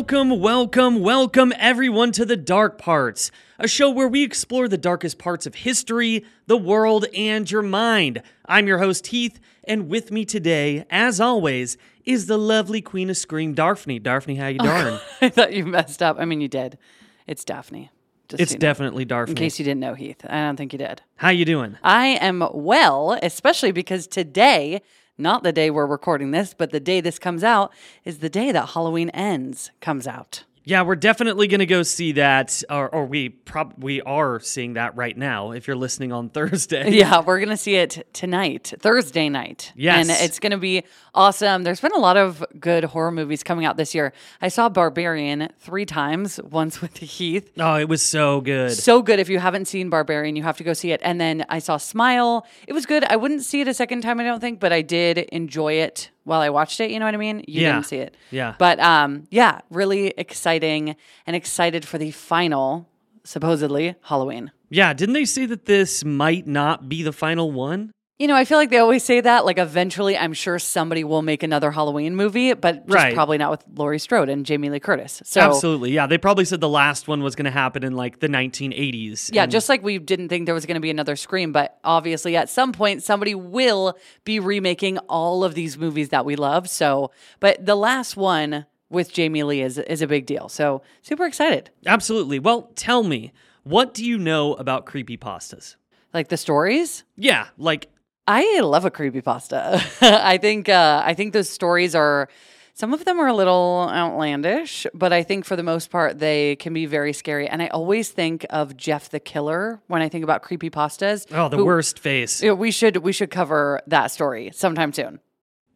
Welcome, 0.00 0.40
welcome, 0.40 1.00
welcome 1.02 1.52
everyone 1.58 2.10
to 2.12 2.24
The 2.24 2.34
Dark 2.34 2.78
Parts, 2.78 3.30
a 3.58 3.68
show 3.68 3.90
where 3.90 4.08
we 4.08 4.22
explore 4.22 4.66
the 4.66 4.78
darkest 4.78 5.18
parts 5.18 5.44
of 5.44 5.56
history, 5.56 6.24
the 6.46 6.56
world, 6.56 7.04
and 7.14 7.48
your 7.48 7.60
mind. 7.60 8.22
I'm 8.46 8.66
your 8.66 8.78
host, 8.78 9.08
Heath, 9.08 9.38
and 9.64 9.90
with 9.90 10.10
me 10.10 10.24
today, 10.24 10.86
as 10.88 11.20
always, 11.20 11.76
is 12.06 12.28
the 12.28 12.38
lovely 12.38 12.80
Queen 12.80 13.10
of 13.10 13.18
Scream, 13.18 13.52
Daphne. 13.52 13.98
Daphne, 13.98 14.36
how 14.36 14.46
you 14.46 14.60
oh, 14.62 14.82
doing? 14.82 15.00
I 15.20 15.28
thought 15.28 15.52
you 15.52 15.66
messed 15.66 16.02
up. 16.02 16.16
I 16.18 16.24
mean, 16.24 16.40
you 16.40 16.48
did. 16.48 16.78
It's 17.26 17.44
Daphne. 17.44 17.90
Just 18.30 18.40
it's 18.40 18.52
so 18.52 18.54
you 18.54 18.56
know. 18.56 18.60
definitely 18.60 19.04
Daphne. 19.04 19.32
In 19.32 19.36
case 19.36 19.58
you 19.58 19.66
didn't 19.66 19.80
know, 19.80 19.92
Heath. 19.92 20.24
I 20.26 20.46
don't 20.46 20.56
think 20.56 20.72
you 20.72 20.78
did. 20.78 21.02
How 21.16 21.28
you 21.28 21.44
doing? 21.44 21.76
I 21.82 22.06
am 22.06 22.48
well, 22.54 23.18
especially 23.22 23.72
because 23.72 24.06
today, 24.06 24.80
not 25.20 25.42
the 25.42 25.52
day 25.52 25.70
we're 25.70 25.86
recording 25.86 26.30
this, 26.30 26.54
but 26.54 26.70
the 26.70 26.80
day 26.80 27.00
this 27.00 27.18
comes 27.18 27.44
out, 27.44 27.72
is 28.04 28.18
the 28.18 28.30
day 28.30 28.52
that 28.52 28.70
Halloween 28.70 29.10
ends 29.10 29.70
comes 29.80 30.06
out. 30.06 30.44
Yeah, 30.64 30.82
we're 30.82 30.96
definitely 30.96 31.48
going 31.48 31.60
to 31.60 31.66
go 31.66 31.82
see 31.82 32.12
that, 32.12 32.62
or, 32.68 32.88
or 32.88 33.06
we 33.06 33.30
prob- 33.30 33.82
we 33.82 34.02
are 34.02 34.40
seeing 34.40 34.74
that 34.74 34.94
right 34.94 35.16
now 35.16 35.52
if 35.52 35.66
you're 35.66 35.76
listening 35.76 36.12
on 36.12 36.28
Thursday. 36.30 36.90
Yeah, 36.90 37.22
we're 37.22 37.38
going 37.38 37.48
to 37.48 37.56
see 37.56 37.76
it 37.76 38.06
tonight, 38.12 38.74
Thursday 38.78 39.28
night. 39.28 39.72
Yes. 39.74 40.08
And 40.08 40.24
it's 40.24 40.38
going 40.38 40.52
to 40.52 40.58
be 40.58 40.84
awesome. 41.14 41.62
There's 41.62 41.80
been 41.80 41.94
a 41.94 41.98
lot 41.98 42.16
of 42.16 42.44
good 42.58 42.84
horror 42.84 43.10
movies 43.10 43.42
coming 43.42 43.64
out 43.64 43.76
this 43.76 43.94
year. 43.94 44.12
I 44.42 44.48
saw 44.48 44.68
Barbarian 44.68 45.48
three 45.58 45.86
times, 45.86 46.38
once 46.42 46.80
with 46.80 46.94
the 46.94 47.06
Heath. 47.20 47.50
Oh, 47.58 47.76
it 47.76 47.88
was 47.88 48.02
so 48.02 48.40
good. 48.40 48.72
So 48.72 49.02
good. 49.02 49.18
If 49.18 49.28
you 49.28 49.38
haven't 49.38 49.64
seen 49.66 49.88
Barbarian, 49.90 50.36
you 50.36 50.42
have 50.42 50.58
to 50.58 50.64
go 50.64 50.72
see 50.74 50.92
it. 50.92 51.00
And 51.02 51.20
then 51.20 51.44
I 51.48 51.58
saw 51.58 51.78
Smile. 51.78 52.46
It 52.66 52.74
was 52.74 52.86
good. 52.86 53.04
I 53.04 53.16
wouldn't 53.16 53.42
see 53.42 53.62
it 53.62 53.68
a 53.68 53.74
second 53.74 54.02
time, 54.02 54.20
I 54.20 54.24
don't 54.24 54.40
think, 54.40 54.60
but 54.60 54.72
I 54.72 54.82
did 54.82 55.18
enjoy 55.18 55.74
it 55.74 56.10
while 56.24 56.40
I 56.40 56.50
watched 56.50 56.80
it. 56.80 56.90
You 56.90 56.98
know 56.98 57.04
what 57.06 57.14
I 57.14 57.18
mean? 57.18 57.44
You 57.48 57.62
Yeah. 57.62 57.72
didn't 57.72 57.86
see 57.86 57.96
it. 57.96 58.16
Yeah. 58.30 58.54
But 58.58 58.78
um, 58.80 59.26
yeah, 59.30 59.60
really 59.70 60.08
exciting 60.16 60.96
and 61.26 61.34
excited 61.36 61.84
for 61.84 61.98
the 61.98 62.10
final, 62.10 62.88
supposedly, 63.24 63.94
Halloween. 64.02 64.50
Yeah, 64.70 64.92
didn't 64.92 65.14
they 65.14 65.24
say 65.24 65.46
that 65.46 65.66
this 65.66 66.04
might 66.04 66.46
not 66.46 66.88
be 66.88 67.02
the 67.02 67.12
final 67.12 67.50
one? 67.50 67.90
You 68.20 68.26
know, 68.26 68.36
I 68.36 68.44
feel 68.44 68.58
like 68.58 68.68
they 68.68 68.76
always 68.76 69.02
say 69.02 69.22
that. 69.22 69.46
Like, 69.46 69.56
eventually, 69.56 70.14
I'm 70.16 70.34
sure 70.34 70.58
somebody 70.58 71.04
will 71.04 71.22
make 71.22 71.42
another 71.42 71.70
Halloween 71.70 72.14
movie, 72.14 72.52
but 72.52 72.86
just 72.86 72.94
Right. 72.94 73.14
probably 73.14 73.38
not 73.38 73.50
with 73.50 73.64
Laurie 73.74 73.98
Strode 73.98 74.28
and 74.28 74.44
Jamie 74.44 74.68
Lee 74.68 74.78
Curtis. 74.78 75.22
So, 75.24 75.40
Absolutely. 75.40 75.92
Yeah, 75.92 76.06
they 76.06 76.18
probably 76.18 76.44
said 76.44 76.60
the 76.60 76.68
last 76.68 77.08
one 77.08 77.22
was 77.22 77.34
going 77.34 77.46
to 77.46 77.50
happen 77.50 77.82
in 77.82 77.96
like 77.96 78.20
the 78.20 78.28
1980s. 78.28 79.30
Yeah, 79.32 79.46
just 79.46 79.70
like 79.70 79.82
we 79.82 79.98
didn't 79.98 80.28
think 80.28 80.44
there 80.44 80.54
was 80.54 80.66
going 80.66 80.74
to 80.74 80.82
be 80.82 80.90
another 80.90 81.16
Scream, 81.16 81.50
but 81.50 81.78
obviously 81.82 82.36
at 82.36 82.50
some 82.50 82.72
point 82.72 83.02
somebody 83.02 83.34
will 83.34 83.96
be 84.24 84.38
remaking 84.38 84.98
all 85.08 85.42
of 85.42 85.54
these 85.54 85.78
movies 85.78 86.10
that 86.10 86.26
we 86.26 86.36
love. 86.36 86.68
So, 86.68 87.12
but 87.40 87.64
the 87.64 87.74
last 87.74 88.18
one 88.18 88.66
with 88.90 89.10
Jamie 89.14 89.44
Lee 89.44 89.62
is 89.62 89.78
is 89.78 90.02
a 90.02 90.06
big 90.06 90.26
deal. 90.26 90.50
So, 90.50 90.82
super 91.00 91.24
excited. 91.24 91.70
Absolutely. 91.86 92.38
Well, 92.38 92.70
tell 92.74 93.02
me, 93.02 93.32
what 93.62 93.94
do 93.94 94.04
you 94.04 94.18
know 94.18 94.52
about 94.56 94.84
creepy 94.84 95.16
pastas? 95.16 95.76
Like 96.12 96.28
the 96.28 96.36
stories, 96.36 97.04
Yeah, 97.16 97.46
like 97.56 97.86
I 98.32 98.60
love 98.60 98.84
a 98.84 98.92
creepypasta. 98.92 99.82
I 100.00 100.38
think 100.38 100.68
uh, 100.68 101.02
I 101.04 101.14
think 101.14 101.32
those 101.32 101.50
stories 101.50 101.96
are 101.96 102.28
some 102.74 102.94
of 102.94 103.04
them 103.04 103.18
are 103.18 103.26
a 103.26 103.34
little 103.34 103.90
outlandish, 103.90 104.86
but 104.94 105.12
I 105.12 105.24
think 105.24 105.44
for 105.44 105.56
the 105.56 105.64
most 105.64 105.90
part 105.90 106.20
they 106.20 106.54
can 106.54 106.72
be 106.72 106.86
very 106.86 107.12
scary. 107.12 107.48
And 107.48 107.60
I 107.60 107.66
always 107.68 108.10
think 108.10 108.46
of 108.50 108.76
Jeff 108.76 109.10
the 109.10 109.18
Killer 109.18 109.80
when 109.88 110.00
I 110.00 110.08
think 110.08 110.22
about 110.22 110.42
creepy 110.42 110.70
pastas. 110.70 111.26
oh, 111.32 111.48
the 111.48 111.56
who- 111.56 111.64
worst 111.64 111.98
face. 111.98 112.40
Yeah, 112.40 112.52
we 112.52 112.70
should 112.70 112.98
we 112.98 113.10
should 113.10 113.32
cover 113.32 113.80
that 113.88 114.12
story 114.12 114.52
sometime 114.54 114.92
soon. 114.92 115.18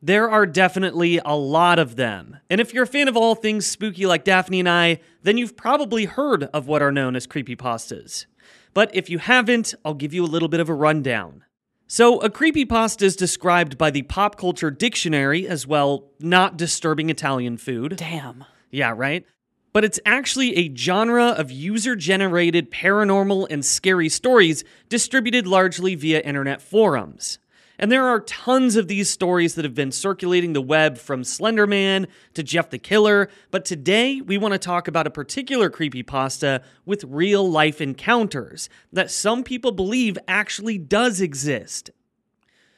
There 0.01 0.31
are 0.31 0.47
definitely 0.47 1.19
a 1.25 1.35
lot 1.35 1.81
of 1.81 1.97
them. 1.97 2.37
And 2.49 2.61
if 2.61 2.73
you're 2.73 2.85
a 2.85 2.87
fan 2.87 3.09
of 3.09 3.17
all 3.17 3.35
things 3.35 3.67
spooky 3.67 4.07
like 4.07 4.23
Daphne 4.23 4.61
and 4.61 4.69
I, 4.69 5.01
then 5.25 5.39
you've 5.39 5.57
probably 5.57 6.05
heard 6.05 6.45
of 6.55 6.69
what 6.69 6.83
are 6.83 6.93
known 6.93 7.17
as 7.17 7.27
creepypastas. 7.27 8.27
But 8.75 8.95
if 8.95 9.11
you 9.11 9.19
haven't, 9.19 9.75
I'll 9.85 9.95
give 9.95 10.15
you 10.15 10.23
a 10.23 10.31
little 10.35 10.49
bit 10.49 10.61
of 10.61 10.69
a 10.69 10.75
rundown. 10.75 11.43
So, 11.87 12.19
a 12.21 12.31
creepypasta 12.31 13.03
is 13.03 13.15
described 13.15 13.77
by 13.77 13.91
the 13.91 14.03
Pop 14.03 14.37
Culture 14.37 14.71
Dictionary 14.71 15.47
as 15.47 15.67
well, 15.67 16.07
not 16.19 16.57
disturbing 16.57 17.11
Italian 17.11 17.59
food. 17.59 17.97
Damn. 17.97 18.45
Yeah, 18.71 18.95
right? 18.97 19.27
But 19.75 19.85
it's 19.85 20.01
actually 20.07 20.57
a 20.57 20.75
genre 20.75 21.27
of 21.27 21.51
user 21.51 21.95
generated 21.95 22.71
paranormal 22.71 23.49
and 23.51 23.65
scary 23.65 24.09
stories 24.09 24.65
distributed 24.89 25.47
largely 25.47 25.95
via 25.95 26.21
internet 26.21 26.63
forums. 26.63 27.39
And 27.79 27.91
there 27.91 28.07
are 28.07 28.21
tons 28.21 28.77
of 28.77 28.87
these 28.87 29.11
stories 29.11 29.55
that 29.55 29.65
have 29.65 29.75
been 29.75 29.91
circulating 29.91 30.53
the 30.53 30.63
web 30.63 30.97
from 30.97 31.23
Slenderman 31.23 32.07
to 32.35 32.43
Jeff 32.43 32.71
the 32.71 32.79
Killer, 32.79 33.29
but 33.51 33.65
today 33.65 34.21
we 34.21 34.39
want 34.39 34.53
to 34.53 34.59
talk 34.59 34.87
about 34.87 35.09
a 35.09 35.11
particular 35.11 35.69
creepypasta 35.69 36.63
with 36.85 37.05
real 37.05 37.49
life 37.49 37.81
encounters 37.81 38.69
that 38.93 39.11
some 39.11 39.43
people 39.43 39.73
believe 39.73 40.17
actually 40.29 40.79
does 40.79 41.21
exist. 41.21 41.91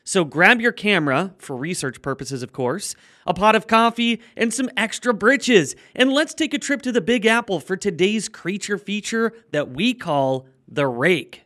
So 0.02 0.24
grab 0.24 0.60
your 0.60 0.72
camera, 0.72 1.34
for 1.36 1.56
research 1.56 2.00
purposes, 2.00 2.42
of 2.42 2.52
course, 2.52 2.94
a 3.26 3.34
pot 3.34 3.56
of 3.56 3.66
coffee, 3.66 4.22
and 4.36 4.54
some 4.54 4.70
extra 4.76 5.12
britches, 5.12 5.74
and 5.94 6.12
let's 6.12 6.32
take 6.32 6.54
a 6.54 6.58
trip 6.58 6.80
to 6.82 6.92
the 6.92 7.00
Big 7.00 7.26
Apple 7.26 7.58
for 7.58 7.76
today's 7.76 8.28
creature 8.28 8.78
feature 8.78 9.32
that 9.50 9.72
we 9.72 9.92
call 9.92 10.46
the 10.68 10.86
Rake. 10.86 11.45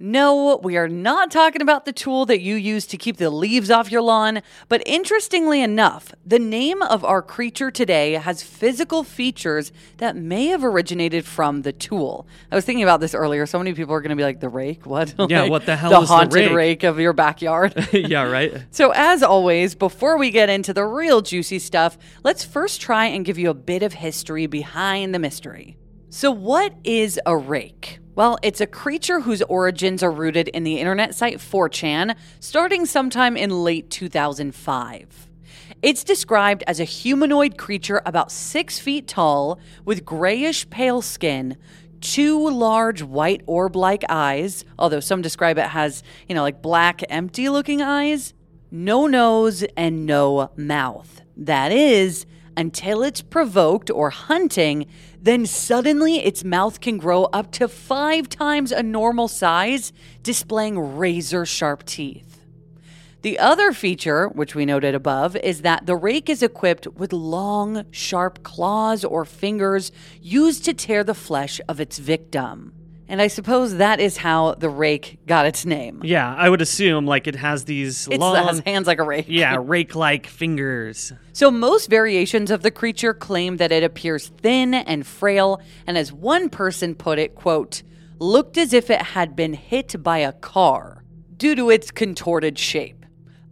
No, 0.00 0.60
we 0.62 0.76
are 0.76 0.86
not 0.86 1.32
talking 1.32 1.60
about 1.60 1.84
the 1.84 1.92
tool 1.92 2.24
that 2.26 2.40
you 2.40 2.54
use 2.54 2.86
to 2.86 2.96
keep 2.96 3.16
the 3.16 3.30
leaves 3.30 3.68
off 3.68 3.90
your 3.90 4.00
lawn. 4.00 4.42
But 4.68 4.80
interestingly 4.86 5.60
enough, 5.60 6.14
the 6.24 6.38
name 6.38 6.82
of 6.82 7.04
our 7.04 7.20
creature 7.20 7.72
today 7.72 8.12
has 8.12 8.40
physical 8.40 9.02
features 9.02 9.72
that 9.96 10.14
may 10.14 10.46
have 10.46 10.62
originated 10.62 11.24
from 11.24 11.62
the 11.62 11.72
tool. 11.72 12.28
I 12.52 12.54
was 12.54 12.64
thinking 12.64 12.84
about 12.84 13.00
this 13.00 13.12
earlier. 13.12 13.44
So 13.44 13.58
many 13.58 13.72
people 13.74 13.92
are 13.92 14.00
going 14.00 14.10
to 14.10 14.16
be 14.16 14.22
like, 14.22 14.38
the 14.38 14.48
rake? 14.48 14.86
What? 14.86 15.14
Yeah, 15.28 15.42
Like, 15.42 15.50
what 15.50 15.66
the 15.66 15.74
hell 15.76 15.90
the 15.90 16.00
is 16.00 16.08
the 16.08 16.14
haunted 16.14 16.34
rake? 16.34 16.52
rake 16.52 16.82
of 16.84 17.00
your 17.00 17.12
backyard? 17.12 17.74
yeah, 17.92 18.22
right? 18.22 18.52
So, 18.70 18.92
as 18.94 19.22
always, 19.24 19.74
before 19.74 20.16
we 20.16 20.30
get 20.30 20.48
into 20.48 20.72
the 20.72 20.84
real 20.84 21.22
juicy 21.22 21.58
stuff, 21.58 21.98
let's 22.22 22.44
first 22.44 22.80
try 22.80 23.06
and 23.06 23.24
give 23.24 23.36
you 23.36 23.50
a 23.50 23.54
bit 23.54 23.82
of 23.82 23.94
history 23.94 24.46
behind 24.46 25.12
the 25.14 25.18
mystery. 25.18 25.76
So, 26.08 26.30
what 26.30 26.74
is 26.84 27.18
a 27.26 27.36
rake? 27.36 27.98
Well, 28.18 28.36
it's 28.42 28.60
a 28.60 28.66
creature 28.66 29.20
whose 29.20 29.42
origins 29.42 30.02
are 30.02 30.10
rooted 30.10 30.48
in 30.48 30.64
the 30.64 30.80
internet 30.80 31.14
site 31.14 31.38
4chan, 31.38 32.16
starting 32.40 32.84
sometime 32.84 33.36
in 33.36 33.62
late 33.62 33.90
2005. 33.90 35.28
It's 35.82 36.02
described 36.02 36.64
as 36.66 36.80
a 36.80 36.84
humanoid 36.84 37.56
creature 37.56 38.02
about 38.04 38.32
six 38.32 38.80
feet 38.80 39.06
tall, 39.06 39.60
with 39.84 40.04
grayish 40.04 40.68
pale 40.68 41.00
skin, 41.00 41.58
two 42.00 42.50
large 42.50 43.04
white 43.04 43.42
orb 43.46 43.76
like 43.76 44.02
eyes, 44.08 44.64
although 44.80 44.98
some 44.98 45.22
describe 45.22 45.56
it 45.56 45.72
as, 45.72 46.02
you 46.28 46.34
know, 46.34 46.42
like 46.42 46.60
black, 46.60 47.04
empty 47.08 47.48
looking 47.48 47.80
eyes, 47.80 48.34
no 48.72 49.06
nose, 49.06 49.62
and 49.76 50.06
no 50.06 50.50
mouth. 50.56 51.22
That 51.36 51.70
is, 51.70 52.26
until 52.58 53.04
it's 53.04 53.22
provoked 53.22 53.88
or 53.88 54.10
hunting, 54.10 54.84
then 55.22 55.46
suddenly 55.46 56.16
its 56.18 56.42
mouth 56.42 56.80
can 56.80 56.98
grow 56.98 57.24
up 57.26 57.52
to 57.52 57.68
five 57.68 58.28
times 58.28 58.72
a 58.72 58.82
normal 58.82 59.28
size, 59.28 59.92
displaying 60.24 60.76
razor 60.98 61.46
sharp 61.46 61.84
teeth. 61.86 62.44
The 63.22 63.38
other 63.38 63.72
feature, 63.72 64.28
which 64.28 64.56
we 64.56 64.66
noted 64.66 64.94
above, 64.94 65.36
is 65.36 65.62
that 65.62 65.86
the 65.86 65.94
rake 65.94 66.28
is 66.28 66.42
equipped 66.42 66.88
with 66.88 67.12
long, 67.12 67.84
sharp 67.92 68.42
claws 68.42 69.04
or 69.04 69.24
fingers 69.24 69.92
used 70.20 70.64
to 70.64 70.74
tear 70.74 71.04
the 71.04 71.14
flesh 71.14 71.60
of 71.68 71.78
its 71.80 71.98
victim. 71.98 72.72
And 73.10 73.22
I 73.22 73.28
suppose 73.28 73.76
that 73.76 74.00
is 74.00 74.18
how 74.18 74.54
the 74.54 74.68
rake 74.68 75.18
got 75.26 75.46
its 75.46 75.64
name. 75.64 76.02
Yeah, 76.04 76.34
I 76.36 76.50
would 76.50 76.60
assume 76.60 77.06
like 77.06 77.26
it 77.26 77.36
has 77.36 77.64
these 77.64 78.06
It's 78.08 78.18
long, 78.18 78.34
that 78.34 78.44
has 78.44 78.60
hands 78.60 78.86
like 78.86 78.98
a 78.98 79.02
rake. 79.02 79.26
yeah, 79.28 79.56
rake-like 79.58 80.26
fingers. 80.26 81.12
So 81.32 81.50
most 81.50 81.88
variations 81.88 82.50
of 82.50 82.60
the 82.62 82.70
creature 82.70 83.14
claim 83.14 83.56
that 83.56 83.72
it 83.72 83.82
appears 83.82 84.28
thin 84.28 84.74
and 84.74 85.06
frail, 85.06 85.60
and 85.86 85.96
as 85.96 86.12
one 86.12 86.50
person 86.50 86.94
put 86.94 87.18
it, 87.18 87.34
quote, 87.34 87.82
looked 88.18 88.58
as 88.58 88.72
if 88.74 88.90
it 88.90 89.00
had 89.00 89.34
been 89.34 89.54
hit 89.54 90.02
by 90.02 90.18
a 90.18 90.32
car 90.32 91.02
due 91.36 91.54
to 91.54 91.70
its 91.70 91.90
contorted 91.90 92.58
shape. 92.58 92.97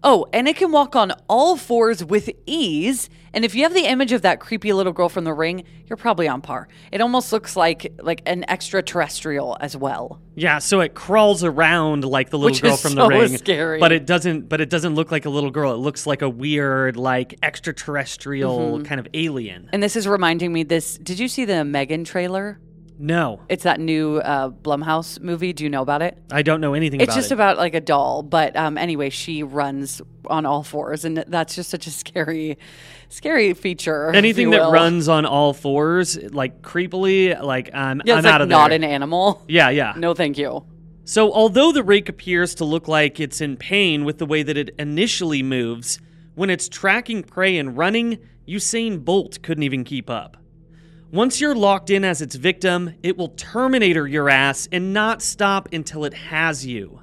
Oh, 0.09 0.27
and 0.33 0.47
it 0.47 0.57
can 0.57 0.71
walk 0.71 0.95
on 0.95 1.13
all 1.29 1.57
fours 1.57 2.05
with 2.05 2.31
ease. 2.47 3.11
And 3.35 3.45
if 3.45 3.55
you 3.57 3.65
have 3.65 3.75
the 3.75 3.85
image 3.85 4.13
of 4.13 4.23
that 4.23 4.41
creepy 4.41 4.73
little 4.73 4.93
girl 4.93 5.09
from 5.11 5.25
the 5.25 5.35
ring, 5.35 5.65
you're 5.87 5.97
probably 5.99 6.27
on 6.29 6.41
par. 6.41 6.69
It 6.93 7.01
almost 7.03 7.33
looks 7.33 7.57
like 7.57 7.93
like 8.01 8.23
an 8.25 8.45
extraterrestrial 8.49 9.57
as 9.61 9.77
well. 9.77 10.21
Yeah, 10.37 10.59
so 10.61 10.81
it 10.81 10.95
crawls 10.95 11.43
around 11.45 12.05
like 12.05 12.31
the 12.31 12.39
little 12.39 12.53
Which 12.53 12.63
girl 12.63 12.77
from 12.77 12.93
so 12.93 13.09
the 13.09 13.09
ring. 13.09 13.37
scary. 13.37 13.79
But 13.81 13.93
it 13.93 14.07
doesn't 14.07 14.49
but 14.49 14.61
it 14.61 14.71
doesn't 14.71 14.95
look 14.95 15.11
like 15.11 15.27
a 15.27 15.31
little 15.31 15.51
girl. 15.51 15.73
It 15.75 15.79
looks 15.79 16.07
like 16.07 16.23
a 16.23 16.29
weird 16.31 16.97
like 16.97 17.35
extraterrestrial 17.43 18.57
Mm-hmm. 18.79 18.85
kind 18.85 19.01
of 19.01 19.09
alien. 19.13 19.69
And 19.73 19.83
this 19.83 19.97
is 19.97 20.07
reminding 20.09 20.53
me 20.53 20.63
this 20.63 20.97
did 20.99 21.19
you 21.19 21.29
see 21.29 21.45
the 21.45 21.53
M3GAN 21.55 22.05
trailer? 22.07 22.59
No. 22.99 23.41
It's 23.49 23.65
that 23.65 23.79
new 23.81 24.17
uh, 24.19 24.51
Blumhouse 24.51 25.21
movie. 25.21 25.53
Do 25.53 25.65
you 25.65 25.71
know 25.71 25.83
about 25.83 26.03
it? 26.03 26.19
I 26.31 26.43
don't 26.43 26.61
know 26.61 26.75
anything 26.75 27.01
It's 27.01 27.09
about 27.13 27.17
just 27.17 27.31
it. 27.31 27.35
about 27.35 27.59
like 27.59 27.75
a 27.75 27.81
doll, 27.81 28.23
but 28.23 28.57
um, 28.57 28.79
anyway, 28.79 29.11
she 29.11 29.43
runs 29.43 30.01
on 30.29 30.47
all 30.47 30.63
fours, 30.63 31.05
and 31.05 31.19
that's 31.29 31.55
just 31.55 31.71
such 31.71 31.87
a 31.87 31.91
scary, 31.91 32.59
scary 33.09 33.53
feature. 33.55 34.11
Anything 34.15 34.51
that 34.51 34.71
runs 34.71 35.09
on 35.09 35.27
all 35.27 35.53
fours, 35.53 36.17
like 36.33 36.63
creepily, 36.63 37.41
like 37.41 37.71
I'm, 37.75 38.01
yeah, 38.05 38.15
I'm 38.15 38.19
it's 38.21 38.27
out 38.27 38.33
like 38.35 38.41
of 38.43 38.49
not 38.49 38.69
there. 38.69 38.77
an 38.77 38.85
animal. 38.85 39.45
yeah, 39.49 39.69
yeah. 39.69 39.93
No, 39.97 40.15
thank 40.15 40.39
you. 40.39 40.65
So, 41.05 41.33
although 41.33 41.71
the 41.71 41.85
rake 41.85 42.09
appears 42.09 42.55
to 42.57 42.65
look 42.65 42.89
like 42.89 43.21
it's 43.21 43.41
in 43.41 43.57
pain 43.57 44.05
with 44.05 44.19
the 44.19 44.27
way 44.27 44.43
that 44.43 44.57
it 44.57 44.75
initially 44.79 45.43
moves, 45.43 46.01
when 46.35 46.51
it's 46.51 46.69
tracking 46.69 47.23
prey 47.23 47.59
and 47.59 47.77
running, 47.77 48.19
Usain 48.49 49.05
Bolt 49.05 49.41
couldn't 49.43 49.63
even 49.63 49.85
keep 49.85 50.11
up. 50.11 50.37
Once 51.17 51.41
you're 51.41 51.55
locked 51.55 51.89
in 51.89 52.05
as 52.05 52.21
its 52.21 52.35
victim, 52.35 52.93
it 53.03 53.17
will 53.17 53.29
terminator 53.29 54.07
your 54.07 54.29
ass 54.29 54.69
and 54.71 54.93
not 54.93 55.23
stop 55.23 55.67
until 55.73 56.05
it 56.05 56.13
has 56.13 56.67
you. 56.67 57.01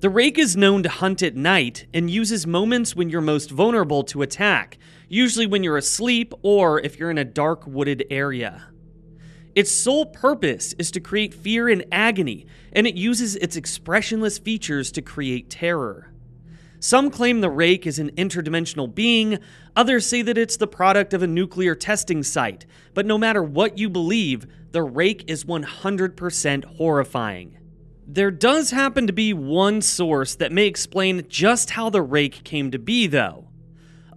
The 0.00 0.10
rake 0.10 0.40
is 0.40 0.56
known 0.56 0.82
to 0.82 0.88
hunt 0.88 1.22
at 1.22 1.36
night 1.36 1.86
and 1.94 2.10
uses 2.10 2.48
moments 2.48 2.96
when 2.96 3.10
you're 3.10 3.20
most 3.20 3.52
vulnerable 3.52 4.02
to 4.02 4.22
attack, 4.22 4.76
usually 5.08 5.46
when 5.46 5.62
you're 5.62 5.76
asleep 5.76 6.34
or 6.42 6.80
if 6.80 6.98
you're 6.98 7.12
in 7.12 7.18
a 7.18 7.24
dark 7.24 7.64
wooded 7.64 8.04
area. 8.10 8.66
Its 9.54 9.70
sole 9.70 10.06
purpose 10.06 10.72
is 10.72 10.90
to 10.90 10.98
create 10.98 11.32
fear 11.32 11.68
and 11.68 11.84
agony, 11.92 12.44
and 12.72 12.88
it 12.88 12.96
uses 12.96 13.36
its 13.36 13.54
expressionless 13.54 14.38
features 14.38 14.90
to 14.90 15.00
create 15.00 15.48
terror. 15.48 16.11
Some 16.82 17.12
claim 17.12 17.42
the 17.42 17.48
rake 17.48 17.86
is 17.86 18.00
an 18.00 18.10
interdimensional 18.16 18.92
being, 18.92 19.38
others 19.76 20.04
say 20.04 20.20
that 20.22 20.36
it's 20.36 20.56
the 20.56 20.66
product 20.66 21.14
of 21.14 21.22
a 21.22 21.28
nuclear 21.28 21.76
testing 21.76 22.24
site, 22.24 22.66
but 22.92 23.06
no 23.06 23.16
matter 23.16 23.40
what 23.40 23.78
you 23.78 23.88
believe, 23.88 24.48
the 24.72 24.82
rake 24.82 25.22
is 25.28 25.44
100% 25.44 26.64
horrifying. 26.64 27.56
There 28.04 28.32
does 28.32 28.72
happen 28.72 29.06
to 29.06 29.12
be 29.12 29.32
one 29.32 29.80
source 29.80 30.34
that 30.34 30.50
may 30.50 30.66
explain 30.66 31.24
just 31.28 31.70
how 31.70 31.88
the 31.88 32.02
rake 32.02 32.42
came 32.42 32.72
to 32.72 32.80
be, 32.80 33.06
though. 33.06 33.46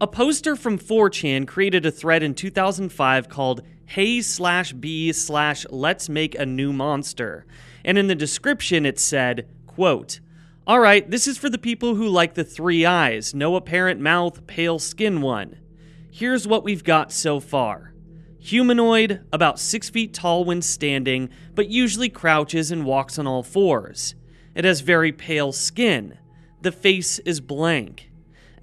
A 0.02 0.08
poster 0.08 0.56
from 0.56 0.80
4chan 0.80 1.48
created 1.48 1.86
a 1.86 1.92
thread 1.92 2.24
in 2.24 2.34
2005 2.34 3.30
called 3.30 3.62
Hey 3.86 4.24
slash 4.24 4.74
B 4.74 5.14
slash 5.14 5.68
Let's 5.70 6.10
Make 6.10 6.34
a 6.34 6.48
New 6.48 6.74
Monster. 6.74 7.46
And 7.84 8.00
in 8.00 8.08
the 8.08 8.16
description 8.16 8.88
it 8.88 8.98
said, 8.98 9.48
quote, 9.68 10.20
Alright, 10.68 11.12
this 11.12 11.28
is 11.28 11.38
for 11.38 11.50
the 11.50 11.58
people 11.58 11.96
who 11.96 12.08
like 12.08 12.34
the 12.34 12.44
three 12.44 12.86
eyes, 12.86 13.36
no 13.36 13.56
apparent 13.56 14.00
mouth, 14.00 14.48
pale 14.48 14.80
skin 14.80 15.22
one. 15.22 15.58
Here's 16.10 16.48
what 16.48 16.64
we've 16.64 16.84
got 16.84 17.12
so 17.12 17.40
far. 17.40 17.94
Humanoid, 18.40 19.26
about 19.32 19.60
six 19.60 19.90
feet 19.90 20.14
tall 20.14 20.44
when 20.44 20.62
standing, 20.62 21.30
but 21.54 21.70
usually 21.70 22.10
crouches 22.10 22.72
and 22.72 22.86
walks 22.86 23.20
on 23.20 23.28
all 23.28 23.44
fours. 23.44 24.16
It 24.56 24.66
has 24.66 24.82
very 24.82 25.12
pale 25.12 25.52
skin. 25.52 26.18
The 26.62 26.72
face 26.72 27.20
is 27.20 27.42
blank 27.42 28.10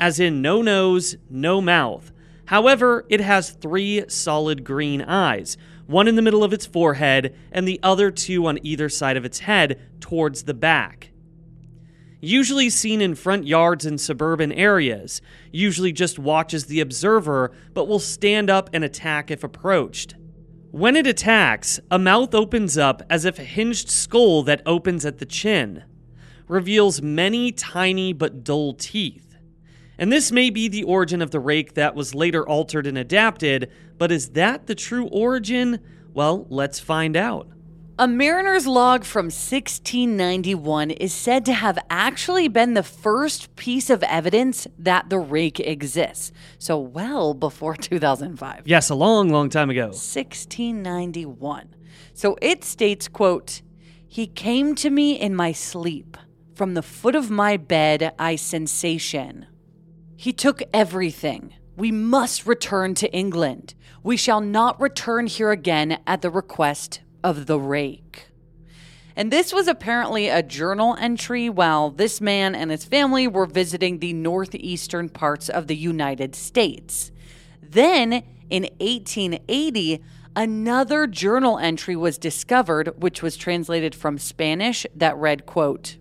as 0.02 0.19
in 0.19 0.43
no 0.43 0.60
nose, 0.60 1.14
no 1.31 1.60
mouth. 1.60 2.10
However, 2.46 3.06
it 3.08 3.20
has 3.20 3.50
three 3.50 4.04
solid 4.08 4.64
green 4.64 5.00
eyes, 5.00 5.56
one 5.87 6.08
in 6.08 6.16
the 6.16 6.22
middle 6.22 6.43
of 6.43 6.52
its 6.52 6.66
forehead 6.66 7.37
and 7.52 7.69
the 7.69 7.78
other 7.84 8.10
two 8.10 8.44
on 8.46 8.58
either 8.66 8.88
side 8.88 9.16
of 9.16 9.25
its 9.25 9.38
head 9.38 9.81
towards 10.00 10.43
the 10.43 10.54
back. 10.54 11.12
Usually 12.25 12.71
seen 12.71 13.01
in 13.01 13.17
front 13.17 13.49
yards 13.49 13.85
in 13.85 13.99
suburban 13.99 14.53
areas, 14.53 15.21
usually 15.51 15.91
just 15.91 16.21
watches 16.21 16.67
the 16.67 16.79
observer 16.79 17.51
but 17.75 17.89
will 17.89 17.99
stand 17.99 18.49
up 18.49 18.71
and 18.73 18.85
attack 18.85 19.33
if 19.33 19.43
approached. 19.43 20.15
When 20.71 20.95
it 20.95 21.05
attacks, 21.05 21.81
a 21.91 21.99
mouth 21.99 22.33
opens 22.33 22.79
up 22.79 23.03
as 23.11 23.25
if 23.25 23.41
a 23.41 23.45
hinged 23.45 23.91
skull 23.91 24.45
that 24.45 24.63
opens 24.65 25.05
at 25.05 25.19
the 25.19 25.27
chin, 25.27 25.83
reveals 26.47 27.03
many 27.03 27.51
tiny 27.51 28.13
but 28.13 28.45
dull 28.45 28.75
teeth. 28.75 29.35
And 29.99 30.13
this 30.13 30.31
may 30.31 30.49
be 30.49 30.69
the 30.69 30.85
origin 30.85 31.23
of 31.23 31.33
the 31.33 31.41
rake 31.41 31.75
that 31.75 31.97
was 31.97 32.15
later 32.15 32.49
altered 32.49 32.87
and 32.87 32.97
adapted, 32.97 33.69
but 33.99 34.13
is 34.13 34.31
that 34.31 34.69
the 34.69 34.77
true 34.77 35.09
origin? 35.09 35.81
Well, 36.15 36.47
let's 36.49 36.79
find 36.79 37.17
out. 37.17 37.49
A 37.99 38.09
mariner's 38.09 38.67
log 38.67 39.05
from 39.05 39.27
1691 39.27 40.93
is 40.93 41.12
said 41.12 41.44
to 41.44 41.53
have 41.53 41.79
actually 41.91 42.49
been 42.49 42.73
the 42.73 42.83
first 42.83 43.55
piece 43.55 43.91
of 43.91 44.03
evidence 44.05 44.67
that 44.79 45.11
the 45.11 45.19
rake 45.19 45.61
exists. 45.61 46.33
So, 46.59 46.79
well 46.79 47.35
before 47.35 47.77
2005. 47.81 48.62
Yes, 48.65 48.89
a 48.89 48.94
long, 48.94 49.29
long 49.29 49.50
time 49.50 49.69
ago. 49.69 49.89
1691. 49.89 51.75
So 52.15 52.39
it 52.41 52.65
states, 52.65 53.09
quote, 53.09 53.61
He 54.09 54.27
came 54.27 54.75
to 54.77 54.88
me 54.88 55.21
in 55.21 55.37
my 55.37 55.53
sleep. 55.53 56.17
From 56.55 56.73
the 56.73 56.83
foot 56.83 57.15
of 57.15 57.31
my 57.31 57.59
bed, 57.59 58.15
I 58.19 58.37
sensation. 58.37 59.45
He 60.17 60.33
took 60.33 60.62
everything. 60.73 61.53
We 61.77 61.93
must 61.93 62.47
return 62.47 62.95
to 62.95 63.12
England. 63.12 63.75
We 64.02 64.16
shall 64.16 64.40
not 64.40 64.81
return 64.81 65.26
here 65.26 65.50
again 65.50 65.99
at 66.07 66.23
the 66.23 66.31
request 66.31 67.02
of 67.23 67.47
the 67.47 67.59
rake. 67.59 68.29
And 69.14 69.31
this 69.31 69.52
was 69.52 69.69
apparently 69.69 70.29
a 70.29 70.43
journal 70.43 70.97
entry 70.99 71.50
while 71.50 71.91
this 71.91 72.21
man 72.21 72.55
and 72.55 72.71
his 72.71 72.85
family 72.85 73.29
were 73.29 73.47
visiting 73.47 73.99
the 73.99 74.12
northeastern 74.12 75.09
parts 75.09 75.49
of 75.49 75.67
the 75.67 75.76
United 75.76 76.35
States. 76.35 77.12
Then, 77.62 78.23
in 78.49 78.62
1880, 78.81 80.02
another 80.35 81.07
journal 81.07 81.59
entry 81.59 81.97
was 81.97 82.17
discovered, 82.17 82.95
which 83.02 83.23
was 83.23 83.37
translated 83.37 83.95
from 83.95 84.19
Spanish 84.19 84.87
that 84.95 85.17
read, 85.17 85.45
quote, 85.45 85.99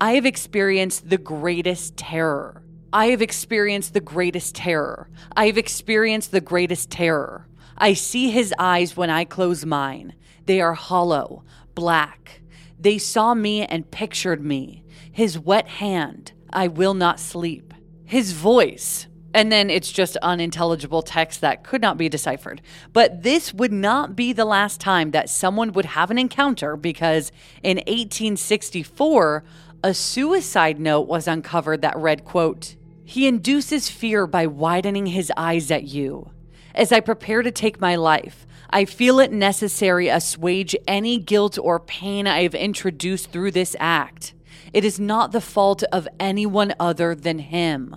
I 0.00 0.14
have 0.14 0.26
experienced 0.26 1.10
the 1.10 1.18
greatest 1.18 1.96
terror. 1.96 2.62
I 2.92 3.06
have 3.06 3.22
experienced 3.22 3.94
the 3.94 4.00
greatest 4.00 4.54
terror. 4.54 5.08
I 5.36 5.46
have 5.46 5.56
experienced 5.56 6.30
the 6.30 6.40
greatest 6.40 6.90
terror. 6.90 7.46
I 7.78 7.94
see 7.94 8.30
his 8.30 8.52
eyes 8.58 8.96
when 8.96 9.10
I 9.10 9.24
close 9.24 9.64
mine. 9.64 10.14
They 10.46 10.60
are 10.60 10.74
hollow, 10.74 11.44
black. 11.74 12.40
They 12.78 12.98
saw 12.98 13.34
me 13.34 13.64
and 13.64 13.90
pictured 13.90 14.44
me. 14.44 14.84
His 15.10 15.38
wet 15.38 15.68
hand, 15.68 16.32
I 16.52 16.68
will 16.68 16.94
not 16.94 17.20
sleep. 17.20 17.74
His 18.04 18.32
voice, 18.32 19.06
and 19.34 19.50
then 19.50 19.70
it's 19.70 19.90
just 19.90 20.16
unintelligible 20.18 21.02
text 21.02 21.40
that 21.40 21.64
could 21.64 21.80
not 21.80 21.96
be 21.96 22.08
deciphered. 22.08 22.60
But 22.92 23.22
this 23.22 23.54
would 23.54 23.72
not 23.72 24.14
be 24.14 24.32
the 24.32 24.44
last 24.44 24.80
time 24.80 25.12
that 25.12 25.30
someone 25.30 25.72
would 25.72 25.86
have 25.86 26.10
an 26.10 26.18
encounter 26.18 26.76
because 26.76 27.32
in 27.62 27.78
1864, 27.78 29.44
a 29.84 29.94
suicide 29.94 30.78
note 30.78 31.08
was 31.08 31.26
uncovered 31.26 31.82
that 31.82 31.96
read, 31.96 32.24
quote, 32.24 32.76
He 33.04 33.26
induces 33.26 33.88
fear 33.88 34.26
by 34.26 34.46
widening 34.46 35.06
his 35.06 35.32
eyes 35.36 35.70
at 35.70 35.84
you. 35.84 36.30
As 36.74 36.92
I 36.92 37.00
prepare 37.00 37.42
to 37.42 37.50
take 37.50 37.80
my 37.80 37.96
life, 37.96 38.46
I 38.74 38.86
feel 38.86 39.20
it 39.20 39.30
necessary 39.30 40.08
assuage 40.08 40.74
any 40.88 41.18
guilt 41.18 41.58
or 41.58 41.78
pain 41.78 42.26
I 42.26 42.42
have 42.42 42.54
introduced 42.54 43.30
through 43.30 43.50
this 43.50 43.76
act. 43.78 44.32
It 44.72 44.82
is 44.82 44.98
not 44.98 45.32
the 45.32 45.42
fault 45.42 45.82
of 45.92 46.08
anyone 46.18 46.72
other 46.80 47.14
than 47.14 47.38
him. 47.38 47.96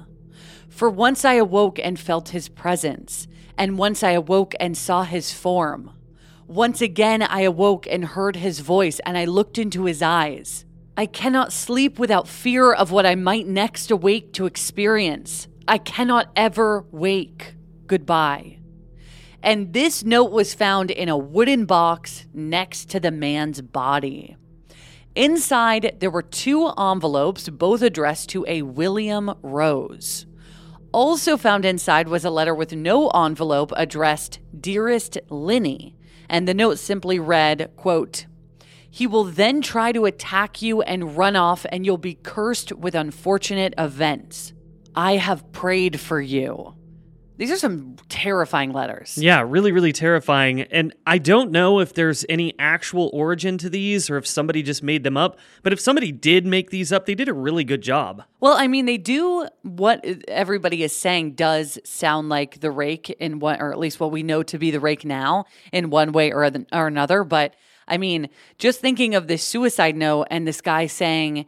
For 0.68 0.90
once 0.90 1.24
I 1.24 1.36
awoke 1.36 1.80
and 1.80 1.98
felt 1.98 2.30
his 2.30 2.50
presence, 2.50 3.26
and 3.58 3.78
once 3.78 4.04
I 4.04 4.12
awoke 4.12 4.54
and 4.60 4.78
saw 4.78 5.04
his 5.04 5.32
form. 5.32 5.92
Once 6.46 6.82
again 6.82 7.22
I 7.22 7.42
awoke 7.42 7.88
and 7.90 8.04
heard 8.04 8.36
his 8.36 8.60
voice, 8.60 9.00
and 9.06 9.18
I 9.18 9.24
looked 9.24 9.58
into 9.58 9.86
his 9.86 10.02
eyes. 10.02 10.66
I 10.98 11.06
cannot 11.06 11.54
sleep 11.54 11.98
without 11.98 12.28
fear 12.28 12.74
of 12.74 12.92
what 12.92 13.06
I 13.06 13.16
might 13.16 13.48
next 13.48 13.92
awake 13.92 14.34
to 14.34 14.46
experience. 14.46 15.48
I 15.70 15.78
cannot 15.78 16.32
ever 16.36 16.86
wake. 16.92 17.56
Goodbye. 17.88 18.58
And 19.46 19.74
this 19.74 20.04
note 20.04 20.32
was 20.32 20.56
found 20.56 20.90
in 20.90 21.08
a 21.08 21.16
wooden 21.16 21.66
box 21.66 22.26
next 22.34 22.90
to 22.90 23.00
the 23.00 23.12
man's 23.12 23.62
body. 23.62 24.38
Inside, 25.14 25.98
there 26.00 26.10
were 26.10 26.24
two 26.24 26.70
envelopes, 26.70 27.48
both 27.50 27.84
addressed 27.84 28.28
to 28.30 28.44
a 28.48 28.64
William 28.64 29.36
Rose. 29.44 30.26
Also 30.92 31.38
found 31.38 31.64
inside 31.64 32.08
was 32.08 32.26
a 32.26 32.32
letter 32.32 32.56
with 32.56 32.74
no 32.74 33.10
envelope 33.10 33.72
addressed 33.76 34.40
Dearest 34.60 35.20
Linny, 35.30 35.96
and 36.28 36.48
the 36.48 36.56
note 36.56 36.80
simply 36.80 37.20
read, 37.20 37.70
quote, 37.76 38.26
He 38.90 39.06
will 39.06 39.26
then 39.26 39.62
try 39.62 39.92
to 39.92 40.06
attack 40.06 40.64
you 40.64 40.82
and 40.82 41.16
run 41.16 41.36
off, 41.36 41.68
and 41.72 41.86
you'll 41.86 42.00
be 42.00 42.16
cursed 42.16 42.72
with 42.72 42.96
unfortunate 42.96 43.76
events. 43.78 44.54
I 44.96 45.18
have 45.18 45.52
prayed 45.52 46.00
for 46.00 46.20
you. 46.20 46.75
These 47.38 47.52
are 47.52 47.58
some 47.58 47.98
terrifying 48.08 48.72
letters. 48.72 49.18
Yeah, 49.18 49.44
really, 49.46 49.72
really 49.72 49.92
terrifying. 49.92 50.62
And 50.62 50.94
I 51.06 51.18
don't 51.18 51.52
know 51.52 51.80
if 51.80 51.94
there's 51.94 52.26
any 52.30 52.54
actual 52.58 53.10
origin 53.14 53.58
to 53.58 53.70
these 53.70 54.10
or 54.10 54.18
if 54.18 54.26
somebody 54.26 54.64
just 54.64 54.82
made 54.82 55.04
them 55.04 55.18
up. 55.18 55.38
But 55.62 55.74
if 55.74 55.80
somebody 55.80 56.12
did 56.12 56.46
make 56.46 56.70
these 56.70 56.94
up, 56.94 57.06
they 57.06 57.16
did 57.16 57.28
a 57.28 57.34
really 57.34 57.66
good 57.66 57.82
job. 57.82 58.24
Well, 58.40 58.56
I 58.58 58.68
mean, 58.68 58.86
they 58.86 58.98
do 58.98 59.48
what 59.64 60.06
everybody 60.28 60.84
is 60.84 60.96
saying 60.96 61.34
does 61.34 61.78
sound 61.84 62.30
like 62.30 62.62
the 62.62 62.72
rake 62.72 63.10
in 63.10 63.40
one, 63.40 63.62
or 63.62 63.72
at 63.72 63.80
least 63.80 64.00
what 64.00 64.12
we 64.12 64.24
know 64.24 64.42
to 64.44 64.58
be 64.58 64.72
the 64.72 64.80
rake 64.80 65.04
now 65.04 65.46
in 65.74 65.90
one 65.90 66.14
way 66.14 66.32
or, 66.32 66.50
or 66.72 66.88
another. 66.88 67.24
But 67.26 67.54
I 67.88 67.98
mean, 67.98 68.30
just 68.58 68.80
thinking 68.80 69.14
of 69.14 69.28
this 69.28 69.44
suicide 69.44 69.96
note 69.96 70.28
and 70.32 70.48
this 70.48 70.62
guy 70.62 70.88
saying, 70.88 71.46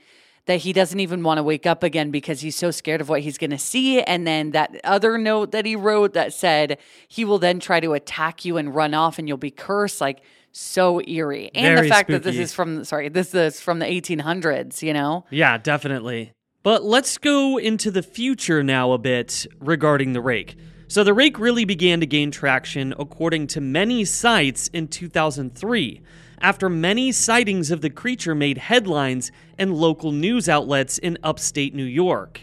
that 0.47 0.57
he 0.61 0.73
doesn't 0.73 0.99
even 0.99 1.23
want 1.23 1.37
to 1.37 1.43
wake 1.43 1.65
up 1.65 1.83
again 1.83 2.09
because 2.09 2.41
he's 2.41 2.55
so 2.55 2.71
scared 2.71 3.01
of 3.01 3.09
what 3.09 3.21
he's 3.21 3.37
going 3.37 3.51
to 3.51 3.57
see. 3.57 4.01
And 4.01 4.25
then 4.25 4.51
that 4.51 4.79
other 4.83 5.17
note 5.17 5.51
that 5.51 5.65
he 5.65 5.75
wrote 5.75 6.13
that 6.13 6.33
said 6.33 6.79
he 7.07 7.23
will 7.23 7.37
then 7.37 7.59
try 7.59 7.79
to 7.79 7.93
attack 7.93 8.45
you 8.45 8.57
and 8.57 8.73
run 8.73 8.93
off 8.93 9.19
and 9.19 9.27
you'll 9.27 9.37
be 9.37 9.51
cursed. 9.51 10.01
Like, 10.01 10.21
so 10.53 11.01
eerie. 11.01 11.51
And 11.53 11.75
Very 11.75 11.87
the 11.87 11.93
fact 11.93 12.07
spooky. 12.07 12.13
that 12.13 12.23
this 12.23 12.37
is 12.37 12.53
from, 12.53 12.83
sorry, 12.85 13.09
this 13.09 13.35
is 13.35 13.59
from 13.61 13.79
the 13.79 13.85
1800s, 13.85 14.81
you 14.81 14.93
know? 14.93 15.25
Yeah, 15.29 15.57
definitely. 15.57 16.31
But 16.63 16.83
let's 16.83 17.17
go 17.17 17.57
into 17.57 17.91
the 17.91 18.01
future 18.01 18.63
now 18.63 18.93
a 18.93 18.97
bit 18.97 19.45
regarding 19.59 20.13
the 20.13 20.21
rake. 20.21 20.55
So, 20.89 21.03
the 21.03 21.13
rake 21.13 21.37
really 21.37 21.65
began 21.65 21.99
to 21.99 22.05
gain 22.05 22.31
traction, 22.31 22.93
according 22.97 23.47
to 23.47 23.61
many 23.61 24.05
sites, 24.05 24.69
in 24.69 24.87
2003 24.87 26.01
after 26.39 26.69
many 26.69 27.11
sightings 27.11 27.71
of 27.71 27.81
the 27.81 27.89
creature 27.89 28.35
made 28.35 28.57
headlines 28.57 29.31
in 29.57 29.73
local 29.73 30.11
news 30.11 30.47
outlets 30.47 30.97
in 30.97 31.17
upstate 31.23 31.73
New 31.73 31.83
York. 31.83 32.41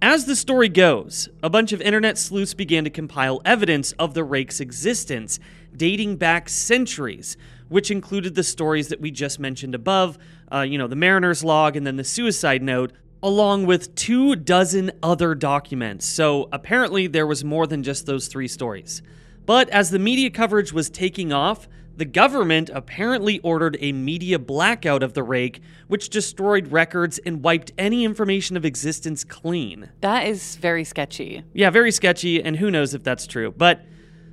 As 0.00 0.26
the 0.26 0.36
story 0.36 0.68
goes, 0.68 1.28
a 1.42 1.50
bunch 1.50 1.72
of 1.72 1.80
internet 1.80 2.18
sleuths 2.18 2.54
began 2.54 2.84
to 2.84 2.90
compile 2.90 3.42
evidence 3.44 3.92
of 3.92 4.14
the 4.14 4.22
rake's 4.22 4.60
existence, 4.60 5.40
dating 5.76 6.16
back 6.16 6.48
centuries, 6.48 7.36
which 7.68 7.90
included 7.90 8.36
the 8.36 8.44
stories 8.44 8.88
that 8.88 9.00
we 9.00 9.10
just 9.10 9.40
mentioned 9.40 9.74
above, 9.74 10.16
uh, 10.52 10.60
you 10.60 10.78
know, 10.78 10.86
the 10.86 10.94
mariner's 10.94 11.42
log 11.42 11.76
and 11.76 11.84
then 11.84 11.96
the 11.96 12.04
suicide 12.04 12.62
note, 12.62 12.92
along 13.24 13.66
with 13.66 13.92
two 13.96 14.36
dozen 14.36 14.92
other 15.02 15.34
documents. 15.34 16.06
So 16.06 16.48
apparently 16.52 17.08
there 17.08 17.26
was 17.26 17.42
more 17.42 17.66
than 17.66 17.82
just 17.82 18.06
those 18.06 18.28
three 18.28 18.48
stories. 18.48 19.02
But 19.46 19.68
as 19.70 19.90
the 19.90 19.98
media 19.98 20.30
coverage 20.30 20.72
was 20.72 20.90
taking 20.90 21.32
off, 21.32 21.68
the 21.98 22.04
government 22.04 22.70
apparently 22.72 23.40
ordered 23.40 23.76
a 23.80 23.90
media 23.90 24.38
blackout 24.38 25.02
of 25.02 25.14
the 25.14 25.22
rake, 25.24 25.60
which 25.88 26.10
destroyed 26.10 26.68
records 26.68 27.18
and 27.26 27.42
wiped 27.42 27.72
any 27.76 28.04
information 28.04 28.56
of 28.56 28.64
existence 28.64 29.24
clean. 29.24 29.90
That 30.00 30.28
is 30.28 30.54
very 30.54 30.84
sketchy. 30.84 31.42
Yeah, 31.52 31.70
very 31.70 31.90
sketchy, 31.90 32.40
and 32.40 32.56
who 32.56 32.70
knows 32.70 32.94
if 32.94 33.02
that's 33.02 33.26
true. 33.26 33.50
But 33.50 33.84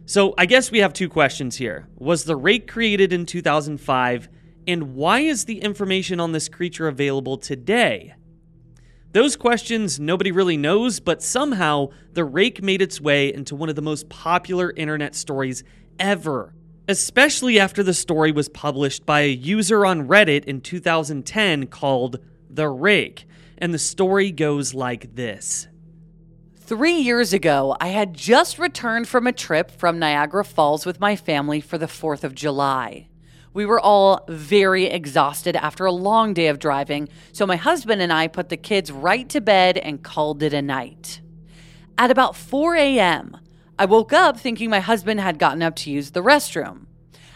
so 0.06 0.36
I 0.38 0.46
guess 0.46 0.70
we 0.70 0.78
have 0.80 0.94
two 0.94 1.10
questions 1.10 1.56
here. 1.56 1.88
Was 1.98 2.26
the 2.26 2.36
rake 2.36 2.68
created 2.68 3.12
in 3.12 3.26
2005? 3.26 4.30
And 4.68 4.94
why 4.94 5.22
is 5.22 5.46
the 5.46 5.60
information 5.60 6.20
on 6.20 6.34
this 6.34 6.48
creature 6.48 6.88
available 6.88 7.36
today? 7.36 8.14
Those 9.14 9.36
questions 9.36 10.00
nobody 10.00 10.32
really 10.32 10.58
knows, 10.58 11.00
but 11.00 11.24
somehow 11.24 11.88
the 12.14 12.26
rake 12.26 12.62
made 12.62 12.84
its 12.84 13.02
way 13.02 13.34
into 13.34 13.56
one 13.56 13.70
of 13.70 13.76
the 13.76 13.82
most 13.82 14.08
popular 14.08 14.72
internet 14.76 15.16
stories 15.16 15.64
ever 15.98 16.54
especially 16.88 17.60
after 17.60 17.84
the 17.84 17.94
story 17.94 18.32
was 18.32 18.50
published 18.50 19.06
by 19.06 19.22
a 19.22 19.32
user 19.32 19.86
on 19.86 20.08
Reddit 20.08 20.46
in 20.46 20.62
2010 20.62 21.68
called 21.68 22.20
The 22.50 22.68
Rake. 22.68 23.26
And 23.58 23.74
the 23.74 23.80
story 23.80 24.32
goes 24.32 24.74
like 24.74 25.16
this. 25.16 25.68
Three 26.58 26.98
years 26.98 27.32
ago, 27.32 27.78
I 27.80 27.90
had 27.90 28.14
just 28.14 28.58
returned 28.58 29.08
from 29.08 29.28
a 29.28 29.32
trip 29.32 29.70
from 29.70 30.00
Niagara 30.00 30.44
Falls 30.44 30.86
with 30.86 31.00
my 31.00 31.16
family 31.16 31.62
for 31.62 31.78
the 31.78 31.86
4th 31.86 32.24
of 32.24 32.34
July. 32.34 33.08
We 33.54 33.66
were 33.66 33.80
all 33.80 34.26
very 34.28 34.86
exhausted 34.86 35.56
after 35.56 35.86
a 35.86 35.92
long 35.92 36.34
day 36.34 36.48
of 36.48 36.60
driving, 36.60 37.08
so 37.32 37.46
my 37.46 37.56
husband 37.56 38.02
and 38.02 38.12
I 38.12 38.28
put 38.28 38.50
the 38.50 38.58
kids 38.58 38.92
right 38.92 39.30
to 39.30 39.40
bed 39.40 39.78
and 39.78 40.04
called 40.04 40.44
it 40.44 40.54
a 40.54 40.62
night. 40.62 41.22
At 41.98 42.12
about 42.12 42.36
4 42.36 42.76
a.m., 42.76 43.38
I 43.78 43.86
woke 43.86 44.14
up 44.14 44.40
thinking 44.40 44.70
my 44.70 44.80
husband 44.80 45.20
had 45.20 45.38
gotten 45.38 45.62
up 45.62 45.76
to 45.78 45.92
use 45.92 46.12
the 46.12 46.24
restroom. 46.24 46.86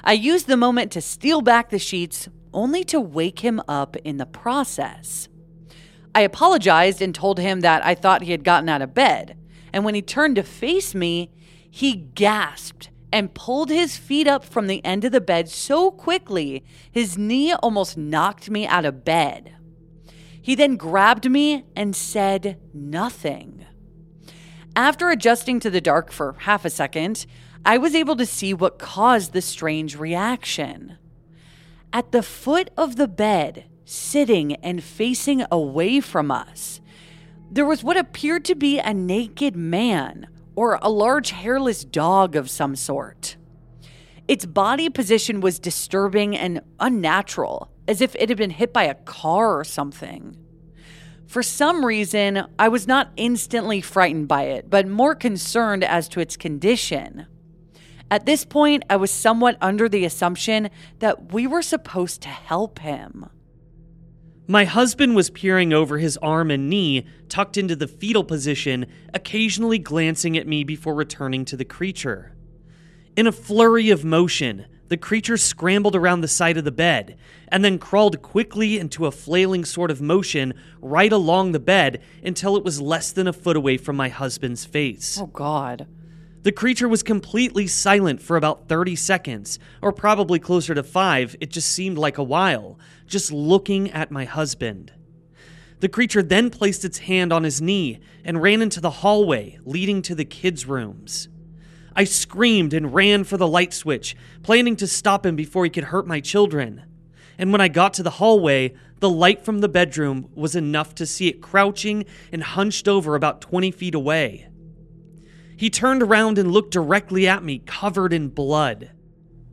I 0.04 0.14
used 0.14 0.48
the 0.48 0.56
moment 0.56 0.92
to 0.94 1.02
steal 1.02 1.42
back 1.42 1.70
the 1.70 1.80
sheets, 1.80 2.30
only 2.54 2.84
to 2.86 3.02
wake 3.02 3.40
him 3.40 3.62
up 3.68 3.98
in 3.98 4.18
the 4.18 4.26
process. 4.26 5.28
I 6.16 6.22
apologized 6.22 7.02
and 7.02 7.14
told 7.14 7.40
him 7.40 7.60
that 7.60 7.86
I 7.86 7.94
thought 7.94 8.24
he 8.24 8.32
had 8.32 8.46
gotten 8.46 8.70
out 8.70 8.82
of 8.82 8.94
bed, 8.94 9.38
and 9.74 9.84
when 9.84 9.96
he 9.96 10.02
turned 10.02 10.38
to 10.38 10.44
face 10.44 10.96
me, 10.96 11.30
he 11.70 11.94
gasped 11.96 12.90
and 13.12 13.34
pulled 13.34 13.70
his 13.70 13.98
feet 13.98 14.28
up 14.28 14.46
from 14.46 14.68
the 14.68 14.84
end 14.86 15.04
of 15.04 15.12
the 15.12 15.22
bed 15.22 15.50
so 15.50 15.92
quickly 15.92 16.64
his 16.92 17.18
knee 17.18 17.54
almost 17.54 17.98
knocked 17.98 18.50
me 18.50 18.66
out 18.66 18.86
of 18.86 19.04
bed. 19.04 19.56
He 20.42 20.56
then 20.56 20.78
grabbed 20.78 21.30
me 21.30 21.66
and 21.76 21.96
said 21.96 22.58
nothing. 22.74 23.66
After 24.80 25.10
adjusting 25.10 25.60
to 25.60 25.70
the 25.70 25.82
dark 25.82 26.10
for 26.10 26.38
half 26.40 26.64
a 26.64 26.70
second, 26.70 27.26
I 27.66 27.78
was 27.78 27.94
able 27.94 28.16
to 28.16 28.26
see 28.26 28.54
what 28.54 28.80
caused 28.80 29.34
the 29.34 29.42
strange 29.42 29.98
reaction. 29.98 30.98
At 31.92 32.14
the 32.14 32.24
foot 32.24 32.70
of 32.78 32.96
the 32.96 33.10
bed, 33.10 33.66
sitting 33.84 34.56
and 34.64 34.82
facing 34.82 35.44
away 35.52 36.00
from 36.00 36.32
us, 36.32 36.80
there 37.52 37.66
was 37.66 37.84
what 37.84 37.98
appeared 37.98 38.46
to 38.46 38.56
be 38.56 38.80
a 38.80 38.94
naked 38.94 39.54
man 39.54 40.30
or 40.56 40.80
a 40.82 40.88
large 40.88 41.32
hairless 41.32 41.84
dog 41.84 42.38
of 42.38 42.50
some 42.50 42.78
sort. 42.78 43.36
Its 44.30 44.46
body 44.46 44.90
position 44.90 45.42
was 45.42 45.60
disturbing 45.60 46.38
and 46.38 46.62
unnatural, 46.80 47.70
as 47.86 48.00
if 48.00 48.16
it 48.16 48.30
had 48.30 48.38
been 48.38 48.52
hit 48.52 48.72
by 48.72 48.84
a 48.84 48.96
car 48.96 49.60
or 49.60 49.66
something. 49.66 50.38
For 51.30 51.44
some 51.44 51.86
reason, 51.86 52.44
I 52.58 52.70
was 52.70 52.88
not 52.88 53.12
instantly 53.16 53.82
frightened 53.82 54.28
by 54.28 54.46
it, 54.46 54.68
but 54.68 54.88
more 54.88 55.14
concerned 55.14 55.84
as 55.84 56.10
to 56.10 56.20
its 56.20 56.36
condition. 56.36 57.28
At 58.10 58.26
this 58.26 58.44
point, 58.44 58.84
I 58.90 58.96
was 58.96 59.12
somewhat 59.12 59.56
under 59.62 59.88
the 59.88 60.06
assumption 60.06 60.72
that 60.98 61.32
we 61.32 61.46
were 61.46 61.62
supposed 61.62 62.22
to 62.22 62.30
help 62.30 62.80
him. 62.80 63.30
My 64.48 64.66
husband 64.66 65.16
was 65.16 65.30
peering 65.30 65.72
over 65.72 66.00
his 66.00 66.18
arm 66.18 66.50
and 66.50 66.68
knee, 66.68 67.06
tucked 67.28 67.58
into 67.58 67.76
the 67.76 67.88
fetal 67.88 68.24
position, 68.24 68.88
occasionally 69.14 69.78
glancing 69.78 70.36
at 70.36 70.48
me 70.48 70.64
before 70.64 70.96
returning 70.96 71.46
to 71.46 71.56
the 71.56 71.64
creature. 71.64 72.36
In 73.16 73.28
a 73.28 73.32
flurry 73.32 73.92
of 73.92 74.04
motion, 74.04 74.66
the 74.90 74.98
creature 74.98 75.38
scrambled 75.38 75.96
around 75.96 76.22
the 76.22 76.28
side 76.28 76.58
of 76.58 76.66
the 76.66 76.72
bed 76.72 77.18
and 77.48 77.64
then 77.64 77.78
crawled 77.78 78.22
quickly 78.22 78.78
into 78.78 79.06
a 79.06 79.12
flailing 79.12 79.64
sort 79.64 79.92
of 79.92 80.02
motion 80.02 80.54
right 80.82 81.14
along 81.14 81.52
the 81.52 81.60
bed 81.60 82.02
until 82.24 82.58
it 82.58 82.64
was 82.64 82.82
less 82.82 83.12
than 83.12 83.28
a 83.28 83.34
foot 83.34 83.56
away 83.56 83.78
from 83.78 83.96
my 83.96 84.10
husband's 84.10 84.66
face. 84.66 85.20
Oh, 85.22 85.28
God. 85.28 85.88
The 86.42 86.52
creature 86.52 86.88
was 86.88 87.04
completely 87.04 87.68
silent 87.68 88.22
for 88.22 88.36
about 88.36 88.68
30 88.68 88.96
seconds, 88.96 89.60
or 89.82 89.92
probably 89.92 90.40
closer 90.40 90.74
to 90.74 90.84
five, 90.84 91.36
it 91.40 91.50
just 91.52 91.72
seemed 91.72 91.98
like 91.98 92.18
a 92.18 92.24
while, 92.24 92.80
just 93.06 93.32
looking 93.32 93.92
at 93.92 94.10
my 94.10 94.26
husband. 94.26 94.92
The 95.82 95.90
creature 95.90 96.24
then 96.24 96.50
placed 96.50 96.84
its 96.84 97.00
hand 97.00 97.32
on 97.32 97.44
his 97.44 97.62
knee 97.62 98.00
and 98.24 98.42
ran 98.42 98.62
into 98.62 98.82
the 98.82 98.90
hallway 98.90 99.60
leading 99.66 100.02
to 100.04 100.16
the 100.16 100.26
kids' 100.26 100.66
rooms. 100.66 101.30
I 102.00 102.06
screamed 102.06 102.74
and 102.74 102.94
ran 102.94 103.26
for 103.26 103.36
the 103.36 103.46
light 103.46 103.74
switch, 103.74 104.16
planning 104.42 104.78
to 104.78 104.88
stop 104.88 105.26
him 105.26 105.36
before 105.36 105.66
he 105.66 105.70
could 105.70 105.84
hurt 105.84 106.08
my 106.08 106.22
children. 106.22 106.86
And 107.38 107.52
when 107.52 107.60
I 107.60 107.68
got 107.68 107.94
to 107.96 108.04
the 108.04 108.10
hallway, 108.10 108.74
the 109.02 109.10
light 109.10 109.44
from 109.44 109.60
the 109.60 109.68
bedroom 109.68 110.30
was 110.34 110.56
enough 110.56 110.96
to 110.96 111.06
see 111.06 111.28
it 111.28 111.42
crouching 111.42 112.06
and 112.32 112.42
hunched 112.42 112.88
over 112.88 113.16
about 113.16 113.42
20 113.42 113.72
feet 113.72 113.96
away. 113.96 114.48
He 115.58 115.70
turned 115.70 116.02
around 116.02 116.38
and 116.38 116.54
looked 116.54 116.72
directly 116.72 117.28
at 117.28 117.44
me, 117.44 117.60
covered 117.66 118.14
in 118.14 118.30
blood. 118.30 118.92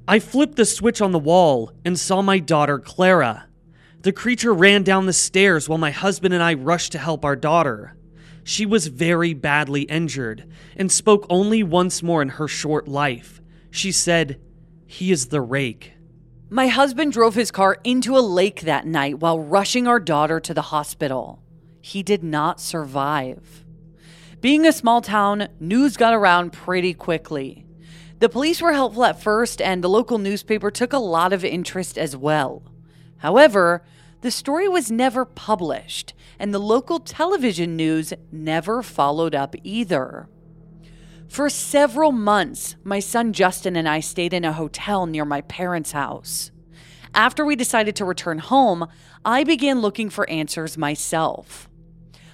I 0.07 0.21
flipped 0.21 0.55
the 0.55 0.65
switch 0.65 1.00
on 1.00 1.11
the 1.11 1.19
wall 1.19 1.73
and 1.85 1.99
saw 1.99 2.23
my 2.23 2.38
daughter, 2.38 2.79
Clara. 2.79 3.49
The 4.03 4.12
creature 4.12 4.55
ran 4.55 4.85
down 4.85 5.07
the 5.07 5.12
stairs 5.12 5.69
while 5.69 5.79
my 5.79 5.91
husband 5.91 6.33
and 6.33 6.45
I 6.45 6.55
rushed 6.55 6.93
to 6.93 6.99
help 6.99 7.25
our 7.25 7.35
daughter. 7.35 7.97
She 8.49 8.65
was 8.65 8.87
very 8.87 9.35
badly 9.35 9.83
injured 9.83 10.49
and 10.76 10.93
spoke 10.93 11.26
only 11.29 11.65
once 11.65 12.00
more 12.00 12.23
in 12.23 12.29
her 12.29 12.47
short 12.47 12.87
life. 12.87 13.43
She 13.73 13.91
said, 13.91 14.41
He 14.87 15.11
is 15.11 15.26
the 15.26 15.41
rake. 15.41 15.95
My 16.49 16.69
husband 16.69 17.12
drove 17.12 17.35
his 17.35 17.50
car 17.50 17.79
into 17.83 18.17
a 18.17 18.21
lake 18.21 18.61
that 18.61 18.87
night 18.87 19.19
while 19.19 19.41
rushing 19.41 19.88
our 19.88 19.99
daughter 19.99 20.38
to 20.38 20.55
the 20.55 20.62
hospital. 20.62 21.43
He 21.81 22.05
did 22.05 22.23
not 22.23 22.61
survive. 22.61 23.65
Being 24.41 24.65
a 24.65 24.73
small 24.73 25.00
town, 25.00 25.49
news 25.59 25.97
got 25.97 26.15
around 26.15 26.53
pretty 26.53 26.95
quickly. 26.95 27.67
The 28.21 28.29
police 28.29 28.62
were 28.62 28.75
helpful 28.75 29.07
at 29.07 29.21
first, 29.21 29.61
and 29.61 29.83
the 29.83 29.88
local 29.88 30.19
newspaper 30.19 30.71
took 30.71 30.93
a 30.93 30.99
lot 30.99 31.33
of 31.33 31.45
interest 31.45 31.99
as 31.99 32.17
well. 32.17 32.62
However, 33.17 33.83
the 34.21 34.31
story 34.31 34.69
was 34.69 34.88
never 34.88 35.25
published, 35.25 36.15
and 36.38 36.52
the 36.52 36.59
local 36.59 37.00
television 37.00 37.76
news 37.76 38.12
never 38.31 38.83
followed 38.83 39.35
up 39.35 39.55
either. 39.62 40.28
For 41.28 41.50
several 41.50 42.12
months, 42.12 42.76
my 42.85 43.00
son 43.00 43.33
Justin 43.33 43.76
and 43.76 43.88
I 43.88 44.00
stayed 44.00 44.33
in 44.33 44.45
a 44.45 44.52
hotel 44.52 45.07
near 45.07 45.25
my 45.25 45.40
parents' 45.43 45.93
house. 45.93 46.50
After 47.14 47.45
we 47.45 47.57
decided 47.57 47.97
to 47.97 48.05
return 48.05 48.38
home, 48.38 48.87
I 49.25 49.43
began 49.43 49.81
looking 49.81 50.11
for 50.11 50.28
answers 50.28 50.78
myself. 50.78 51.69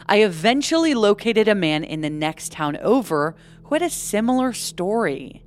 I 0.07 0.23
eventually 0.23 0.95
located 0.95 1.49
a 1.49 1.55
man 1.55 1.85
in 1.85 2.01
the 2.01 2.11
next 2.11 2.53
town 2.53 2.77
over 2.79 3.37
who 3.65 3.75
had 3.75 3.83
a 3.83 3.91
similar 3.91 4.53
story. 4.53 5.45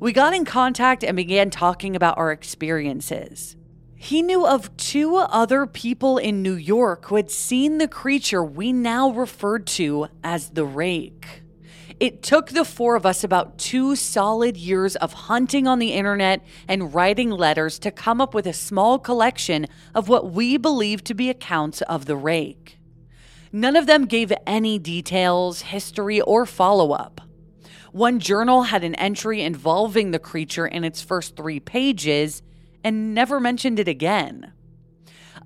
We 0.00 0.12
got 0.12 0.34
in 0.34 0.44
contact 0.44 1.04
and 1.04 1.16
began 1.16 1.50
talking 1.50 1.94
about 1.94 2.18
our 2.18 2.32
experiences. 2.32 3.56
He 4.04 4.20
knew 4.20 4.46
of 4.46 4.76
two 4.76 5.16
other 5.16 5.64
people 5.64 6.18
in 6.18 6.42
New 6.42 6.56
York 6.56 7.06
who 7.06 7.16
had 7.16 7.30
seen 7.30 7.78
the 7.78 7.88
creature 7.88 8.44
we 8.44 8.70
now 8.70 9.08
referred 9.08 9.66
to 9.68 10.08
as 10.22 10.50
the 10.50 10.66
rake. 10.66 11.42
It 11.98 12.22
took 12.22 12.50
the 12.50 12.66
four 12.66 12.96
of 12.96 13.06
us 13.06 13.24
about 13.24 13.56
two 13.56 13.96
solid 13.96 14.58
years 14.58 14.94
of 14.96 15.14
hunting 15.14 15.66
on 15.66 15.78
the 15.78 15.94
internet 15.94 16.44
and 16.68 16.92
writing 16.92 17.30
letters 17.30 17.78
to 17.78 17.90
come 17.90 18.20
up 18.20 18.34
with 18.34 18.46
a 18.46 18.52
small 18.52 18.98
collection 18.98 19.66
of 19.94 20.06
what 20.06 20.32
we 20.32 20.58
believe 20.58 21.02
to 21.04 21.14
be 21.14 21.30
accounts 21.30 21.80
of 21.80 22.04
the 22.04 22.16
rake. 22.16 22.76
None 23.52 23.74
of 23.74 23.86
them 23.86 24.04
gave 24.04 24.30
any 24.46 24.78
details, 24.78 25.62
history, 25.62 26.20
or 26.20 26.44
follow 26.44 26.92
up. 26.92 27.22
One 27.90 28.20
journal 28.20 28.64
had 28.64 28.84
an 28.84 28.96
entry 28.96 29.40
involving 29.40 30.10
the 30.10 30.18
creature 30.18 30.66
in 30.66 30.84
its 30.84 31.00
first 31.00 31.36
three 31.36 31.58
pages 31.58 32.42
and 32.84 33.14
never 33.14 33.40
mentioned 33.40 33.80
it 33.80 33.88
again. 33.88 34.52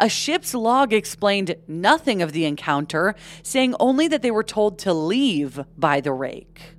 A 0.00 0.08
ship's 0.08 0.54
log 0.54 0.92
explained 0.92 1.56
nothing 1.66 2.20
of 2.20 2.32
the 2.32 2.44
encounter, 2.44 3.14
saying 3.42 3.74
only 3.80 4.06
that 4.08 4.22
they 4.22 4.30
were 4.30 4.44
told 4.44 4.78
to 4.80 4.92
leave 4.92 5.60
by 5.76 6.00
the 6.00 6.12
rake. 6.12 6.76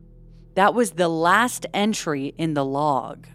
That 0.56 0.74
was 0.74 0.92
the 0.92 1.10
last 1.10 1.66
entry 1.74 2.34
in 2.38 2.54
the 2.54 2.66
log. 2.66 3.28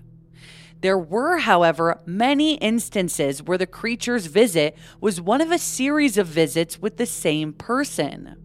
There 0.81 0.99
were, 0.99 1.38
however, 1.38 2.00
many 2.04 2.57
instances 2.57 3.43
where 3.43 3.57
the 3.57 3.66
creature's 3.66 4.26
visit 4.26 4.76
was 5.00 5.21
one 5.21 5.40
of 5.40 5.50
a 5.50 5.59
series 5.59 6.19
of 6.19 6.26
visits 6.26 6.78
with 6.78 6.99
the 6.99 7.07
same 7.07 7.54
person. 7.54 8.37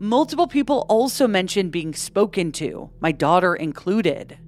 Multiple 0.00 0.48
people 0.48 0.84
also 0.88 1.28
mentioned 1.28 1.70
being 1.70 1.94
spoken 1.94 2.50
to, 2.52 2.90
my 2.98 3.12
daughter 3.12 3.54
included. 3.54 4.38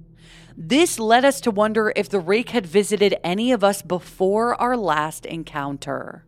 This 0.57 0.99
led 0.99 1.25
us 1.25 1.41
to 1.41 1.51
wonder 1.51 1.91
if 1.95 2.07
the 2.07 2.19
rake 2.19 2.51
had 2.51 2.65
visited 2.65 3.15
any 3.23 3.51
of 3.51 3.63
us 3.63 3.81
before 3.81 4.59
our 4.61 4.77
last 4.77 5.25
encounter. 5.25 6.25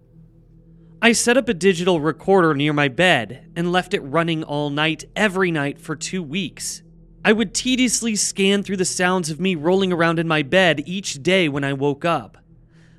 I 1.02 1.12
set 1.12 1.38
up 1.38 1.48
a 1.48 1.54
digital 1.54 2.02
recorder 2.02 2.54
near 2.54 2.74
my 2.74 2.88
bed 2.88 3.52
and 3.56 3.72
left 3.72 3.94
it 3.94 4.02
running 4.02 4.44
all 4.44 4.70
night, 4.70 5.06
every 5.16 5.52
night 5.52 5.80
for 5.80 5.96
two 5.96 6.24
weeks. 6.24 6.82
I 7.24 7.34
would 7.34 7.54
tediously 7.54 8.16
scan 8.16 8.64
through 8.64 8.78
the 8.78 8.86
sounds 8.86 9.30
of 9.30 9.40
me 9.40 9.56
rolling 9.56 9.94
around 9.94 10.18
in 10.18 10.28
my 10.28 10.44
bed 10.44 10.84
each 10.86 11.22
day 11.22 11.50
when 11.50 11.64
I 11.64 11.74
woke 11.74 12.06
up. 12.06 12.38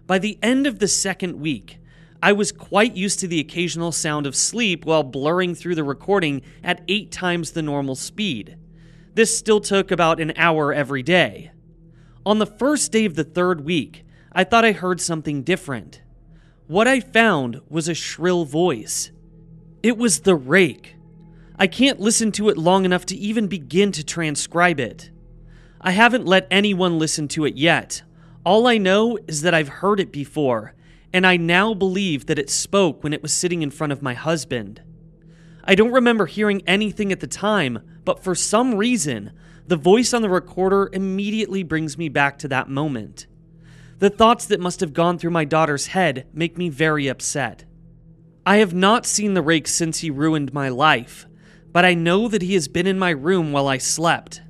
By 0.07 0.19
the 0.19 0.39
end 0.43 0.67
of 0.67 0.79
the 0.79 0.89
second 0.89 1.41
week, 1.41 1.79
I 2.23 2.33
was 2.33 2.53
quite 2.53 2.97
used 2.97 3.21
to 3.21 3.27
the 3.27 3.41
occasional 3.41 3.93
sound 3.93 4.27
of 4.27 4.37
sleep 4.37 4.85
while 4.85 5.03
blurring 5.03 5.55
through 5.55 5.77
the 5.77 5.85
recording 5.85 6.43
at 6.63 6.83
eight 6.89 7.11
times 7.11 7.53
the 7.53 7.63
normal 7.63 7.95
speed. 7.95 8.58
This 9.19 9.37
still 9.37 9.59
took 9.61 9.91
about 9.91 10.21
an 10.21 10.33
hour 10.37 10.73
every 10.73 11.03
day. 11.03 11.51
On 12.25 12.39
the 12.39 12.47
first 12.47 12.93
day 12.93 13.05
of 13.05 13.17
the 13.17 13.25
third 13.25 13.65
week, 13.65 14.05
I 14.31 14.45
thought 14.45 14.65
I 14.65 14.71
heard 14.71 15.01
something 15.01 15.43
different. 15.43 16.03
What 16.69 16.87
I 16.87 17.01
found 17.01 17.61
was 17.69 17.89
a 17.89 17.95
shrill 17.95 18.45
voice. 18.45 19.11
It 19.83 19.99
was 19.99 20.21
the 20.21 20.37
rake. 20.37 20.95
I 21.59 21.67
can't 21.67 21.99
listen 21.99 22.31
to 22.31 22.49
it 22.49 22.57
long 22.57 22.85
enough 22.85 23.07
to 23.07 23.17
even 23.17 23.49
begin 23.49 23.91
to 23.91 24.05
transcribe 24.05 24.79
it. 24.79 25.11
I 25.81 25.91
haven't 25.91 26.25
let 26.25 26.47
anyone 26.49 27.01
listen 27.01 27.27
to 27.27 27.45
it 27.45 27.57
yet. 27.57 28.05
All 28.47 28.69
I 28.69 28.79
know 28.79 29.19
is 29.27 29.43
that 29.43 29.53
I've 29.53 29.81
heard 29.83 29.99
it 29.99 30.13
before, 30.13 30.77
and 31.13 31.27
I 31.27 31.37
now 31.37 31.75
believe 31.75 32.27
that 32.27 32.39
it 32.39 32.51
spoke 32.51 33.03
when 33.03 33.13
it 33.13 33.23
was 33.23 33.33
sitting 33.33 33.63
in 33.63 33.73
front 33.73 33.93
of 33.93 34.01
my 34.01 34.15
husband. 34.15 34.81
I 35.65 35.75
don't 35.75 35.91
remember 35.91 36.27
hearing 36.27 36.63
anything 36.69 37.11
at 37.11 37.19
the 37.19 37.27
time, 37.27 37.81
but 38.09 38.25
for 38.25 38.35
some 38.35 38.75
reason, 38.75 39.35
the 39.67 39.77
voice 39.77 40.15
on 40.15 40.23
the 40.23 40.31
recorder 40.31 40.89
immediately 40.95 41.63
brings 41.63 41.99
me 41.99 42.09
back 42.09 42.39
to 42.39 42.49
that 42.49 42.67
moment. 42.67 43.27
The 43.99 44.09
thoughts 44.09 44.47
that 44.47 44.61
must 44.61 44.81
have 44.81 44.95
gone 44.95 45.19
through 45.19 45.33
my 45.33 45.45
daughter's 45.45 45.89
head 45.89 46.27
make 46.33 46.57
me 46.57 46.71
very 46.71 47.07
upset. 47.07 47.67
I 48.47 48.57
have 48.57 48.73
not 48.73 49.05
seen 49.05 49.35
the 49.35 49.43
rake 49.43 49.69
since 49.69 49.99
he 49.99 50.11
ruined 50.11 50.55
my 50.55 50.71
life, 50.71 51.27
but 51.71 51.85
I 51.85 51.93
know 51.93 52.29
that 52.29 52.41
he 52.41 52.55
has 52.55 52.67
been 52.67 52.87
in 52.87 52.99
my 52.99 53.11
room 53.11 53.53
while 53.53 53.69
I 53.69 53.77
slept. 53.77 54.41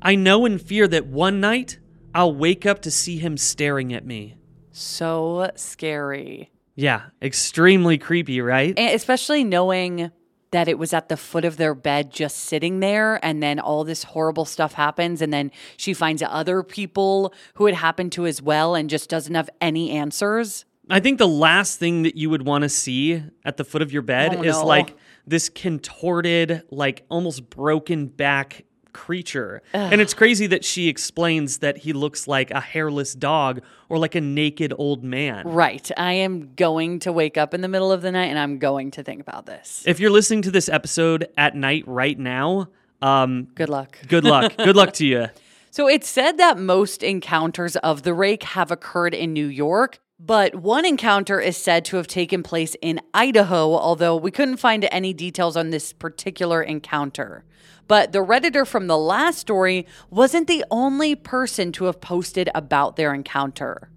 I 0.00 0.14
know 0.14 0.46
and 0.46 0.58
fear 0.58 0.88
that 0.88 1.04
one 1.04 1.40
night 1.40 1.78
I'll 2.14 2.34
wake 2.34 2.64
up 2.64 2.80
to 2.80 2.90
see 2.90 3.18
him 3.18 3.36
staring 3.36 3.92
at 3.92 4.06
me. 4.06 4.38
So 4.72 5.50
scary. 5.56 6.52
Yeah, 6.74 7.02
extremely 7.20 7.98
creepy, 7.98 8.40
right? 8.40 8.72
And 8.78 8.94
especially 8.94 9.44
knowing 9.44 10.10
that 10.54 10.68
it 10.68 10.78
was 10.78 10.92
at 10.92 11.08
the 11.08 11.16
foot 11.16 11.44
of 11.44 11.56
their 11.56 11.74
bed 11.74 12.12
just 12.12 12.36
sitting 12.38 12.78
there 12.78 13.18
and 13.24 13.42
then 13.42 13.58
all 13.58 13.82
this 13.82 14.04
horrible 14.04 14.44
stuff 14.44 14.74
happens 14.74 15.20
and 15.20 15.32
then 15.32 15.50
she 15.76 15.92
finds 15.92 16.22
other 16.22 16.62
people 16.62 17.34
who 17.54 17.66
it 17.66 17.74
happened 17.74 18.12
to 18.12 18.24
as 18.24 18.40
well 18.40 18.76
and 18.76 18.88
just 18.88 19.10
doesn't 19.10 19.34
have 19.34 19.50
any 19.60 19.90
answers. 19.90 20.64
I 20.88 21.00
think 21.00 21.18
the 21.18 21.26
last 21.26 21.80
thing 21.80 22.04
that 22.04 22.14
you 22.14 22.30
would 22.30 22.46
want 22.46 22.62
to 22.62 22.68
see 22.68 23.20
at 23.44 23.56
the 23.56 23.64
foot 23.64 23.82
of 23.82 23.92
your 23.92 24.02
bed 24.02 24.36
Oh, 24.36 24.42
is 24.42 24.54
no. 24.56 24.64
like 24.64 24.94
this 25.26 25.48
contorted, 25.48 26.62
like 26.70 27.04
almost 27.08 27.50
broken 27.50 28.06
back 28.06 28.64
creature. 28.94 29.60
And 29.74 30.00
it's 30.00 30.14
crazy 30.14 30.46
that 30.46 30.64
she 30.64 30.88
explains 30.88 31.58
that 31.58 31.76
he 31.78 31.92
looks 31.92 32.26
like 32.26 32.50
a 32.50 32.60
hairless 32.60 33.12
dog 33.14 33.60
or 33.90 33.98
like 33.98 34.14
a 34.14 34.20
naked 34.22 34.72
old 34.78 35.04
man. 35.04 35.46
Right. 35.46 35.90
I 35.98 36.14
am 36.14 36.54
going 36.54 37.00
to 37.00 37.12
wake 37.12 37.36
up 37.36 37.52
in 37.52 37.60
the 37.60 37.68
middle 37.68 37.92
of 37.92 38.00
the 38.00 38.10
night 38.10 38.26
and 38.26 38.38
I'm 38.38 38.58
going 38.58 38.90
to 38.92 39.02
think 39.02 39.20
about 39.20 39.44
this. 39.44 39.82
If 39.86 40.00
you're 40.00 40.10
listening 40.10 40.40
to 40.42 40.50
this 40.50 40.70
episode 40.70 41.28
at 41.36 41.54
night 41.54 41.84
right 41.86 42.18
now, 42.18 42.68
um, 43.02 43.48
Good 43.54 43.68
luck. 43.68 43.98
good 44.08 44.24
luck. 44.24 44.56
good 44.56 44.76
luck 44.76 44.94
to 44.94 45.06
you. 45.06 45.26
So 45.70 45.88
it's 45.88 46.08
said 46.08 46.38
that 46.38 46.56
most 46.56 47.02
encounters 47.02 47.74
of 47.76 48.04
the 48.04 48.14
rake 48.14 48.44
have 48.44 48.70
occurred 48.70 49.12
in 49.12 49.32
New 49.32 49.48
York, 49.48 49.98
but 50.26 50.54
one 50.54 50.86
encounter 50.86 51.38
is 51.38 51.54
said 51.54 51.84
to 51.84 51.96
have 51.96 52.06
taken 52.06 52.42
place 52.42 52.74
in 52.80 53.00
Idaho, 53.12 53.74
although 53.74 54.16
we 54.16 54.30
couldn't 54.30 54.56
find 54.56 54.88
any 54.90 55.12
details 55.12 55.54
on 55.54 55.68
this 55.68 55.92
particular 55.92 56.62
encounter. 56.62 57.44
But 57.88 58.12
the 58.12 58.24
Redditor 58.24 58.66
from 58.66 58.86
the 58.86 58.96
last 58.96 59.38
story 59.38 59.86
wasn't 60.08 60.46
the 60.46 60.64
only 60.70 61.14
person 61.14 61.72
to 61.72 61.84
have 61.84 62.00
posted 62.00 62.48
about 62.54 62.96
their 62.96 63.12
encounter. 63.12 63.90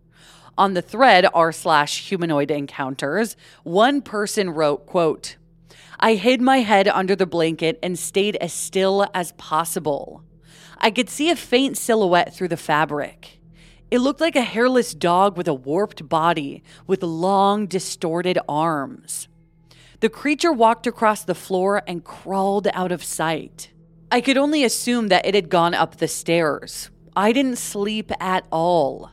On 0.58 0.74
the 0.74 0.82
thread 0.82 1.26
r 1.34 1.54
slash 1.54 2.10
humanoid 2.10 2.52
encounters, 2.52 3.38
one 3.64 4.02
person 4.02 4.50
wrote, 4.50 4.86
quote, 4.86 5.38
I 5.98 6.16
hid 6.16 6.42
my 6.42 6.58
head 6.58 6.90
under 6.90 7.16
the 7.16 7.26
blanket 7.26 7.80
and 7.82 7.98
stayed 7.98 8.36
as 8.38 8.52
still 8.52 9.08
as 9.14 9.32
possible. 9.34 10.24
I 10.78 10.92
could 10.92 11.10
see 11.10 11.30
a 11.30 11.38
faint 11.38 11.78
silhouette 11.78 12.36
through 12.36 12.50
the 12.50 12.58
fabric. 12.58 13.37
It 13.90 14.00
looked 14.00 14.20
like 14.20 14.36
a 14.36 14.42
hairless 14.42 14.94
dog 14.94 15.38
with 15.38 15.48
a 15.48 15.54
warped 15.54 16.10
body, 16.10 16.62
with 16.86 17.04
long, 17.04 17.68
distorted 17.68 18.38
arms. 18.50 19.30
The 20.02 20.10
creature 20.10 20.52
walked 20.52 20.86
across 20.86 21.24
the 21.24 21.34
floor 21.34 21.82
and 21.88 22.04
crawled 22.04 22.68
out 22.74 22.92
of 22.92 23.04
sight. 23.04 23.72
I 24.12 24.20
could 24.20 24.38
only 24.38 24.64
assume 24.64 25.08
that 25.08 25.26
it 25.26 25.36
had 25.36 25.50
gone 25.50 25.74
up 25.74 25.98
the 25.98 26.08
stairs. 26.08 26.90
I 27.16 27.32
didn't 27.32 27.58
sleep 27.58 28.12
at 28.20 28.46
all. 28.52 29.12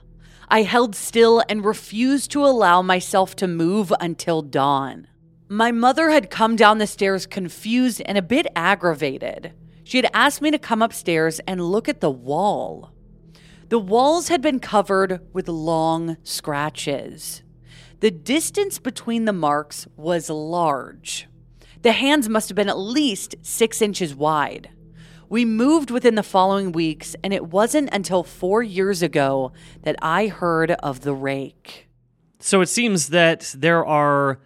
I 0.48 0.62
held 0.62 0.94
still 0.94 1.42
and 1.48 1.64
refused 1.64 2.30
to 2.32 2.44
allow 2.44 2.82
myself 2.82 3.34
to 3.36 3.48
move 3.48 3.92
until 4.00 4.42
dawn. 4.42 5.06
My 5.48 5.70
mother 5.70 6.10
had 6.10 6.30
come 6.30 6.56
down 6.56 6.78
the 6.78 6.86
stairs 6.86 7.26
confused 7.26 8.02
and 8.04 8.18
a 8.18 8.22
bit 8.22 8.46
aggravated. 8.56 9.52
She 9.84 9.98
had 9.98 10.10
asked 10.12 10.42
me 10.42 10.50
to 10.50 10.58
come 10.58 10.82
upstairs 10.82 11.40
and 11.46 11.62
look 11.64 11.88
at 11.88 12.00
the 12.00 12.10
wall. 12.10 12.93
The 13.68 13.78
walls 13.78 14.28
had 14.28 14.42
been 14.42 14.60
covered 14.60 15.20
with 15.32 15.48
long 15.48 16.18
scratches. 16.22 17.42
The 18.00 18.10
distance 18.10 18.78
between 18.78 19.24
the 19.24 19.32
marks 19.32 19.86
was 19.96 20.28
large. 20.28 21.26
The 21.80 21.92
hands 21.92 22.28
must 22.28 22.50
have 22.50 22.56
been 22.56 22.68
at 22.68 22.78
least 22.78 23.36
six 23.40 23.80
inches 23.80 24.14
wide. 24.14 24.68
We 25.30 25.46
moved 25.46 25.90
within 25.90 26.14
the 26.14 26.22
following 26.22 26.72
weeks, 26.72 27.16
and 27.24 27.32
it 27.32 27.46
wasn't 27.46 27.88
until 27.90 28.22
four 28.22 28.62
years 28.62 29.02
ago 29.02 29.52
that 29.82 29.96
I 30.02 30.26
heard 30.26 30.72
of 30.72 31.00
the 31.00 31.14
rake. 31.14 31.88
So 32.40 32.60
it 32.60 32.68
seems 32.68 33.08
that 33.08 33.54
there 33.56 33.84
are, 33.84 34.40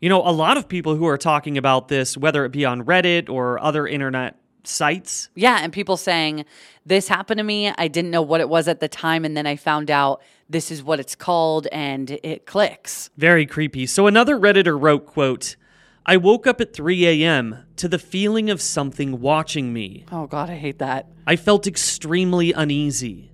you 0.00 0.08
know, 0.08 0.22
a 0.26 0.32
lot 0.32 0.56
of 0.56 0.66
people 0.66 0.96
who 0.96 1.06
are 1.06 1.18
talking 1.18 1.58
about 1.58 1.88
this, 1.88 2.16
whether 2.16 2.46
it 2.46 2.52
be 2.52 2.64
on 2.64 2.84
Reddit 2.84 3.28
or 3.28 3.62
other 3.62 3.86
internet 3.86 4.41
sites. 4.64 5.28
Yeah, 5.34 5.58
and 5.62 5.72
people 5.72 5.96
saying, 5.96 6.44
This 6.86 7.08
happened 7.08 7.38
to 7.38 7.44
me. 7.44 7.72
I 7.76 7.88
didn't 7.88 8.10
know 8.10 8.22
what 8.22 8.40
it 8.40 8.48
was 8.48 8.68
at 8.68 8.80
the 8.80 8.88
time. 8.88 9.24
And 9.24 9.36
then 9.36 9.46
I 9.46 9.56
found 9.56 9.90
out 9.90 10.22
this 10.48 10.70
is 10.70 10.82
what 10.82 11.00
it's 11.00 11.14
called 11.14 11.66
and 11.68 12.10
it 12.22 12.46
clicks. 12.46 13.10
Very 13.16 13.46
creepy. 13.46 13.86
So 13.86 14.06
another 14.06 14.38
Redditor 14.38 14.80
wrote, 14.80 15.06
quote, 15.06 15.56
I 16.04 16.16
woke 16.16 16.48
up 16.48 16.60
at 16.60 16.74
3 16.74 17.06
a.m. 17.06 17.64
to 17.76 17.88
the 17.88 17.98
feeling 17.98 18.50
of 18.50 18.60
something 18.60 19.20
watching 19.20 19.72
me. 19.72 20.04
Oh, 20.10 20.26
God, 20.26 20.50
I 20.50 20.56
hate 20.56 20.80
that. 20.80 21.06
I 21.28 21.36
felt 21.36 21.66
extremely 21.66 22.52
uneasy. 22.52 23.30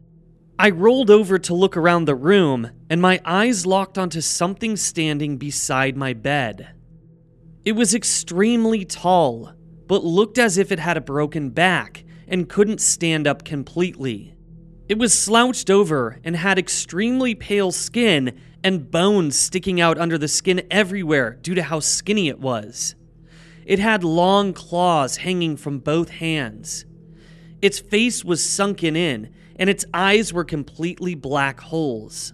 I 0.59 0.71
rolled 0.71 1.09
over 1.09 1.39
to 1.39 1.55
look 1.55 1.77
around 1.77 2.05
the 2.05 2.15
room, 2.15 2.73
and 2.91 3.01
my 3.01 3.21
eyes 3.25 3.65
locked 3.65 3.97
onto 3.97 4.21
something 4.21 4.77
standing 4.77 5.39
beside 5.39 5.97
my 5.97 6.13
bed. 6.13 6.75
It 7.65 7.73
was 7.73 7.95
extremely 7.95 8.85
tall, 8.85 9.53
but 9.89 10.05
looked 10.05 10.39
as 10.39 10.57
if 10.57 10.71
it 10.71 10.79
had 10.79 10.97
a 10.97 11.01
broken 11.01 11.51
back 11.51 12.05
and 12.29 12.49
couldn't 12.49 12.81
stand 12.81 13.27
up 13.27 13.45
completely. 13.45 14.35
It 14.89 14.99
was 14.99 15.13
slouched 15.13 15.71
over 15.71 16.21
and 16.23 16.37
had 16.37 16.59
extremely 16.59 17.35
pale 17.35 17.73
skin 17.73 18.39
and 18.63 18.91
bones 18.91 19.39
sticking 19.39 19.81
out 19.81 19.99
under 19.99 20.19
the 20.19 20.29
skin 20.29 20.67
everywhere 20.71 21.39
due 21.43 21.55
to 21.55 21.63
how 21.63 21.81
skinny 21.81 22.29
it 22.29 22.39
was. 22.39 22.95
It 23.65 23.79
had 23.79 24.05
long 24.05 24.53
claws 24.53 25.19
hanging 25.19 25.57
from 25.57 25.79
both 25.79 26.11
hands. 26.11 26.85
Its 27.61 27.79
face 27.79 28.25
was 28.25 28.45
sunken 28.45 28.97
in, 28.97 29.33
and 29.57 29.69
its 29.69 29.85
eyes 29.93 30.33
were 30.33 30.45
completely 30.45 31.15
black 31.15 31.61
holes. 31.61 32.33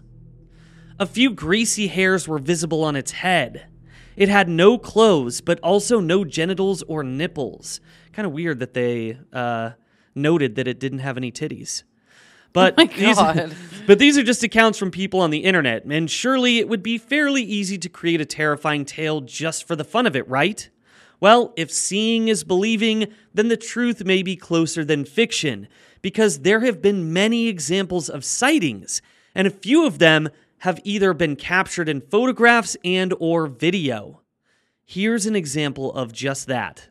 A 0.98 1.06
few 1.06 1.30
greasy 1.30 1.88
hairs 1.88 2.28
were 2.28 2.38
visible 2.38 2.84
on 2.84 2.94
its 2.94 3.10
head. 3.10 3.66
It 4.16 4.28
had 4.28 4.48
no 4.48 4.78
clothes, 4.78 5.40
but 5.40 5.58
also 5.60 6.00
no 6.00 6.24
genitals 6.24 6.82
or 6.82 7.02
nipples. 7.02 7.80
Kind 8.12 8.26
of 8.26 8.32
weird 8.32 8.60
that 8.60 8.74
they 8.74 9.18
uh, 9.32 9.70
noted 10.14 10.54
that 10.56 10.68
it 10.68 10.78
didn't 10.78 11.00
have 11.00 11.16
any 11.16 11.32
titties. 11.32 11.82
But 12.52 12.76
my 12.76 12.86
these, 12.86 13.18
but 13.86 13.98
these 13.98 14.16
are 14.16 14.22
just 14.22 14.42
accounts 14.44 14.78
from 14.78 14.90
people 14.90 15.20
on 15.20 15.30
the 15.30 15.38
internet, 15.38 15.84
and 15.84 16.08
surely 16.08 16.58
it 16.58 16.68
would 16.68 16.82
be 16.82 16.98
fairly 16.98 17.42
easy 17.42 17.76
to 17.78 17.88
create 17.88 18.20
a 18.20 18.24
terrifying 18.24 18.84
tale 18.84 19.20
just 19.20 19.66
for 19.66 19.74
the 19.74 19.84
fun 19.84 20.06
of 20.06 20.14
it, 20.14 20.26
right? 20.28 20.70
Well, 21.20 21.52
if 21.56 21.70
seeing 21.70 22.28
is 22.28 22.44
believing, 22.44 23.12
then 23.32 23.48
the 23.48 23.56
truth 23.56 24.04
may 24.04 24.22
be 24.22 24.36
closer 24.36 24.84
than 24.84 25.04
fiction, 25.04 25.66
because 26.00 26.40
there 26.40 26.60
have 26.60 26.80
been 26.80 27.12
many 27.12 27.48
examples 27.48 28.08
of 28.08 28.24
sightings, 28.24 29.02
and 29.34 29.48
a 29.48 29.50
few 29.50 29.84
of 29.84 29.98
them 29.98 30.28
have 30.64 30.80
either 30.82 31.12
been 31.12 31.36
captured 31.36 31.90
in 31.90 32.00
photographs 32.00 32.74
and 32.82 33.12
or 33.20 33.46
video. 33.46 34.22
Here's 34.82 35.26
an 35.26 35.36
example 35.36 35.92
of 35.92 36.10
just 36.10 36.46
that. 36.46 36.88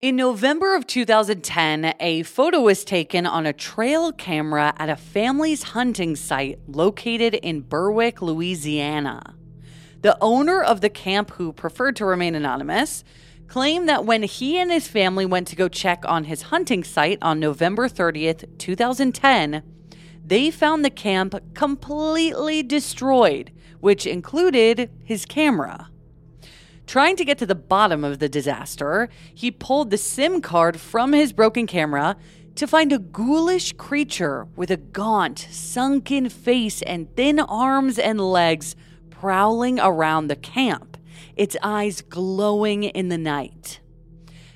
In 0.00 0.16
November 0.16 0.74
of 0.74 0.86
2010, 0.86 1.92
a 2.00 2.22
photo 2.22 2.62
was 2.62 2.86
taken 2.86 3.26
on 3.26 3.44
a 3.44 3.52
trail 3.52 4.12
camera 4.12 4.72
at 4.78 4.88
a 4.88 4.96
family's 4.96 5.62
hunting 5.62 6.16
site 6.16 6.58
located 6.66 7.34
in 7.34 7.60
Berwick, 7.60 8.22
Louisiana. 8.22 9.34
The 10.00 10.16
owner 10.22 10.62
of 10.62 10.80
the 10.80 10.88
camp, 10.88 11.32
who 11.32 11.52
preferred 11.52 11.96
to 11.96 12.06
remain 12.06 12.34
anonymous, 12.34 13.04
claimed 13.46 13.90
that 13.90 14.06
when 14.06 14.22
he 14.22 14.56
and 14.56 14.72
his 14.72 14.88
family 14.88 15.26
went 15.26 15.48
to 15.48 15.56
go 15.56 15.68
check 15.68 16.02
on 16.08 16.24
his 16.24 16.42
hunting 16.42 16.82
site 16.82 17.18
on 17.20 17.38
November 17.38 17.90
30th, 17.90 18.58
2010, 18.58 19.62
they 20.32 20.50
found 20.50 20.82
the 20.82 20.88
camp 20.88 21.34
completely 21.52 22.62
destroyed, 22.62 23.52
which 23.80 24.06
included 24.06 24.90
his 25.04 25.26
camera. 25.26 25.90
Trying 26.86 27.16
to 27.16 27.24
get 27.26 27.36
to 27.36 27.44
the 27.44 27.54
bottom 27.54 28.02
of 28.02 28.18
the 28.18 28.30
disaster, 28.30 29.10
he 29.34 29.50
pulled 29.50 29.90
the 29.90 29.98
SIM 29.98 30.40
card 30.40 30.80
from 30.80 31.12
his 31.12 31.34
broken 31.34 31.66
camera 31.66 32.16
to 32.54 32.66
find 32.66 32.94
a 32.94 32.98
ghoulish 32.98 33.74
creature 33.74 34.46
with 34.56 34.70
a 34.70 34.78
gaunt, 34.78 35.38
sunken 35.50 36.30
face 36.30 36.80
and 36.80 37.14
thin 37.14 37.38
arms 37.38 37.98
and 37.98 38.18
legs 38.18 38.74
prowling 39.10 39.78
around 39.78 40.28
the 40.28 40.36
camp, 40.36 40.96
its 41.36 41.58
eyes 41.62 42.00
glowing 42.00 42.84
in 42.84 43.10
the 43.10 43.18
night. 43.18 43.80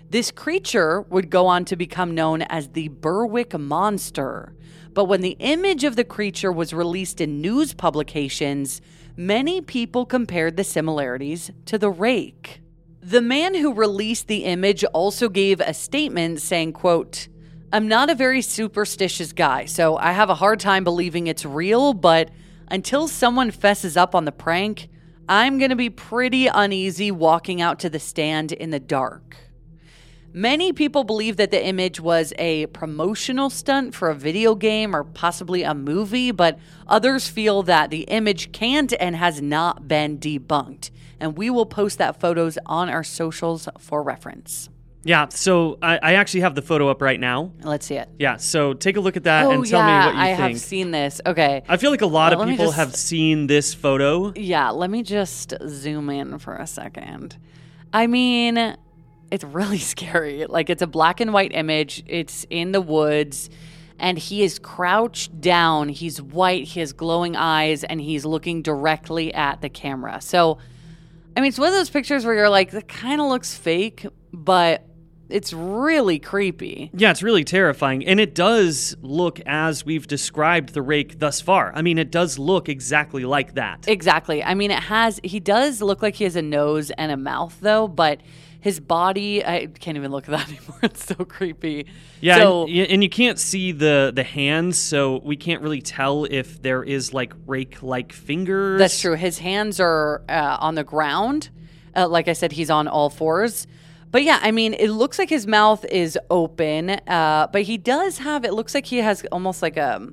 This 0.09 0.31
creature 0.31 1.03
would 1.11 1.29
go 1.29 1.47
on 1.47 1.67
to 1.67 1.77
become 1.77 2.15
known 2.15 2.41
as 2.41 2.69
the 2.69 2.89
Berwick 2.89 3.59
Monster. 3.59 4.56
But 4.97 5.05
when 5.05 5.21
the 5.21 5.37
image 5.41 5.85
of 5.85 5.95
the 5.95 6.05
creature 6.05 6.51
was 6.51 6.73
released 6.73 7.21
in 7.21 7.43
news 7.43 7.75
publications, 7.75 8.81
many 9.15 9.61
people 9.61 10.07
compared 10.07 10.57
the 10.57 10.65
similarities 10.65 11.51
to 11.67 11.77
the 11.77 11.91
rake. 11.91 12.63
The 13.03 13.21
man 13.21 13.55
who 13.55 13.75
released 13.75 14.27
the 14.27 14.45
image 14.45 14.85
also 14.95 15.29
gave 15.29 15.61
a 15.61 15.75
statement 15.75 16.41
saying, 16.41 16.73
quote, 16.73 17.29
I'm 17.75 17.89
not 17.89 18.09
a 18.09 18.15
very 18.15 18.41
superstitious 18.41 19.35
guy, 19.35 19.67
so 19.67 19.99
I 19.99 20.13
have 20.13 20.31
a 20.31 20.35
hard 20.35 20.61
time 20.61 20.83
believing 20.83 21.27
it's 21.27 21.45
real, 21.45 21.93
but 21.93 22.31
until 22.69 23.07
someone 23.07 23.51
fesses 23.51 23.99
up 23.99 24.15
on 24.15 24.25
the 24.25 24.33
prank, 24.33 24.89
I'm 25.29 25.59
going 25.59 25.69
to 25.69 25.77
be 25.77 25.91
pretty 25.91 26.47
uneasy 26.47 27.11
walking 27.11 27.61
out 27.61 27.81
to 27.81 27.91
the 27.91 28.01
stand 28.01 28.51
in 28.51 28.71
the 28.71 28.81
dark. 28.81 29.37
Many 30.33 30.73
people 30.73 31.03
believe 31.05 31.39
that 31.39 31.51
the 31.51 31.65
image 31.65 31.99
was 31.99 32.35
a 32.39 32.67
promotional 32.67 33.49
stunt 33.49 33.95
for 33.95 34.11
a 34.11 34.15
video 34.15 34.55
game 34.55 34.95
or 34.95 35.03
possibly 35.03 35.63
a 35.63 35.75
movie, 35.75 36.31
but 36.31 36.59
others 36.87 37.27
feel 37.29 37.63
that 37.63 37.91
the 37.91 38.03
image 38.03 38.53
can't 38.53 38.93
and 39.01 39.17
has 39.17 39.41
not 39.41 39.89
been 39.89 40.19
debunked. 40.19 40.91
And 41.19 41.39
we 41.39 41.49
will 41.49 41.65
post 41.65 41.97
that 41.99 42.21
photos 42.21 42.59
on 42.67 42.91
our 42.91 43.03
socials 43.03 43.67
for 43.79 44.03
reference. 44.03 44.69
Yeah, 45.05 45.29
so 45.31 45.79
I, 45.81 45.99
I 46.03 46.13
actually 46.15 46.41
have 46.41 46.55
the 46.57 46.63
photo 46.63 46.89
up 46.89 47.01
right 47.01 47.19
now. 47.19 47.53
Let's 47.63 47.87
see 47.87 47.95
it. 47.95 48.09
Yeah, 48.19 48.37
so 48.37 48.75
take 48.75 48.97
a 48.97 49.01
look 49.01 49.17
at 49.17 49.23
that 49.25 49.47
oh, 49.47 49.53
and 49.53 49.65
tell 49.65 49.79
yeah, 49.81 49.87
me 49.87 50.07
what 50.07 50.15
you 50.17 50.21
think. 50.21 50.21
I 50.21 50.37
think. 50.37 50.53
have 50.53 50.61
seen 50.61 50.91
this. 50.91 51.21
Okay. 51.25 51.63
I 51.69 51.77
feel 51.77 51.93
like 51.93 52.03
a 52.03 52.07
lot 52.07 52.33
Well, 52.33 52.41
let 52.41 52.45
of 52.45 52.49
me 52.49 52.55
people 52.55 52.67
just- 52.67 52.77
have 52.77 52.95
seen 52.95 53.47
this 53.47 53.73
photo. 53.73 54.33
Yeah, 54.35 54.71
let 54.71 54.91
me 54.91 55.03
just 55.03 55.55
zoom 55.67 56.11
in 56.11 56.39
for 56.41 56.57
a 56.57 56.67
second. 56.67 57.39
I 57.93 58.09
mean, 58.09 58.77
it's 59.31 59.45
really 59.45 59.79
scary. 59.95 60.47
Like, 60.47 60.71
it's 60.71 60.83
a 60.83 60.87
black 60.87 61.21
and 61.21 61.33
white 61.33 61.53
image, 61.53 62.03
it's 62.07 62.47
in 62.51 62.73
the 62.73 62.81
woods, 62.81 63.51
and 63.99 64.19
he 64.19 64.43
is 64.43 64.59
crouched 64.59 65.41
down. 65.41 65.89
He's 65.89 66.21
white, 66.21 66.65
he 66.65 66.81
has 66.81 66.93
glowing 66.93 67.37
eyes, 67.37 67.85
and 67.85 68.01
he's 68.01 68.25
looking 68.25 68.63
directly 68.63 69.33
at 69.33 69.63
the 69.63 69.69
camera. 69.69 70.21
So, 70.21 70.59
I 71.37 71.41
mean, 71.41 71.49
it's 71.49 71.59
one 71.59 71.69
of 71.69 71.75
those 71.75 71.91
pictures 71.91 72.25
where 72.25 72.35
you're 72.35 72.51
like, 72.51 72.71
that 72.73 72.89
kind 72.89 73.21
of 73.21 73.29
looks 73.29 73.55
fake, 73.55 74.07
but 74.33 74.87
it's 75.29 75.53
really 75.53 76.19
creepy. 76.19 76.91
Yeah, 76.95 77.11
it's 77.11 77.23
really 77.23 77.45
terrifying. 77.45 78.07
And 78.07 78.21
it 78.21 78.35
does 78.35 78.97
look 79.03 79.41
as 79.41 79.85
we've 79.85 80.07
described 80.07 80.73
the 80.73 80.83
rake 80.83 81.19
thus 81.19 81.41
far. 81.41 81.73
I 81.75 81.83
mean, 81.83 81.99
it 81.99 82.11
does 82.11 82.39
look 82.39 82.69
exactly 82.69 83.25
like 83.25 83.55
that. 83.55 83.89
Exactly. 83.89 84.43
I 84.43 84.55
mean, 84.55 84.71
it 84.71 84.85
has, 84.85 85.21
he 85.25 85.41
does 85.41 85.83
look 85.83 86.03
like 86.03 86.15
he 86.15 86.25
has 86.25 86.37
a 86.37 86.43
nose 86.43 86.91
and 86.93 87.11
a 87.11 87.17
mouth, 87.17 87.57
though, 87.61 87.89
but 87.89 88.21
his 88.61 88.81
body, 88.81 89.45
I 89.45 89.67
can't 89.67 89.97
even 89.97 90.11
look 90.11 90.29
at 90.29 90.31
that 90.31 90.49
anymore. 90.49 90.79
It's 90.83 91.05
so 91.07 91.15
creepy. 91.17 91.87
yeah, 92.21 92.39
So, 92.39 92.67
and, 92.67 92.91
and 92.91 93.03
you 93.03 93.09
can't 93.09 93.39
see 93.39 93.73
the 93.73 94.13
the 94.15 94.25
hands, 94.25 94.79
so 94.79 95.21
we 95.25 95.37
can't 95.37 95.63
really 95.63 95.83
tell 95.83 96.25
if 96.25 96.61
there 96.63 96.83
is 96.83 97.15
like 97.15 97.33
rake 97.47 97.83
like 97.83 98.13
fingers. 98.13 98.79
that's 98.79 99.01
true. 99.01 99.15
His 99.15 99.39
hands 99.39 99.81
are 99.81 100.23
uh, 100.29 100.57
on 100.61 100.75
the 100.75 100.85
ground. 100.85 101.51
Uh, 101.95 102.09
like 102.09 102.29
I 102.29 102.33
said, 102.35 102.53
he's 102.53 102.71
on 102.71 102.89
all 102.89 103.09
fours. 103.11 103.67
But 104.11 104.23
yeah, 104.23 104.39
I 104.41 104.51
mean, 104.51 104.75
it 104.75 104.89
looks 104.91 105.19
like 105.19 105.29
his 105.29 105.47
mouth 105.47 105.85
is 105.87 106.19
open, 106.31 106.91
uh, 106.91 107.49
but 107.53 107.63
he 107.63 107.77
does 107.77 108.19
have. 108.19 108.45
It 108.45 108.55
looks 108.55 108.75
like 108.75 108.87
he 108.87 108.99
has 108.99 109.25
almost 109.33 109.63
like 109.63 109.77
a 109.77 110.07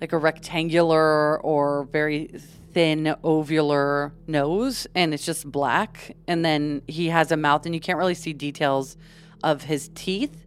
like 0.00 0.12
a 0.12 0.18
rectangular 0.18 1.40
or 1.42 1.84
very 1.92 2.30
thin 2.72 3.14
ovular 3.22 4.12
nose, 4.26 4.86
and 4.94 5.12
it's 5.14 5.24
just 5.24 5.50
black. 5.50 6.16
And 6.26 6.44
then 6.44 6.82
he 6.86 7.08
has 7.08 7.32
a 7.32 7.36
mouth, 7.36 7.66
and 7.66 7.74
you 7.74 7.80
can't 7.80 7.98
really 7.98 8.14
see 8.14 8.32
details 8.32 8.96
of 9.42 9.64
his 9.64 9.90
teeth. 9.94 10.41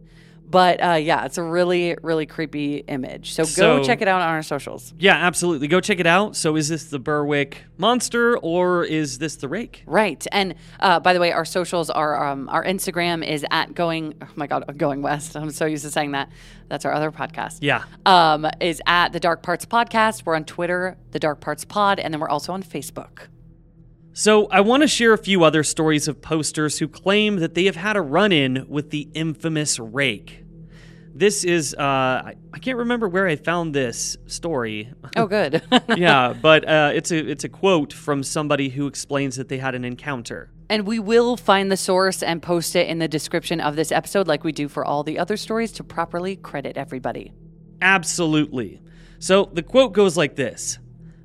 But 0.48 0.80
uh, 0.82 0.92
yeah, 0.94 1.24
it's 1.24 1.38
a 1.38 1.42
really, 1.42 1.96
really 2.02 2.24
creepy 2.24 2.76
image. 2.76 3.32
So 3.32 3.42
go 3.42 3.48
So- 3.50 3.84
check 3.84 4.00
it 4.00 4.08
out 4.08 4.20
on 4.20 4.28
our 4.28 4.42
socials. 4.42 4.94
Yeah, 4.98 5.16
absolutely. 5.16 5.66
Go 5.68 5.80
check 5.80 5.98
it 5.98 6.06
out. 6.06 6.36
So, 6.36 6.54
is 6.56 6.68
this 6.68 6.84
the 6.84 6.98
Berwick 7.00 7.64
monster 7.78 8.38
or 8.38 8.84
is 8.84 9.18
this 9.18 9.36
the 9.36 9.48
rake? 9.48 9.82
Right. 9.86 10.24
And 10.30 10.54
uh, 10.78 11.00
by 11.00 11.12
the 11.14 11.20
way, 11.20 11.32
our 11.32 11.44
socials 11.44 11.90
are 11.90 12.24
um, 12.28 12.48
our 12.48 12.64
Instagram 12.64 13.26
is 13.26 13.44
at 13.50 13.74
going. 13.74 14.14
Oh 14.22 14.28
my 14.36 14.46
God, 14.46 14.64
going 14.78 15.02
west. 15.02 15.36
I'm 15.36 15.50
so 15.50 15.66
used 15.66 15.84
to 15.84 15.90
saying 15.90 16.12
that. 16.12 16.30
That's 16.68 16.84
our 16.84 16.92
other 16.92 17.10
podcast. 17.10 17.58
Yeah. 17.60 17.84
Um, 18.06 18.46
is 18.60 18.80
at 18.86 19.12
the 19.12 19.20
Dark 19.20 19.42
Parts 19.42 19.64
Podcast. 19.66 20.24
We're 20.26 20.34
on 20.36 20.44
Twitter, 20.44 20.96
the 21.10 21.18
Dark 21.18 21.40
Parts 21.40 21.64
Pod, 21.64 21.98
and 22.00 22.12
then 22.14 22.20
we're 22.20 22.28
also 22.28 22.52
on 22.52 22.62
Facebook. 22.62 23.28
So, 24.18 24.46
I 24.46 24.62
want 24.62 24.82
to 24.82 24.88
share 24.88 25.12
a 25.12 25.18
few 25.18 25.44
other 25.44 25.62
stories 25.62 26.08
of 26.08 26.22
posters 26.22 26.78
who 26.78 26.88
claim 26.88 27.36
that 27.36 27.52
they 27.52 27.66
have 27.66 27.76
had 27.76 27.98
a 27.98 28.00
run 28.00 28.32
in 28.32 28.64
with 28.66 28.88
the 28.88 29.10
infamous 29.12 29.78
rake. 29.78 30.42
This 31.14 31.44
is, 31.44 31.74
uh, 31.74 31.82
I, 31.82 32.36
I 32.50 32.58
can't 32.58 32.78
remember 32.78 33.10
where 33.10 33.26
I 33.26 33.36
found 33.36 33.74
this 33.74 34.16
story. 34.24 34.90
Oh, 35.16 35.26
good. 35.26 35.62
yeah, 35.98 36.32
but 36.32 36.66
uh, 36.66 36.92
it's, 36.94 37.10
a, 37.10 37.18
it's 37.30 37.44
a 37.44 37.50
quote 37.50 37.92
from 37.92 38.22
somebody 38.22 38.70
who 38.70 38.86
explains 38.86 39.36
that 39.36 39.50
they 39.50 39.58
had 39.58 39.74
an 39.74 39.84
encounter. 39.84 40.50
And 40.70 40.86
we 40.86 40.98
will 40.98 41.36
find 41.36 41.70
the 41.70 41.76
source 41.76 42.22
and 42.22 42.42
post 42.42 42.74
it 42.74 42.88
in 42.88 42.98
the 43.00 43.08
description 43.08 43.60
of 43.60 43.76
this 43.76 43.92
episode, 43.92 44.26
like 44.26 44.44
we 44.44 44.52
do 44.52 44.66
for 44.66 44.82
all 44.82 45.02
the 45.02 45.18
other 45.18 45.36
stories, 45.36 45.72
to 45.72 45.84
properly 45.84 46.36
credit 46.36 46.78
everybody. 46.78 47.34
Absolutely. 47.82 48.80
So 49.18 49.50
the 49.52 49.62
quote 49.62 49.92
goes 49.92 50.16
like 50.16 50.36
this 50.36 50.78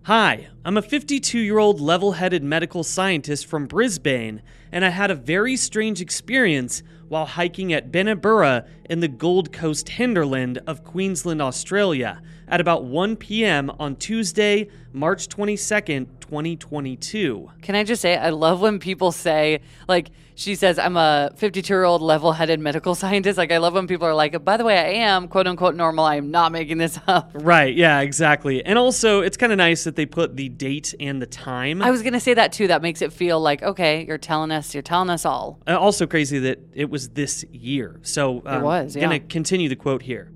Hi, 0.06 0.48
I'm 0.66 0.78
a 0.78 0.82
52 0.82 1.38
year 1.38 1.60
old 1.60 1.80
level 1.80 2.14
headed 2.14 2.44
medical 2.44 2.84
scientist 2.84 3.46
from 3.46 3.68
Brisbane, 3.68 4.42
and 4.72 4.84
I 4.84 4.90
had 4.90 5.12
a 5.12 5.16
very 5.16 5.56
strange 5.56 6.02
experience 6.02 6.82
while 7.08 7.28
hiking 7.28 7.72
at 7.72 7.92
Binna 7.92 8.16
Burra 8.16 8.66
in 8.90 9.02
the 9.02 9.08
Gold 9.08 9.54
Coast 9.54 9.90
hinterland 9.90 10.60
of 10.66 10.84
Queensland, 10.84 11.40
Australia, 11.40 12.20
at 12.48 12.60
about 12.60 12.84
1 12.86 13.16
p.m. 13.18 13.70
on 13.78 13.96
Tuesday, 13.96 14.70
March 14.92 15.28
22nd, 15.28 16.08
2022. 16.20 17.52
Can 17.62 17.76
I 17.76 17.84
just 17.84 18.02
say, 18.02 18.18
I 18.18 18.32
love 18.32 18.60
when 18.60 18.80
people 18.80 19.12
say, 19.12 19.60
like, 19.88 20.10
she 20.42 20.56
says, 20.56 20.80
I'm 20.80 20.98
a 20.98 21.32
52 21.36 21.72
year 21.72 21.84
old 21.84 22.02
level 22.02 22.34
headed 22.34 22.60
medical 22.60 22.96
scientist. 23.04 23.38
Like, 23.38 23.52
I 23.52 23.60
love 23.60 23.74
when 23.74 23.88
people 23.88 24.08
are 24.08 24.16
like, 24.16 24.44
by 24.44 24.58
the 24.58 24.66
way, 24.66 24.78
I 24.78 25.06
am 25.06 25.28
quote 25.28 25.46
unquote 25.46 25.76
normal. 25.76 26.04
I 26.04 26.16
am 26.16 26.32
not 26.32 26.52
making 26.52 26.80
this 26.80 27.00
up. 27.08 27.32
Right, 27.34 27.76
yeah, 27.76 28.00
exactly. 28.02 28.66
And 28.66 28.78
also, 28.78 29.22
it's 29.22 29.38
kind 29.38 29.52
of 29.52 29.58
nice 29.58 29.84
that 29.84 29.96
they 29.96 30.06
put 30.06 30.36
the 30.36 30.50
date 30.50 30.96
and 31.00 31.22
the 31.22 31.28
time. 31.28 31.82
I 31.82 31.92
was 31.92 32.02
going 32.02 32.14
to 32.14 32.20
say 32.20 32.34
that 32.34 32.52
too. 32.52 32.68
That 32.68 32.82
makes 32.82 33.02
it 33.02 33.14
feel 33.14 33.40
like, 33.40 33.62
okay, 33.62 34.06
you're 34.06 34.18
telling 34.18 34.52
us, 34.52 34.74
you're 34.74 34.82
telling 34.82 35.10
us 35.10 35.26
all. 35.26 35.60
Uh, 35.68 35.78
also 35.78 36.08
crazy 36.08 36.40
that 36.40 36.60
it 36.74 36.90
was 36.90 37.10
this 37.10 37.44
year. 37.52 38.00
So 38.02 38.42
um, 38.46 38.64
was, 38.64 38.96
yeah. 38.96 39.04
Gonna 39.04 39.20
continue 39.20 39.70
the 39.70 39.76
quote 39.76 40.02
here. 40.02 40.32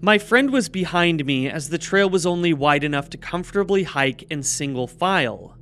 My 0.00 0.18
friend 0.18 0.52
was 0.52 0.68
behind 0.68 1.24
me 1.24 1.48
as 1.48 1.70
the 1.70 1.78
trail 1.78 2.10
was 2.10 2.26
only 2.26 2.52
wide 2.52 2.84
enough 2.84 3.08
to 3.10 3.16
comfortably 3.16 3.84
hike 3.84 4.22
in 4.30 4.42
single 4.42 4.86
file. 4.86 5.56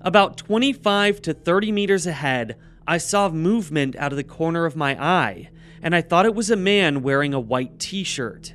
About 0.00 0.36
25 0.36 1.22
to 1.22 1.34
30 1.34 1.72
meters 1.72 2.06
ahead, 2.06 2.56
I 2.88 2.96
saw 2.96 3.28
movement 3.28 3.96
out 3.96 4.14
of 4.14 4.16
the 4.16 4.24
corner 4.24 4.64
of 4.64 4.74
my 4.74 4.98
eye, 4.98 5.50
and 5.82 5.94
I 5.94 6.00
thought 6.00 6.24
it 6.24 6.34
was 6.34 6.50
a 6.50 6.56
man 6.56 7.02
wearing 7.02 7.34
a 7.34 7.38
white 7.38 7.78
t 7.78 8.02
shirt. 8.02 8.54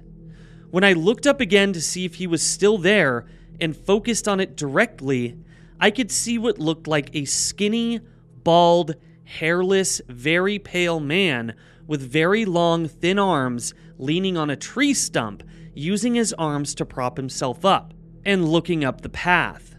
When 0.72 0.84
I 0.84 0.94
looked 0.94 1.28
up 1.28 1.40
again 1.40 1.72
to 1.74 1.80
see 1.80 2.04
if 2.04 2.16
he 2.16 2.26
was 2.26 2.42
still 2.42 2.80
there 2.80 3.28
and 3.62 3.78
focused 3.78 4.28
on 4.28 4.40
it 4.40 4.58
directly, 4.58 5.38
I 5.80 5.92
could 5.92 6.10
see 6.10 6.40
what 6.40 6.58
looked 6.58 6.88
like 6.88 7.12
a 7.14 7.26
skinny, 7.26 8.00
bald, 8.44 8.96
hairless, 9.24 10.02
very 10.08 10.58
pale 10.58 11.00
man 11.00 11.54
with 11.86 12.02
very 12.02 12.44
long, 12.44 12.88
thin 12.88 13.20
arms 13.20 13.76
leaning 14.00 14.36
on 14.36 14.50
a 14.50 14.56
tree 14.56 14.96
stump, 14.96 15.44
using 15.76 16.16
his 16.16 16.34
arms 16.34 16.74
to 16.74 16.86
prop 16.86 17.18
himself 17.18 17.64
up, 17.64 17.94
and 18.26 18.50
looking 18.50 18.84
up 18.84 19.02
the 19.02 19.10
path. 19.10 19.73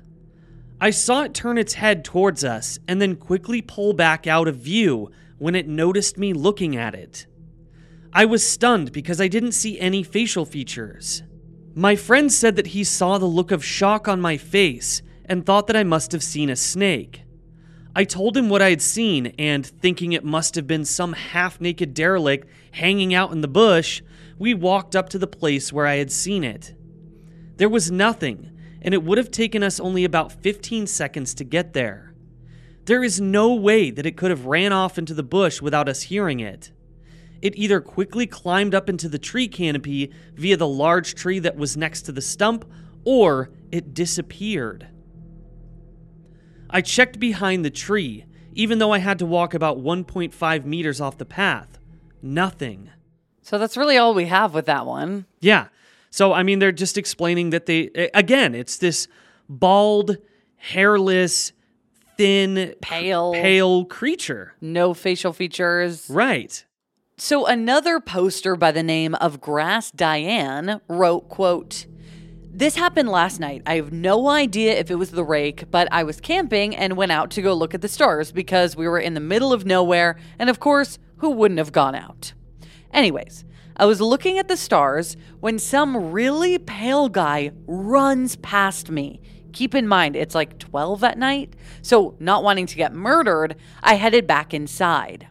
I 0.85 0.91
saw 0.91 1.23
it 1.23 1.33
turn 1.33 1.57
its 1.57 1.73
head 1.73 2.05
towards 2.05 2.45
us 2.45 2.79
and 2.87 3.01
then 3.01 3.17
quickly 3.17 3.63
pull 3.63 3.95
back 3.95 4.27
out 4.27 4.47
of 4.47 4.57
view 4.57 5.11
when 5.39 5.55
it 5.55 5.67
noticed 5.67 6.19
me 6.19 6.35
looking 6.35 6.77
at 6.77 6.95
it. 6.95 7.27
I 8.13 8.27
was 8.27 8.47
stunned 8.47 8.93
because 8.93 9.19
I 9.19 9.29
didn't 9.29 9.53
see 9.53 9.81
any 9.81 10.03
facial 10.03 10.45
features. 10.45 11.23
My 11.75 11.97
friend 11.97 12.31
said 12.31 12.57
that 12.57 12.67
he 12.67 12.85
saw 12.85 13.17
the 13.17 13.25
look 13.25 13.51
of 13.51 13.65
shock 13.65 14.09
on 14.09 14.21
my 14.21 14.37
face 14.37 15.01
and 15.25 15.47
thought 15.47 15.69
that 15.69 15.77
I 15.77 15.85
must 15.85 16.13
have 16.13 16.23
seen 16.23 16.51
a 16.51 16.55
snake. 16.55 17.23
I 17.97 18.05
told 18.05 18.37
him 18.37 18.51
what 18.51 18.61
I 18.61 18.69
had 18.69 18.83
seen, 18.83 19.29
and 19.39 19.65
thinking 19.65 20.13
it 20.13 20.23
must 20.23 20.55
have 20.55 20.67
been 20.67 20.85
some 20.85 21.15
half 21.15 21.63
naked 21.63 21.95
derelict 21.95 22.47
hanging 22.73 23.15
out 23.15 23.33
in 23.33 23.41
the 23.41 23.49
bush, 23.49 24.03
we 24.39 24.53
walked 24.53 24.95
up 24.95 25.09
to 25.09 25.19
the 25.19 25.27
place 25.27 25.73
where 25.73 25.87
I 25.87 25.95
had 25.95 26.13
seen 26.13 26.45
it. 26.45 26.75
There 27.57 27.71
was 27.71 27.91
nothing, 27.91 28.51
and 28.85 28.93
it 28.93 29.03
would 29.03 29.19
have 29.19 29.31
taken 29.31 29.63
us 29.63 29.81
only 29.81 30.05
about 30.05 30.31
15 30.31 30.87
seconds 30.87 31.35
to 31.35 31.45
get 31.45 31.73
there. 31.73 32.15
There 32.85 33.03
is 33.03 33.21
no 33.21 33.55
way 33.55 33.91
that 33.91 34.05
it 34.05 34.17
could 34.17 34.31
have 34.31 34.45
ran 34.45 34.73
off 34.73 34.99
into 34.99 35.15
the 35.15 35.23
bush 35.23 35.63
without 35.63 35.89
us 35.89 36.03
hearing 36.03 36.41
it. 36.41 36.71
It 37.41 37.57
either 37.57 37.81
quickly 37.81 38.27
climbed 38.27 38.75
up 38.75 38.91
into 38.91 39.09
the 39.09 39.19
tree 39.19 39.49
canopy 39.49 40.13
via 40.35 40.59
the 40.59 40.69
large 40.69 41.15
tree 41.15 41.39
that 41.41 41.57
was 41.57 41.77
next 41.79 42.03
to 42.03 42.13
the 42.13 42.21
stump, 42.21 42.71
or 43.05 43.51
it 43.73 43.95
disappeared. 43.95 44.89
I 46.69 46.83
checked 46.83 47.19
behind 47.19 47.65
the 47.65 47.71
tree, 47.71 48.27
even 48.53 48.79
though 48.79 48.93
I 48.93 48.99
had 48.99 49.19
to 49.21 49.27
walk 49.27 49.55
about 49.55 49.79
1.5 49.79 50.65
meters 50.65 51.01
off 51.01 51.19
the 51.19 51.25
path. 51.25 51.79
Nothing. 52.23 52.91
So 53.43 53.59
that's 53.59 53.77
really 53.77 53.97
all 53.97 54.15
we 54.15 54.27
have 54.27 54.55
with 54.55 54.67
that 54.67 54.87
one. 54.87 55.27
Yeah. 55.41 55.69
So, 56.15 56.33
I 56.33 56.45
mean, 56.45 56.61
they're 56.61 56.71
just 56.71 56.97
explaining 56.97 57.51
that 57.51 57.67
they, 57.67 57.91
again, 58.15 58.55
it's 58.55 58.77
this 58.77 59.09
bald, 59.49 60.17
hairless, 60.55 61.53
thin, 62.17 62.77
Pale. 62.81 63.33
pale 63.33 63.85
creature. 63.87 64.55
No 64.61 64.95
facial 64.95 65.33
features. 65.33 66.09
Right. 66.09 66.65
So 67.17 67.47
another 67.47 67.99
poster 67.99 68.55
by 68.55 68.71
the 68.71 68.85
name 68.85 69.17
of 69.17 69.41
Grass 69.41 69.91
Diane 69.91 70.81
wrote, 70.87 71.29
quote, 71.29 71.87
this 72.49 72.77
happened 72.77 73.09
last 73.09 73.41
night. 73.41 73.63
I 73.67 73.75
have 73.75 73.93
no 73.93 74.29
idea 74.29 74.79
if 74.79 74.93
it 74.93 74.95
was 74.95 75.11
the 75.11 75.25
rake, 75.25 75.69
but 75.73 75.89
I 75.91 76.05
was 76.05 76.21
camping 76.21 76.77
and 76.77 76.97
went 76.97 77.11
out 77.11 77.33
to 77.33 77.43
go 77.43 77.55
look 77.55 77.75
at 77.75 77.81
the 77.81 77.89
stars 77.89 78.31
because 78.31 78.77
we 78.77 78.87
were 78.87 79.01
in 79.01 79.15
the 79.15 79.21
middle 79.21 79.53
of 79.53 79.67
nowhere, 79.67 80.17
and 80.39 80.49
of 80.49 80.61
course, 80.61 81.01
who 81.17 81.31
wouldn't 81.31 81.59
have 81.59 81.73
gone 81.73 81.97
out? 81.97 82.35
Anyways, 82.93 83.45
I 83.77 83.87
was 83.87 84.01
looking 84.01 84.39
at 84.39 84.47
the 84.49 84.57
stars 84.57 85.17
when 85.41 85.59
some 85.59 86.13
really 86.13 86.59
pale 86.59 87.09
guy 87.09 87.51
runs 87.67 88.37
past 88.37 88.91
me. 88.91 89.21
Keep 89.53 89.75
in 89.75 89.89
mind, 89.89 90.15
it's 90.17 90.35
like 90.35 90.59
12 90.59 91.03
at 91.03 91.19
night, 91.19 91.55
so 91.83 92.17
not 92.21 92.45
wanting 92.45 92.67
to 92.67 92.77
get 92.77 92.93
murdered, 92.93 93.57
I 93.83 93.95
headed 93.95 94.27
back 94.27 94.55
inside. 94.55 95.29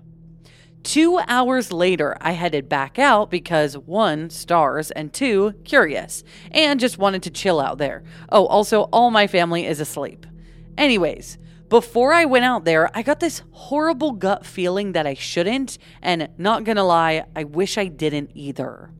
Two 0.84 1.20
hours 1.28 1.72
later, 1.72 2.18
I 2.20 2.34
headed 2.34 2.68
back 2.68 3.00
out 3.00 3.32
because 3.32 3.78
one, 3.78 4.30
stars, 4.30 4.92
and 4.92 5.14
two, 5.14 5.54
curious, 5.64 6.26
and 6.52 6.80
just 6.80 6.98
wanted 6.98 7.24
to 7.24 7.30
chill 7.30 7.62
out 7.62 7.78
there. 7.78 8.04
Oh, 8.30 8.46
also, 8.48 8.84
all 8.92 9.10
my 9.10 9.28
family 9.28 9.66
is 9.66 9.80
asleep. 9.80 10.26
Anyways, 10.78 11.38
before 11.74 12.14
I 12.14 12.26
went 12.26 12.46
out 12.46 12.66
there, 12.66 12.96
I 12.96 13.02
got 13.02 13.20
this 13.20 13.42
horrible 13.50 14.12
gut 14.12 14.46
feeling 14.46 14.92
that 14.92 15.08
I 15.08 15.16
shouldn't, 15.16 15.80
and 16.04 16.30
not 16.38 16.66
gonna 16.66 16.84
lie, 16.84 17.26
I 17.36 17.46
wish 17.46 17.80
I 17.80 17.88
didn't 17.88 18.30
either. 18.36 18.92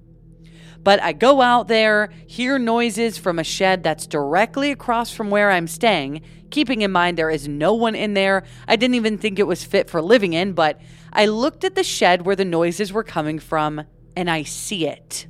But 0.84 1.00
I 1.00 1.14
go 1.14 1.44
out 1.44 1.68
there, 1.68 2.10
hear 2.26 2.58
noises 2.58 3.20
from 3.20 3.38
a 3.38 3.44
shed 3.44 3.84
that's 3.84 4.08
directly 4.08 4.72
across 4.72 5.14
from 5.14 5.30
where 5.30 5.52
I'm 5.52 5.68
staying, 5.68 6.24
keeping 6.50 6.82
in 6.82 6.92
mind 6.92 7.16
there 7.16 7.30
is 7.30 7.48
no 7.48 7.76
one 7.76 7.94
in 7.94 8.16
there. 8.16 8.44
I 8.68 8.76
didn't 8.76 8.96
even 8.96 9.20
think 9.20 9.38
it 9.38 9.46
was 9.46 9.64
fit 9.64 9.88
for 9.88 10.02
living 10.02 10.34
in, 10.34 10.54
but 10.54 10.82
I 11.14 11.28
looked 11.28 11.64
at 11.64 11.76
the 11.76 11.84
shed 11.84 12.26
where 12.26 12.36
the 12.36 12.44
noises 12.44 12.92
were 12.92 13.04
coming 13.04 13.38
from 13.38 13.84
and 14.16 14.32
I 14.32 14.42
see 14.42 14.88
it. 14.88 15.28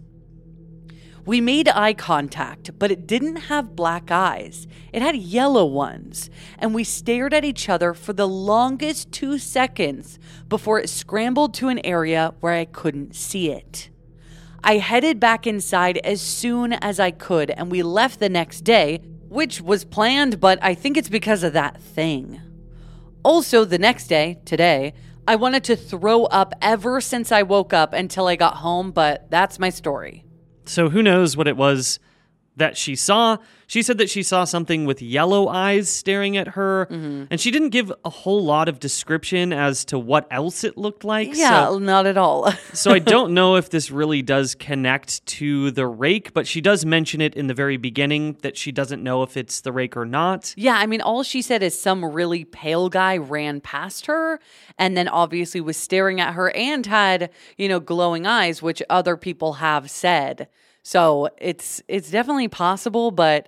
We 1.26 1.40
made 1.40 1.70
eye 1.70 1.94
contact, 1.94 2.78
but 2.78 2.92
it 2.92 3.08
didn't 3.08 3.48
have 3.48 3.78
black 3.78 4.12
eyes. 4.12 4.68
It 4.92 5.02
had 5.02 5.16
yellow 5.16 5.66
ones. 5.66 6.30
And 6.60 6.76
we 6.76 6.84
stared 6.84 7.34
at 7.34 7.46
each 7.46 7.70
other 7.70 7.94
for 7.94 8.12
the 8.12 8.28
longest 8.28 9.12
two 9.14 9.38
seconds 9.38 10.20
before 10.50 10.80
it 10.80 10.90
scrambled 10.90 11.54
to 11.56 11.70
an 11.70 11.80
area 11.86 12.34
where 12.42 12.54
I 12.54 12.66
couldn't 12.66 13.16
see 13.16 13.50
it. 13.50 13.90
I 14.66 14.78
headed 14.78 15.20
back 15.20 15.48
inside 15.48 15.98
as 16.00 16.22
soon 16.22 16.74
as 16.74 17.00
I 17.00 17.12
could, 17.12 17.52
and 17.52 17.72
we 17.72 17.84
left 17.84 18.20
the 18.20 18.30
next 18.30 18.62
day, 18.62 19.02
which 19.30 19.62
was 19.62 19.86
planned, 19.86 20.42
but 20.42 20.60
I 20.62 20.74
think 20.74 20.98
it's 20.98 21.10
because 21.10 21.44
of 21.44 21.54
that 21.54 21.82
thing. 21.82 22.42
Also, 23.24 23.64
the 23.64 23.80
next 23.80 24.08
day, 24.08 24.40
today, 24.44 24.94
I 25.26 25.38
wanted 25.38 25.64
to 25.66 25.78
throw 25.78 26.26
up 26.26 26.54
ever 26.62 27.00
since 27.00 27.32
I 27.32 27.44
woke 27.44 27.72
up 27.72 27.94
until 27.94 28.28
I 28.28 28.36
got 28.36 28.58
home, 28.58 28.92
but 28.92 29.30
that's 29.32 29.58
my 29.58 29.70
story. 29.70 30.26
So 30.66 30.90
who 30.90 31.04
knows 31.04 31.36
what 31.36 31.48
it 31.48 31.58
was 31.58 32.00
that 32.58 32.78
she 32.78 32.96
saw? 32.96 33.38
She 33.66 33.82
said 33.82 33.98
that 33.98 34.10
she 34.10 34.22
saw 34.22 34.44
something 34.44 34.86
with 34.86 35.02
yellow 35.02 35.48
eyes 35.48 35.90
staring 35.90 36.38
at 36.38 36.50
her, 36.50 36.88
Mm-hmm. 36.92 37.24
and 37.32 37.40
she 37.42 37.50
didn't 37.50 37.70
give 37.70 37.92
a 38.06 38.10
whole 38.10 38.44
lot 38.44 38.70
of 38.70 38.80
description 38.80 39.52
as 39.52 39.84
to 39.86 39.98
what 39.98 40.28
else 40.30 40.64
it 40.64 40.78
looked 40.78 41.04
like. 41.04 41.30
Yeah, 41.36 41.66
So, 41.70 41.80
not 41.80 42.06
at 42.06 42.18
all. 42.18 42.52
so 42.74 42.92
I 42.92 43.00
don't 43.16 43.34
know 43.34 43.56
if 43.56 43.70
this 43.72 43.90
really 43.90 44.22
does 44.22 44.54
connect 44.54 45.26
to 45.28 45.72
the 45.72 45.88
rake, 45.88 46.34
but 46.34 46.46
she 46.46 46.62
does 46.62 46.86
mention 46.86 47.22
it 47.22 47.34
in 47.36 47.48
the 47.48 47.54
very 47.56 47.78
beginning 47.78 48.38
that 48.44 48.58
she 48.58 48.72
doesn't 48.72 49.02
know 49.02 49.24
if 49.24 49.36
it's 49.38 49.62
the 49.62 49.72
rake 49.72 49.98
or 49.98 50.06
not. 50.06 50.54
yeah, 50.58 50.76
I 50.78 50.86
mean, 50.86 51.02
all 51.02 51.24
she 51.24 51.42
said 51.42 51.64
is 51.64 51.80
some 51.80 52.06
really 52.06 52.46
pale 52.46 52.90
guy 52.90 53.18
ran 53.18 53.62
past 53.62 54.06
her 54.06 54.40
and 54.78 54.96
then 54.96 55.08
obviously 55.08 55.62
was 55.62 55.78
staring 55.78 56.20
at 56.22 56.34
her 56.36 56.52
and 56.56 56.86
had, 56.86 57.32
you 57.58 57.68
know, 57.68 57.80
glowing 57.80 58.28
eyes, 58.28 58.62
which 58.62 58.84
other 58.90 59.18
people 59.18 59.54
have 59.54 59.90
said. 59.90 60.48
So 60.84 61.30
it's 61.38 61.82
it's 61.88 62.12
definitely 62.12 62.50
possible, 62.50 63.12
but 63.12 63.48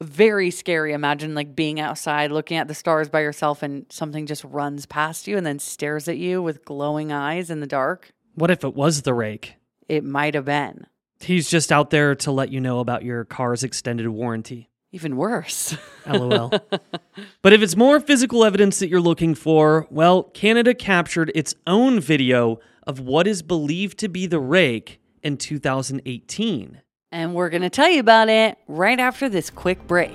very 0.00 0.50
scary. 0.50 0.92
Imagine 0.92 1.34
like 1.34 1.56
being 1.56 1.80
outside 1.80 2.30
looking 2.30 2.56
at 2.56 2.68
the 2.68 2.74
stars 2.74 3.08
by 3.08 3.20
yourself 3.20 3.62
and 3.62 3.86
something 3.90 4.26
just 4.26 4.44
runs 4.44 4.86
past 4.86 5.26
you 5.26 5.36
and 5.36 5.46
then 5.46 5.58
stares 5.58 6.08
at 6.08 6.18
you 6.18 6.42
with 6.42 6.64
glowing 6.64 7.12
eyes 7.12 7.50
in 7.50 7.60
the 7.60 7.66
dark. 7.66 8.12
What 8.34 8.50
if 8.50 8.62
it 8.64 8.74
was 8.74 9.02
the 9.02 9.14
rake? 9.14 9.56
It 9.88 10.04
might 10.04 10.34
have 10.34 10.44
been. 10.44 10.86
He's 11.20 11.48
just 11.48 11.72
out 11.72 11.90
there 11.90 12.14
to 12.16 12.30
let 12.30 12.50
you 12.50 12.60
know 12.60 12.80
about 12.80 13.04
your 13.04 13.24
car's 13.24 13.64
extended 13.64 14.08
warranty. 14.08 14.68
Even 14.92 15.16
worse. 15.16 15.76
LOL. 16.06 16.50
but 17.42 17.52
if 17.52 17.62
it's 17.62 17.76
more 17.76 17.98
physical 18.00 18.44
evidence 18.44 18.78
that 18.78 18.88
you're 18.88 19.00
looking 19.00 19.34
for, 19.34 19.86
well, 19.90 20.24
Canada 20.24 20.74
captured 20.74 21.32
its 21.34 21.54
own 21.66 22.00
video 22.00 22.60
of 22.86 23.00
what 23.00 23.26
is 23.26 23.42
believed 23.42 23.98
to 23.98 24.08
be 24.08 24.26
the 24.26 24.38
rake 24.38 25.00
in 25.26 25.36
2018. 25.36 26.80
And 27.10 27.34
we're 27.34 27.50
going 27.50 27.62
to 27.62 27.70
tell 27.70 27.90
you 27.90 27.98
about 27.98 28.28
it 28.28 28.56
right 28.68 29.00
after 29.00 29.28
this 29.28 29.50
quick 29.50 29.84
break. 29.88 30.12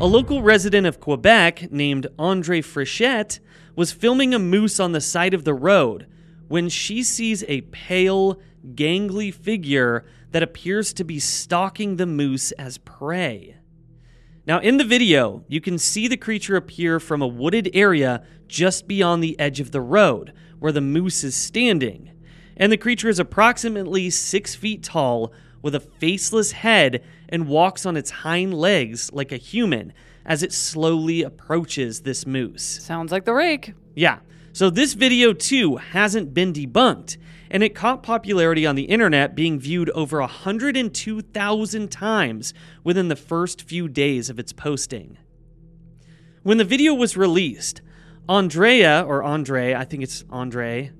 A 0.00 0.06
local 0.06 0.42
resident 0.42 0.86
of 0.86 1.00
Quebec 1.00 1.72
named 1.72 2.08
Andre 2.18 2.60
Frichette 2.60 3.40
was 3.74 3.90
filming 3.90 4.34
a 4.34 4.38
moose 4.38 4.78
on 4.78 4.92
the 4.92 5.00
side 5.00 5.32
of 5.32 5.44
the 5.44 5.54
road 5.54 6.06
when 6.46 6.68
she 6.68 7.02
sees 7.02 7.42
a 7.48 7.62
pale, 7.62 8.38
gangly 8.74 9.32
figure 9.32 10.04
that 10.32 10.42
appears 10.42 10.92
to 10.92 11.04
be 11.04 11.18
stalking 11.18 11.96
the 11.96 12.04
moose 12.04 12.52
as 12.52 12.76
prey. 12.76 13.56
Now, 14.46 14.58
in 14.58 14.76
the 14.76 14.84
video, 14.84 15.42
you 15.48 15.62
can 15.62 15.78
see 15.78 16.06
the 16.06 16.18
creature 16.18 16.56
appear 16.56 17.00
from 17.00 17.22
a 17.22 17.26
wooded 17.26 17.70
area 17.72 18.22
just 18.48 18.86
beyond 18.86 19.22
the 19.22 19.38
edge 19.38 19.60
of 19.60 19.70
the 19.70 19.80
road 19.80 20.32
where 20.58 20.72
the 20.72 20.80
moose 20.80 21.24
is 21.24 21.36
standing. 21.36 22.10
And 22.56 22.70
the 22.70 22.76
creature 22.76 23.08
is 23.08 23.18
approximately 23.18 24.10
six 24.10 24.54
feet 24.54 24.82
tall 24.82 25.32
with 25.60 25.74
a 25.74 25.80
faceless 25.80 26.52
head 26.52 27.02
and 27.28 27.48
walks 27.48 27.84
on 27.84 27.96
its 27.96 28.10
hind 28.10 28.54
legs 28.54 29.12
like 29.12 29.32
a 29.32 29.36
human 29.36 29.92
as 30.24 30.42
it 30.42 30.52
slowly 30.52 31.22
approaches 31.22 32.00
this 32.00 32.26
moose. 32.26 32.62
Sounds 32.62 33.12
like 33.12 33.24
the 33.24 33.34
rake. 33.34 33.74
Yeah. 33.94 34.20
So 34.52 34.70
this 34.70 34.94
video 34.94 35.32
too 35.32 35.76
hasn't 35.76 36.32
been 36.32 36.52
debunked, 36.52 37.16
and 37.50 37.62
it 37.62 37.74
caught 37.74 38.02
popularity 38.02 38.64
on 38.64 38.76
the 38.76 38.84
internet, 38.84 39.34
being 39.34 39.58
viewed 39.58 39.90
over 39.90 40.20
102,000 40.20 41.90
times 41.90 42.54
within 42.84 43.08
the 43.08 43.16
first 43.16 43.62
few 43.62 43.88
days 43.88 44.30
of 44.30 44.38
its 44.38 44.52
posting. 44.52 45.18
When 46.42 46.58
the 46.58 46.64
video 46.64 46.94
was 46.94 47.16
released, 47.16 47.80
Andrea, 48.28 49.04
or 49.06 49.22
Andre, 49.22 49.74
I 49.74 49.84
think 49.84 50.02
it's 50.02 50.24
Andre, 50.30 50.92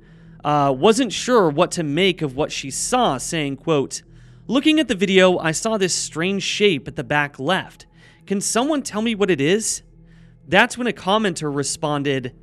uh, 0.45 0.75
wasn't 0.77 1.13
sure 1.13 1.49
what 1.49 1.71
to 1.73 1.83
make 1.83 2.21
of 2.21 2.37
what 2.37 2.53
she 2.53 2.71
saw, 2.71 3.17
saying, 3.17 3.57
quote, 3.57 4.03
Looking 4.47 4.79
at 4.79 4.89
the 4.89 4.95
video, 4.95 5.39
I 5.39 5.53
saw 5.53 5.79
this 5.79 5.95
strange 5.95 6.43
shape 6.43 6.87
at 6.87 6.97
the 6.97 7.05
back 7.05 7.39
left. 7.39 7.87
Can 8.27 8.43
someone 8.43 8.83
tell 8.83 9.01
me 9.01 9.15
what 9.15 9.31
it 9.31 9.41
is? 9.41 9.83
That's 10.47 10.77
when 10.77 10.87
a 10.87 10.93
commenter 10.93 11.55
responded, 11.55 12.37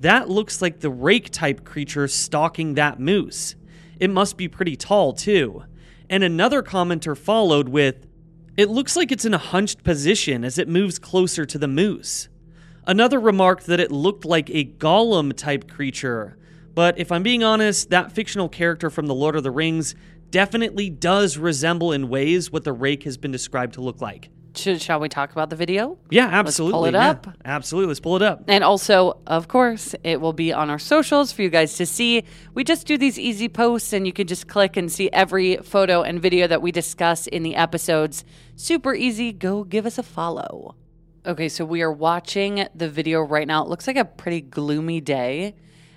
That 0.00 0.28
looks 0.28 0.60
like 0.60 0.80
the 0.80 0.90
rake 0.90 1.30
type 1.30 1.64
creature 1.64 2.06
stalking 2.06 2.74
that 2.74 3.00
moose. 3.00 3.54
It 3.98 4.10
must 4.10 4.36
be 4.36 4.48
pretty 4.48 4.76
tall, 4.76 5.14
too. 5.14 5.64
And 6.10 6.22
another 6.22 6.62
commenter 6.62 7.16
followed 7.16 7.70
with, 7.70 8.06
It 8.58 8.68
looks 8.68 8.96
like 8.96 9.10
it's 9.10 9.24
in 9.24 9.32
a 9.32 9.38
hunched 9.38 9.82
position 9.82 10.44
as 10.44 10.58
it 10.58 10.68
moves 10.68 10.98
closer 10.98 11.46
to 11.46 11.56
the 11.56 11.68
moose. 11.68 12.28
Another 12.86 13.18
remarked 13.18 13.66
that 13.66 13.80
it 13.80 13.90
looked 13.90 14.24
like 14.24 14.48
a 14.50 14.64
Gollum 14.64 15.36
type 15.36 15.68
creature. 15.68 16.36
But 16.72 16.98
if 16.98 17.10
I'm 17.10 17.22
being 17.22 17.42
honest, 17.42 17.90
that 17.90 18.12
fictional 18.12 18.48
character 18.48 18.90
from 18.90 19.06
The 19.06 19.14
Lord 19.14 19.34
of 19.34 19.42
the 19.42 19.50
Rings 19.50 19.94
definitely 20.30 20.90
does 20.90 21.36
resemble 21.36 21.90
in 21.90 22.08
ways 22.08 22.52
what 22.52 22.64
the 22.64 22.72
rake 22.72 23.02
has 23.02 23.16
been 23.16 23.32
described 23.32 23.74
to 23.74 23.80
look 23.80 24.00
like. 24.00 24.28
Should, 24.54 24.80
shall 24.80 25.00
we 25.00 25.08
talk 25.08 25.32
about 25.32 25.50
the 25.50 25.56
video? 25.56 25.98
Yeah, 26.10 26.28
absolutely. 26.28 26.72
Pull 26.72 26.84
it 26.86 26.94
yeah. 26.94 27.10
up. 27.10 27.26
Absolutely. 27.44 27.88
Let's 27.88 28.00
pull 28.00 28.16
it 28.16 28.22
up. 28.22 28.44
And 28.46 28.62
also, 28.62 29.18
of 29.26 29.48
course, 29.48 29.94
it 30.04 30.20
will 30.20 30.32
be 30.32 30.52
on 30.52 30.70
our 30.70 30.78
socials 30.78 31.32
for 31.32 31.42
you 31.42 31.50
guys 31.50 31.76
to 31.78 31.86
see. 31.86 32.24
We 32.54 32.62
just 32.62 32.86
do 32.86 32.96
these 32.96 33.18
easy 33.18 33.48
posts, 33.48 33.92
and 33.92 34.06
you 34.06 34.12
can 34.12 34.26
just 34.26 34.46
click 34.46 34.76
and 34.76 34.90
see 34.90 35.10
every 35.12 35.56
photo 35.56 36.02
and 36.02 36.22
video 36.22 36.46
that 36.46 36.62
we 36.62 36.72
discuss 36.72 37.26
in 37.26 37.42
the 37.42 37.56
episodes. 37.56 38.24
Super 38.54 38.94
easy. 38.94 39.32
Go 39.32 39.64
give 39.64 39.86
us 39.86 39.98
a 39.98 40.02
follow. 40.02 40.76
Okay, 41.26 41.48
so 41.48 41.64
we 41.64 41.82
are 41.82 41.90
watching 41.92 42.66
the 42.74 42.88
video 42.88 43.20
right 43.20 43.46
now. 43.48 43.64
It 43.64 43.68
looks 43.68 43.86
like 43.86 43.96
a 43.96 44.04
pretty 44.04 44.40
gloomy 44.40 45.00
day, 45.00 45.54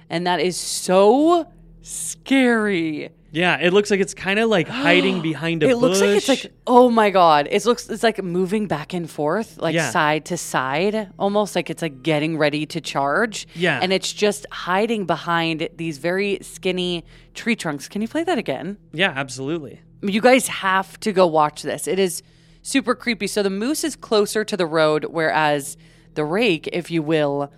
and 0.10 0.26
that 0.26 0.40
is 0.40 0.58
so 0.58 1.46
scary. 1.82 3.10
Yeah, 3.32 3.58
it 3.60 3.72
looks 3.74 3.92
like 3.92 4.00
it's 4.00 4.16
kind 4.16 4.40
of 4.40 4.50
like 4.50 4.68
hiding 4.88 5.22
behind 5.22 5.62
a 5.62 5.68
bush. 5.68 5.74
it 5.74 5.78
looks 5.78 6.02
like 6.02 6.10
it's 6.10 6.28
like 6.28 6.52
oh 6.66 6.90
my 6.90 7.12
god 7.12 7.48
it 7.52 7.64
looks 7.66 7.88
it's 7.88 8.02
like 8.02 8.24
moving 8.24 8.66
back 8.68 8.92
and 8.94 9.08
forth 9.10 9.60
like 9.60 9.76
Yeah. 9.76 9.92
side 9.92 10.26
to 10.26 10.38
side 10.38 11.12
almost 11.20 11.56
like 11.56 11.70
it's 11.70 11.84
like 11.84 12.02
getting 12.02 12.40
ready 12.40 12.66
to 12.66 12.82
charge 12.82 13.48
Yeah. 13.54 13.80
and 13.84 13.94
it's 13.94 14.12
just 14.12 14.48
hiding 14.52 15.06
behind 15.06 15.70
these 15.78 16.00
very 16.00 16.40
skinny 16.42 17.06
tree 17.36 17.56
trunks 17.56 17.88
can 17.88 18.02
you 18.02 18.08
play 18.08 18.24
that 18.24 18.40
again 18.40 18.78
Yeah, 18.94 19.14
absolutely. 19.16 19.80
you 20.02 20.22
guys 20.22 20.48
have 20.48 21.00
to 21.02 21.12
go 21.12 21.28
watch 21.28 21.62
this 21.62 21.88
it 21.88 22.00
is 22.00 22.24
super 22.62 22.94
creepy 22.96 23.28
so 23.28 23.42
the 23.44 23.50
moose 23.50 23.84
is 23.84 23.96
closer 23.96 24.44
to 24.44 24.58
the 24.58 24.66
road 24.66 25.06
whereas 25.06 25.78
the 26.16 26.24
rake 26.26 26.68
if 26.74 26.92
you 26.92 27.02
will 27.02 27.52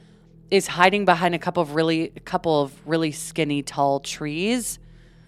is 0.50 0.68
hiding 0.68 1.06
behind 1.06 1.34
a 1.34 1.40
couple 1.40 1.62
of 1.64 1.74
really 1.76 2.12
a 2.16 2.20
couple 2.20 2.62
of 2.62 2.74
really 2.88 3.12
skinny 3.12 3.62
tall 3.64 4.00
trees 4.00 4.80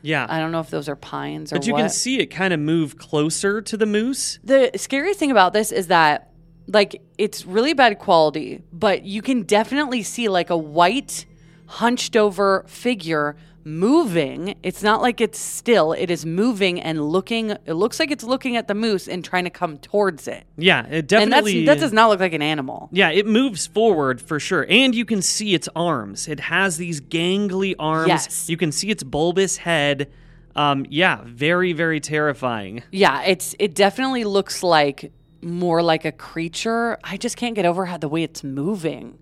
Yeah. 0.02 0.26
i 0.30 0.40
don't 0.40 0.52
know 0.52 0.60
if 0.60 0.70
those 0.70 0.88
are 0.90 0.96
pines 0.96 1.52
or 1.52 1.56
but 1.58 1.66
you 1.68 1.74
what 1.74 1.80
can 1.80 1.90
see 1.90 2.20
it 2.20 2.28
kind 2.28 2.54
of 2.54 2.60
move 2.60 2.98
closer 2.98 3.62
to 3.62 3.78
the 3.78 3.86
moose. 3.86 4.40
the 4.44 4.72
scariest 4.76 5.20
thing 5.20 5.32
about 5.32 5.54
this 5.54 5.72
is 5.72 5.88
that 5.88 6.30
like 6.68 7.02
it's 7.18 7.46
really 7.46 7.74
bad 7.74 8.00
quality 8.00 8.62
but 8.72 9.04
you 9.04 9.22
can 9.22 9.44
definitely 9.44 10.04
see 10.04 10.30
like 10.30 10.50
a 10.50 10.58
white 10.58 11.26
hunched 11.66 12.16
over 12.16 12.64
figure 12.68 13.36
moving 13.66 14.56
it's 14.64 14.84
not 14.84 15.02
like 15.02 15.22
it's 15.22 15.40
still 15.40 15.94
it 15.94 16.12
is 16.12 16.26
moving 16.26 16.80
and 16.82 17.02
looking 17.10 17.52
it 17.52 17.74
looks 17.74 18.00
like 18.00 18.12
it's 18.12 18.24
looking 18.24 18.56
at 18.58 18.68
the 18.68 18.74
moose 18.76 19.08
and 19.08 19.24
trying 19.24 19.44
to 19.46 19.50
come 19.50 19.78
towards 19.78 20.28
it 20.28 20.44
Yeah, 20.58 20.86
it 20.88 20.94
and 21.00 21.08
definitely. 21.08 21.66
that's 21.66 21.80
that 21.80 21.86
does 21.86 21.94
not 21.94 22.10
look 22.10 22.20
like 22.20 22.34
an 22.34 22.42
animal 22.42 22.90
Yeah, 22.92 23.10
it 23.12 23.26
moves 23.26 23.68
forward 23.68 24.22
for 24.22 24.40
sure. 24.40 24.66
And 24.70 24.94
you 24.94 25.06
can 25.06 25.22
see 25.22 25.54
its 25.54 25.70
arms. 25.76 26.28
It 26.28 26.40
has 26.42 26.78
these 26.78 27.02
gangly 27.02 27.74
arms. 27.80 28.08
Yes. 28.08 28.50
You 28.50 28.58
can 28.58 28.72
see 28.72 28.90
its 28.90 29.04
bulbous 29.04 29.58
head. 29.58 30.12
Um, 30.56 30.86
yeah, 30.90 31.22
very, 31.26 31.74
very 31.74 32.00
terrifying. 32.00 32.84
yeah 32.92 33.22
it's 33.24 33.56
it 33.60 33.74
definitely 33.76 34.24
looks 34.24 34.62
like 34.64 35.12
more 35.42 35.82
like 35.82 36.06
a 36.06 36.12
creature 36.12 36.98
i 37.04 37.18
just 37.18 37.36
can't 37.36 37.54
get 37.56 37.66
over 37.66 37.86
how 37.86 37.98
the 37.98 38.08
way 38.08 38.24
it's 38.24 38.44
moving 38.46 39.18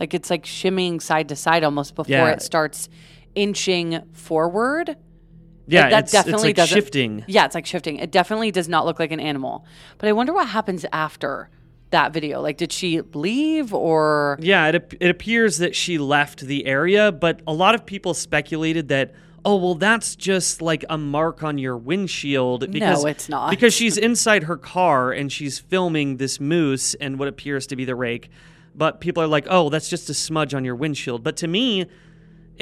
like 0.00 0.12
it's 0.12 0.28
like 0.28 0.44
shimmying 0.44 1.00
side 1.00 1.28
to 1.28 1.36
side 1.36 1.62
almost 1.62 1.94
before 1.94 2.10
Yeah. 2.10 2.30
it 2.30 2.42
starts 2.42 2.88
inching 3.34 4.00
forward 4.12 4.96
Yeah, 5.66 5.82
Like, 5.82 5.90
that 5.90 6.02
it's, 6.04 6.12
definitely 6.12 6.34
it's 6.34 6.44
like 6.44 6.56
doesn't 6.56 6.76
shifting. 6.76 7.24
Yeah, 7.28 7.44
it's 7.44 7.54
like 7.54 7.66
shifting. 7.66 7.96
It 7.96 8.10
definitely 8.10 8.50
does 8.50 8.68
not 8.68 8.84
look 8.84 8.98
like 8.98 9.12
an 9.12 9.20
animal. 9.20 9.64
But 9.98 10.08
I 10.08 10.12
wonder 10.12 10.32
what 10.32 10.48
happens 10.48 10.84
after 10.92 11.50
that 11.90 12.12
video. 12.12 12.40
Like, 12.40 12.56
did 12.56 12.72
she 12.72 13.00
leave 13.00 13.72
or? 13.72 14.38
Yeah, 14.40 14.68
it, 14.68 14.94
it 15.00 15.10
appears 15.10 15.58
that 15.58 15.76
she 15.76 15.98
left 15.98 16.40
the 16.40 16.66
area, 16.66 17.12
but 17.12 17.40
a 17.46 17.52
lot 17.52 17.74
of 17.74 17.86
people 17.86 18.14
speculated 18.14 18.88
that, 18.88 19.14
oh, 19.44 19.56
well, 19.56 19.74
that's 19.74 20.16
just 20.16 20.60
like 20.60 20.84
a 20.90 20.98
mark 20.98 21.42
on 21.42 21.58
your 21.58 21.76
windshield. 21.76 22.70
Because, 22.70 23.04
it's 23.04 23.28
not. 23.28 23.50
Because 23.50 23.72
she's 23.72 23.96
inside 23.96 24.44
her 24.44 24.56
car 24.56 25.12
and 25.12 25.30
she's 25.30 25.58
filming 25.58 26.16
this 26.16 26.40
moose 26.40 26.94
and 26.94 27.18
what 27.18 27.28
appears 27.28 27.66
to 27.68 27.76
be 27.76 27.84
the 27.84 27.94
rake. 27.94 28.30
But 28.74 29.00
people 29.00 29.22
are 29.22 29.26
like, 29.28 29.46
oh, 29.48 29.68
that's 29.68 29.88
just 29.88 30.08
a 30.08 30.14
smudge 30.14 30.54
on 30.54 30.64
your 30.64 30.74
windshield. 30.74 31.22
But 31.22 31.36
to 31.38 31.46
me, 31.46 31.86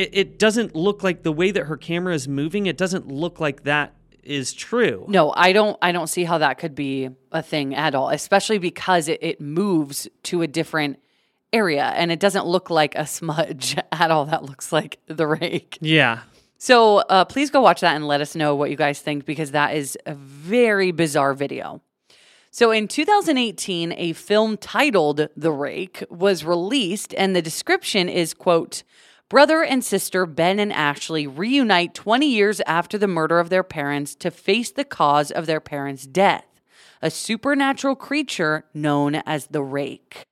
it, 0.00 0.10
it 0.12 0.38
doesn't 0.38 0.74
look 0.74 1.02
like 1.02 1.22
the 1.22 1.32
way 1.32 1.50
that 1.50 1.64
her 1.64 1.76
camera 1.76 2.14
is 2.14 2.26
moving, 2.26 2.66
it 2.66 2.78
doesn't 2.78 3.08
look 3.08 3.38
like 3.38 3.64
that 3.64 3.94
is 4.22 4.52
true. 4.52 5.04
No, 5.08 5.32
I 5.36 5.52
don't. 5.52 5.76
I 5.82 5.92
don't 5.92 6.06
see 6.06 6.24
how 6.24 6.38
that 6.38 6.58
could 6.58 6.74
be 6.74 7.10
a 7.32 7.42
thing 7.42 7.74
at 7.74 7.94
all. 7.94 8.10
Especially 8.10 8.58
because 8.58 9.08
it, 9.08 9.18
it 9.22 9.40
moves 9.40 10.08
to 10.24 10.42
a 10.42 10.46
different 10.46 10.98
area 11.52 11.84
and 11.84 12.12
it 12.12 12.20
doesn't 12.20 12.46
look 12.46 12.70
like 12.70 12.94
a 12.94 13.06
smudge 13.06 13.76
at 13.92 14.10
all. 14.10 14.24
That 14.26 14.44
looks 14.44 14.72
like 14.72 15.00
the 15.06 15.26
rake. 15.26 15.78
Yeah. 15.80 16.20
So 16.58 16.98
uh, 16.98 17.24
please 17.24 17.50
go 17.50 17.60
watch 17.60 17.80
that 17.80 17.96
and 17.96 18.06
let 18.06 18.20
us 18.20 18.34
know 18.34 18.54
what 18.54 18.70
you 18.70 18.76
guys 18.76 19.00
think 19.00 19.24
because 19.24 19.52
that 19.52 19.74
is 19.74 19.98
a 20.06 20.14
very 20.14 20.92
bizarre 20.92 21.34
video. 21.34 21.80
So 22.50 22.70
in 22.70 22.88
2018, 22.88 23.94
a 23.96 24.12
film 24.12 24.56
titled 24.56 25.28
The 25.36 25.52
Rake 25.52 26.02
was 26.10 26.44
released, 26.44 27.14
and 27.14 27.34
the 27.34 27.40
description 27.40 28.08
is 28.08 28.34
quote, 28.34 28.82
Brother 29.30 29.62
and 29.62 29.84
sister 29.84 30.26
Ben 30.26 30.58
and 30.58 30.72
Ashley 30.72 31.24
reunite 31.24 31.94
20 31.94 32.26
years 32.26 32.60
after 32.66 32.98
the 32.98 33.06
murder 33.06 33.38
of 33.38 33.48
their 33.48 33.62
parents 33.62 34.16
to 34.16 34.30
face 34.32 34.72
the 34.72 34.84
cause 34.84 35.30
of 35.30 35.46
their 35.46 35.60
parents' 35.60 36.04
death, 36.04 36.46
a 37.00 37.12
supernatural 37.12 37.94
creature 37.94 38.64
known 38.74 39.14
as 39.14 39.46
the 39.46 39.62
Rake. 39.62 40.22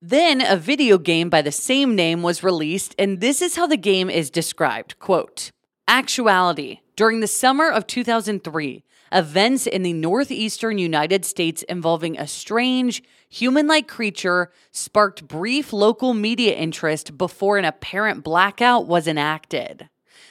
Then 0.00 0.40
a 0.40 0.56
video 0.56 0.96
game 0.96 1.28
by 1.28 1.42
the 1.42 1.52
same 1.52 1.94
name 1.94 2.22
was 2.22 2.42
released, 2.42 2.94
and 2.98 3.20
this 3.20 3.42
is 3.42 3.56
how 3.56 3.66
the 3.66 3.76
game 3.76 4.08
is 4.08 4.30
described. 4.30 4.98
Quote, 4.98 5.50
Actuality. 5.86 6.80
During 6.96 7.20
the 7.20 7.26
summer 7.26 7.68
of 7.68 7.86
2003, 7.86 8.82
events 9.12 9.66
in 9.66 9.82
the 9.82 9.92
northeastern 9.92 10.78
United 10.78 11.24
States 11.24 11.62
involving 11.64 12.18
a 12.18 12.26
strange, 12.26 13.02
human 13.28 13.66
like 13.66 13.88
creature 13.88 14.50
sparked 14.70 15.28
brief 15.28 15.72
local 15.72 16.14
media 16.14 16.54
interest 16.54 17.16
before 17.18 17.58
an 17.58 17.64
apparent 17.64 18.24
blackout 18.24 18.86
was 18.86 19.06
enacted. 19.06 19.88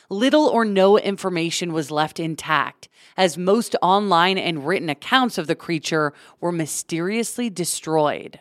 Little 0.10 0.48
or 0.48 0.64
no 0.64 0.98
information 0.98 1.74
was 1.74 1.92
left 1.92 2.20
intact, 2.20 2.88
as 3.18 3.38
most 3.38 3.76
online 3.82 4.38
and 4.38 4.66
written 4.66 4.90
accounts 4.90 5.38
of 5.38 5.48
the 5.48 5.56
creature 5.56 6.14
were 6.40 6.52
mysteriously 6.52 7.50
destroyed. 7.50 8.40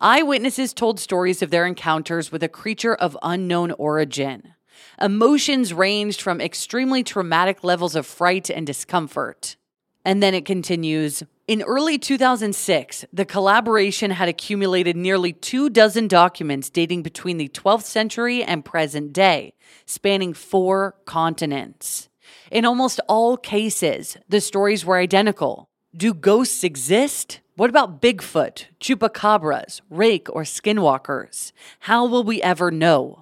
Eyewitnesses 0.00 0.74
told 0.74 0.98
stories 0.98 1.42
of 1.42 1.50
their 1.50 1.64
encounters 1.64 2.32
with 2.32 2.42
a 2.42 2.48
creature 2.48 2.94
of 2.94 3.16
unknown 3.22 3.70
origin. 3.72 4.54
Emotions 5.00 5.72
ranged 5.72 6.20
from 6.20 6.40
extremely 6.40 7.02
traumatic 7.02 7.64
levels 7.64 7.96
of 7.96 8.06
fright 8.06 8.50
and 8.50 8.66
discomfort. 8.66 9.56
And 10.04 10.22
then 10.22 10.34
it 10.34 10.44
continues 10.44 11.22
In 11.46 11.62
early 11.62 11.98
2006, 11.98 13.04
the 13.12 13.24
collaboration 13.24 14.10
had 14.10 14.28
accumulated 14.28 14.96
nearly 14.96 15.32
two 15.32 15.70
dozen 15.70 16.08
documents 16.08 16.70
dating 16.70 17.02
between 17.02 17.38
the 17.38 17.48
12th 17.48 17.84
century 17.84 18.42
and 18.42 18.64
present 18.64 19.12
day, 19.12 19.54
spanning 19.86 20.34
four 20.34 20.96
continents. 21.04 22.08
In 22.50 22.64
almost 22.64 23.00
all 23.08 23.36
cases, 23.36 24.16
the 24.28 24.40
stories 24.40 24.84
were 24.84 24.96
identical. 24.96 25.68
Do 25.96 26.14
ghosts 26.14 26.64
exist? 26.64 27.40
What 27.56 27.70
about 27.70 28.00
Bigfoot, 28.00 28.66
chupacabras, 28.80 29.82
rake, 29.90 30.28
or 30.30 30.42
skinwalkers? 30.42 31.52
How 31.80 32.06
will 32.06 32.24
we 32.24 32.40
ever 32.42 32.70
know? 32.70 33.21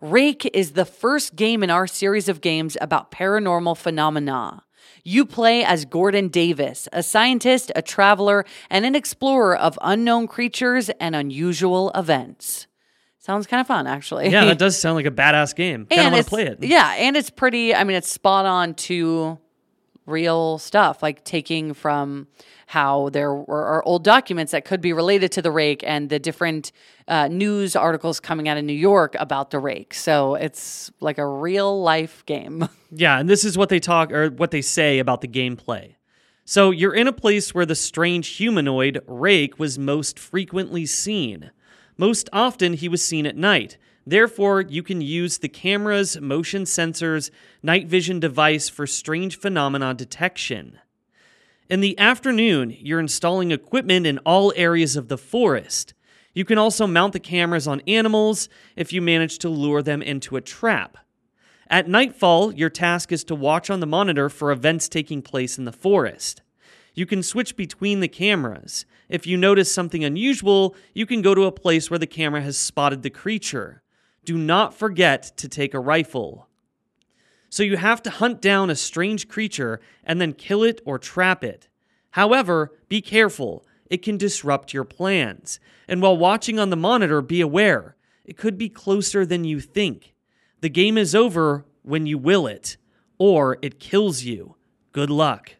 Rake 0.00 0.48
is 0.54 0.72
the 0.72 0.86
first 0.86 1.36
game 1.36 1.62
in 1.62 1.68
our 1.68 1.86
series 1.86 2.28
of 2.28 2.40
games 2.40 2.76
about 2.80 3.10
paranormal 3.10 3.76
phenomena. 3.76 4.64
You 5.04 5.26
play 5.26 5.62
as 5.62 5.84
Gordon 5.84 6.28
Davis, 6.28 6.88
a 6.92 7.02
scientist, 7.02 7.70
a 7.76 7.82
traveler, 7.82 8.46
and 8.70 8.86
an 8.86 8.94
explorer 8.94 9.56
of 9.56 9.78
unknown 9.82 10.26
creatures 10.26 10.88
and 11.00 11.14
unusual 11.14 11.90
events. 11.94 12.66
Sounds 13.18 13.46
kind 13.46 13.60
of 13.60 13.66
fun, 13.66 13.86
actually. 13.86 14.30
Yeah, 14.30 14.46
that 14.46 14.58
does 14.58 14.78
sound 14.78 14.96
like 14.96 15.04
a 15.06 15.10
badass 15.10 15.54
game. 15.54 15.86
Kind 15.86 16.06
of 16.06 16.12
want 16.12 16.24
to 16.24 16.30
play 16.30 16.46
it. 16.46 16.58
Yeah, 16.62 16.94
and 16.94 17.16
it's 17.16 17.28
pretty. 17.28 17.74
I 17.74 17.84
mean, 17.84 17.96
it's 17.96 18.10
spot 18.10 18.46
on 18.46 18.74
to 18.74 19.38
real 20.06 20.58
stuff, 20.58 21.02
like 21.02 21.24
taking 21.24 21.74
from 21.74 22.26
how 22.66 23.08
there 23.10 23.34
were 23.34 23.64
are 23.64 23.84
old 23.84 24.04
documents 24.04 24.52
that 24.52 24.64
could 24.64 24.80
be 24.80 24.92
related 24.92 25.32
to 25.32 25.42
the 25.42 25.50
rake 25.50 25.82
and 25.86 26.08
the 26.08 26.18
different 26.18 26.72
uh, 27.08 27.28
news 27.28 27.74
articles 27.74 28.20
coming 28.20 28.48
out 28.48 28.56
of 28.56 28.64
New 28.64 28.72
York 28.72 29.16
about 29.18 29.50
the 29.50 29.58
rake. 29.58 29.94
So 29.94 30.34
it's 30.36 30.90
like 31.00 31.18
a 31.18 31.26
real 31.26 31.82
life 31.82 32.24
game. 32.26 32.68
Yeah, 32.92 33.20
and 33.20 33.28
this 33.28 33.44
is 33.44 33.56
what 33.56 33.68
they 33.68 33.78
talk 33.78 34.10
or 34.10 34.30
what 34.30 34.50
they 34.50 34.62
say 34.62 34.98
about 34.98 35.20
the 35.20 35.28
gameplay. 35.28 35.94
So 36.44 36.72
you're 36.72 36.92
in 36.92 37.06
a 37.06 37.12
place 37.12 37.54
where 37.54 37.64
the 37.64 37.76
strange 37.76 38.26
humanoid 38.26 39.00
Rake 39.06 39.60
was 39.60 39.78
most 39.78 40.18
frequently 40.18 40.86
seen. 40.86 41.52
Most 41.96 42.28
often 42.32 42.72
he 42.72 42.88
was 42.88 43.00
seen 43.04 43.26
at 43.26 43.36
night. 43.36 43.76
Therefore, 44.06 44.62
you 44.62 44.82
can 44.82 45.00
use 45.00 45.38
the 45.38 45.48
camera's 45.48 46.20
motion 46.20 46.64
sensors 46.64 47.30
night 47.62 47.86
vision 47.86 48.18
device 48.18 48.68
for 48.68 48.86
strange 48.86 49.38
phenomena 49.38 49.94
detection. 49.94 50.78
In 51.68 51.80
the 51.80 51.96
afternoon, 51.98 52.76
you're 52.80 52.98
installing 52.98 53.52
equipment 53.52 54.06
in 54.06 54.18
all 54.18 54.52
areas 54.56 54.96
of 54.96 55.08
the 55.08 55.18
forest. 55.18 55.94
You 56.34 56.44
can 56.44 56.58
also 56.58 56.86
mount 56.86 57.12
the 57.12 57.20
cameras 57.20 57.68
on 57.68 57.82
animals 57.86 58.48
if 58.74 58.92
you 58.92 59.02
manage 59.02 59.38
to 59.38 59.48
lure 59.48 59.82
them 59.82 60.02
into 60.02 60.36
a 60.36 60.40
trap. 60.40 60.98
At 61.68 61.88
nightfall, 61.88 62.52
your 62.52 62.70
task 62.70 63.12
is 63.12 63.22
to 63.24 63.34
watch 63.36 63.70
on 63.70 63.78
the 63.78 63.86
monitor 63.86 64.28
for 64.28 64.50
events 64.50 64.88
taking 64.88 65.22
place 65.22 65.58
in 65.58 65.64
the 65.64 65.72
forest. 65.72 66.42
You 66.94 67.06
can 67.06 67.22
switch 67.22 67.56
between 67.56 68.00
the 68.00 68.08
cameras. 68.08 68.84
If 69.08 69.26
you 69.26 69.36
notice 69.36 69.72
something 69.72 70.02
unusual, 70.02 70.74
you 70.94 71.06
can 71.06 71.22
go 71.22 71.34
to 71.34 71.44
a 71.44 71.52
place 71.52 71.88
where 71.88 71.98
the 71.98 72.06
camera 72.06 72.42
has 72.42 72.58
spotted 72.58 73.02
the 73.02 73.10
creature. 73.10 73.82
Do 74.30 74.38
not 74.38 74.74
forget 74.74 75.36
to 75.38 75.48
take 75.48 75.74
a 75.74 75.80
rifle. 75.80 76.46
So 77.48 77.64
you 77.64 77.76
have 77.78 78.00
to 78.04 78.10
hunt 78.10 78.40
down 78.40 78.70
a 78.70 78.76
strange 78.76 79.26
creature 79.26 79.80
and 80.04 80.20
then 80.20 80.34
kill 80.34 80.62
it 80.62 80.80
or 80.84 81.00
trap 81.00 81.42
it. 81.42 81.68
However, 82.12 82.70
be 82.88 83.02
careful, 83.02 83.66
it 83.86 84.02
can 84.02 84.16
disrupt 84.16 84.72
your 84.72 84.84
plans. 84.84 85.58
And 85.88 86.00
while 86.00 86.16
watching 86.16 86.60
on 86.60 86.70
the 86.70 86.76
monitor, 86.76 87.20
be 87.20 87.40
aware, 87.40 87.96
it 88.24 88.36
could 88.36 88.56
be 88.56 88.68
closer 88.68 89.26
than 89.26 89.42
you 89.42 89.58
think. 89.58 90.14
The 90.60 90.68
game 90.68 90.96
is 90.96 91.12
over 91.12 91.64
when 91.82 92.06
you 92.06 92.16
will 92.16 92.46
it, 92.46 92.76
or 93.18 93.58
it 93.62 93.80
kills 93.80 94.22
you. 94.22 94.54
Good 94.92 95.10
luck. 95.10 95.56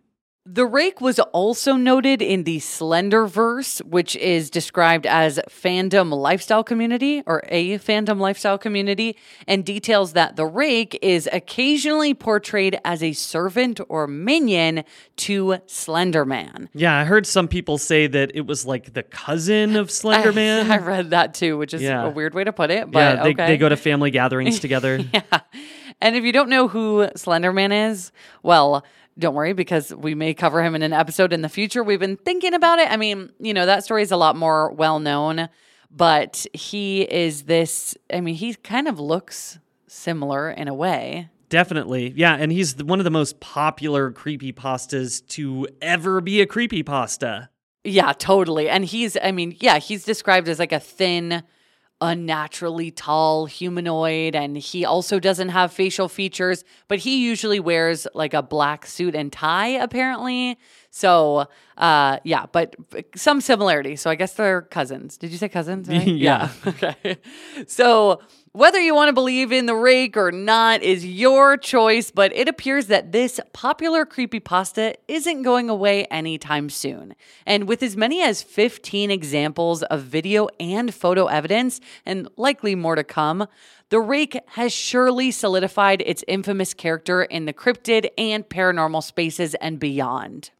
The 0.46 0.64
rake 0.64 1.02
was 1.02 1.18
also 1.20 1.74
noted 1.74 2.22
in 2.22 2.44
the 2.44 2.56
Slenderverse, 2.60 3.84
which 3.84 4.16
is 4.16 4.48
described 4.48 5.04
as 5.06 5.38
fandom 5.50 6.10
lifestyle 6.14 6.64
community 6.64 7.22
or 7.26 7.42
a 7.48 7.76
fandom 7.78 8.18
lifestyle 8.18 8.56
community, 8.56 9.18
and 9.46 9.66
details 9.66 10.14
that 10.14 10.36
the 10.36 10.46
rake 10.46 10.98
is 11.02 11.28
occasionally 11.30 12.14
portrayed 12.14 12.80
as 12.86 13.02
a 13.02 13.12
servant 13.12 13.80
or 13.90 14.06
minion 14.06 14.82
to 15.16 15.58
Slenderman. 15.66 16.68
Yeah, 16.72 16.96
I 16.96 17.04
heard 17.04 17.26
some 17.26 17.46
people 17.46 17.76
say 17.76 18.06
that 18.06 18.32
it 18.34 18.46
was 18.46 18.64
like 18.64 18.94
the 18.94 19.02
cousin 19.02 19.76
of 19.76 19.88
Slenderman. 19.90 20.70
I, 20.70 20.78
read 20.78 21.10
that 21.10 21.34
too, 21.34 21.58
which 21.58 21.74
is 21.74 21.82
Yeah. 21.82 22.06
a 22.06 22.10
weird 22.10 22.32
way 22.32 22.44
to 22.44 22.52
put 22.52 22.70
it, 22.70 22.90
but 22.90 22.98
yeah, 22.98 23.22
they, 23.24 23.30
okay. 23.32 23.46
they 23.46 23.56
go 23.58 23.68
to 23.68 23.76
family 23.76 24.10
gatherings 24.10 24.58
together. 24.58 25.00
Yeah. 25.12 25.40
And 26.00 26.16
if 26.16 26.24
you 26.24 26.32
don't 26.32 26.48
know 26.48 26.66
who 26.66 27.08
Slenderman 27.14 27.90
is, 27.90 28.10
well, 28.42 28.86
don't 29.20 29.34
worry 29.34 29.52
because 29.52 29.94
we 29.94 30.14
may 30.14 30.34
cover 30.34 30.62
him 30.62 30.74
in 30.74 30.82
an 30.82 30.92
episode 30.92 31.32
in 31.32 31.42
the 31.42 31.48
future. 31.48 31.84
We've 31.84 32.00
been 32.00 32.16
thinking 32.16 32.54
about 32.54 32.78
it. 32.78 32.90
I 32.90 32.96
mean, 32.96 33.30
you 33.38 33.54
know, 33.54 33.66
that 33.66 33.84
story 33.84 34.02
is 34.02 34.10
a 34.10 34.16
lot 34.16 34.36
more 34.36 34.72
well 34.72 34.98
known, 34.98 35.48
but 35.90 36.46
he 36.52 37.02
is 37.02 37.44
this, 37.44 37.96
I 38.12 38.20
mean, 38.20 38.34
he 38.34 38.54
kind 38.54 38.88
of 38.88 38.98
looks 38.98 39.58
similar 39.86 40.50
in 40.50 40.68
a 40.68 40.74
way. 40.74 41.28
Definitely. 41.48 42.12
Yeah, 42.16 42.36
and 42.36 42.52
he's 42.52 42.76
one 42.76 43.00
of 43.00 43.04
the 43.04 43.10
most 43.10 43.40
popular 43.40 44.12
creepy 44.12 44.52
pastas 44.52 45.26
to 45.28 45.66
ever 45.82 46.20
be 46.20 46.40
a 46.40 46.46
creepy 46.46 46.82
pasta. 46.82 47.50
Yeah, 47.82 48.12
totally. 48.12 48.68
And 48.68 48.84
he's, 48.84 49.16
I 49.22 49.32
mean, 49.32 49.56
yeah, 49.58 49.78
he's 49.78 50.04
described 50.04 50.48
as 50.48 50.58
like 50.58 50.72
a 50.72 50.78
thin, 50.78 51.42
unnaturally 52.00 52.90
tall 52.90 53.46
humanoid. 53.46 54.34
And 54.34 54.56
he 54.56 54.84
also 54.84 55.18
doesn't 55.18 55.50
have 55.50 55.72
facial 55.72 56.08
features, 56.08 56.64
but 56.88 57.00
he 57.00 57.24
usually 57.24 57.60
wears 57.60 58.06
like 58.14 58.34
a 58.34 58.42
black 58.42 58.86
suit 58.86 59.14
and 59.14 59.32
tie, 59.32 59.68
apparently. 59.68 60.58
So, 60.90 61.46
uh, 61.76 62.18
yeah, 62.24 62.46
but 62.50 62.74
some 63.14 63.40
similarity. 63.40 63.96
So 63.96 64.10
I 64.10 64.16
guess 64.16 64.34
they're 64.34 64.62
cousins. 64.62 65.16
Did 65.16 65.30
you 65.30 65.38
say 65.38 65.48
cousins? 65.48 65.88
right? 65.88 66.06
Yeah. 66.06 66.50
Okay. 66.66 67.16
So 67.66 68.20
whether 68.52 68.80
you 68.80 68.94
want 68.96 69.08
to 69.08 69.12
believe 69.12 69.52
in 69.52 69.66
the 69.66 69.74
rake 69.76 70.16
or 70.16 70.32
not 70.32 70.82
is 70.82 71.06
your 71.06 71.56
choice, 71.56 72.10
but 72.10 72.34
it 72.34 72.48
appears 72.48 72.86
that 72.86 73.12
this 73.12 73.38
popular 73.52 74.04
creepypasta 74.04 74.94
isn't 75.06 75.42
going 75.42 75.70
away 75.70 76.04
anytime 76.06 76.68
soon. 76.68 77.14
And 77.46 77.68
with 77.68 77.82
as 77.82 77.96
many 77.96 78.22
as 78.22 78.42
15 78.42 79.10
examples 79.12 79.84
of 79.84 80.02
video 80.02 80.48
and 80.58 80.92
photo 80.92 81.26
evidence, 81.26 81.80
and 82.04 82.28
likely 82.36 82.74
more 82.74 82.96
to 82.96 83.04
come, 83.04 83.46
the 83.90 84.00
rake 84.00 84.36
has 84.48 84.72
surely 84.72 85.30
solidified 85.30 86.02
its 86.04 86.24
infamous 86.26 86.74
character 86.74 87.22
in 87.22 87.44
the 87.44 87.52
cryptid 87.52 88.08
and 88.18 88.48
paranormal 88.48 89.04
spaces 89.04 89.54
and 89.56 89.78
beyond. 89.78 90.50